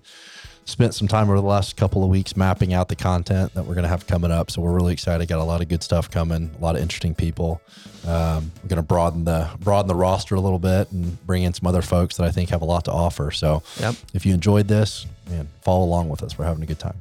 spent 0.72 0.94
some 0.94 1.06
time 1.06 1.28
over 1.28 1.40
the 1.40 1.46
last 1.46 1.76
couple 1.76 2.02
of 2.02 2.08
weeks 2.10 2.36
mapping 2.36 2.72
out 2.72 2.88
the 2.88 2.96
content 2.96 3.52
that 3.54 3.62
we're 3.64 3.74
going 3.74 3.82
to 3.84 3.88
have 3.88 4.06
coming 4.06 4.30
up. 4.32 4.50
So 4.50 4.60
we're 4.62 4.72
really 4.72 4.92
excited. 4.92 5.28
Got 5.28 5.38
a 5.38 5.44
lot 5.44 5.60
of 5.60 5.68
good 5.68 5.82
stuff 5.82 6.10
coming. 6.10 6.50
A 6.58 6.62
lot 6.62 6.74
of 6.76 6.82
interesting 6.82 7.14
people. 7.14 7.60
Um, 8.06 8.50
we're 8.62 8.68
going 8.68 8.76
to 8.76 8.82
broaden 8.82 9.24
the 9.24 9.48
broaden 9.60 9.86
the 9.86 9.94
roster 9.94 10.34
a 10.34 10.40
little 10.40 10.58
bit 10.58 10.90
and 10.90 11.24
bring 11.26 11.42
in 11.44 11.52
some 11.54 11.66
other 11.68 11.82
folks 11.82 12.16
that 12.16 12.24
I 12.26 12.30
think 12.30 12.50
have 12.50 12.62
a 12.62 12.64
lot 12.64 12.86
to 12.86 12.92
offer. 12.92 13.30
So 13.30 13.62
Yep. 13.80 13.94
if 14.14 14.26
you 14.26 14.34
enjoyed 14.34 14.66
this, 14.66 15.06
man, 15.30 15.48
follow 15.60 15.84
along 15.84 16.08
with 16.08 16.22
us. 16.22 16.36
We're 16.38 16.46
having 16.46 16.62
a 16.62 16.66
good 16.66 16.78
time. 16.80 16.96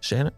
Shannon. 0.00 0.32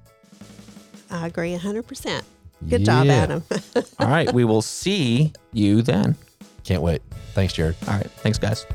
I 1.10 1.26
agree 1.26 1.54
100%. 1.56 2.22
Good 2.68 2.84
job, 2.84 3.06
Adam. 3.08 3.42
All 3.98 4.08
right. 4.08 4.32
we 4.32 4.44
will 4.44 4.62
see 4.62 5.32
you 5.52 5.82
then. 5.82 6.16
Can't 6.64 6.82
wait. 6.82 7.02
Thanks, 7.34 7.52
Jared. 7.52 7.76
All 7.86 7.94
right. 7.94 8.10
Thanks, 8.10 8.38
guys. 8.38 8.66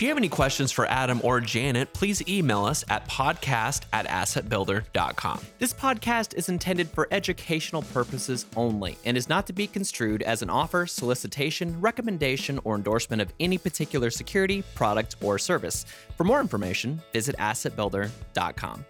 If 0.00 0.04
you 0.04 0.08
have 0.08 0.16
any 0.16 0.30
questions 0.30 0.72
for 0.72 0.86
Adam 0.86 1.20
or 1.22 1.42
Janet, 1.42 1.92
please 1.92 2.26
email 2.26 2.64
us 2.64 2.86
at 2.88 3.06
podcast 3.06 3.82
at 3.92 4.06
assetbuilder.com. 4.06 5.40
This 5.58 5.74
podcast 5.74 6.32
is 6.32 6.48
intended 6.48 6.88
for 6.88 7.06
educational 7.10 7.82
purposes 7.82 8.46
only 8.56 8.96
and 9.04 9.14
is 9.14 9.28
not 9.28 9.46
to 9.48 9.52
be 9.52 9.66
construed 9.66 10.22
as 10.22 10.40
an 10.40 10.48
offer, 10.48 10.86
solicitation, 10.86 11.78
recommendation, 11.82 12.58
or 12.64 12.76
endorsement 12.76 13.20
of 13.20 13.30
any 13.40 13.58
particular 13.58 14.08
security, 14.08 14.62
product, 14.74 15.16
or 15.20 15.38
service. 15.38 15.84
For 16.16 16.24
more 16.24 16.40
information, 16.40 17.02
visit 17.12 17.36
assetbuilder.com. 17.36 18.86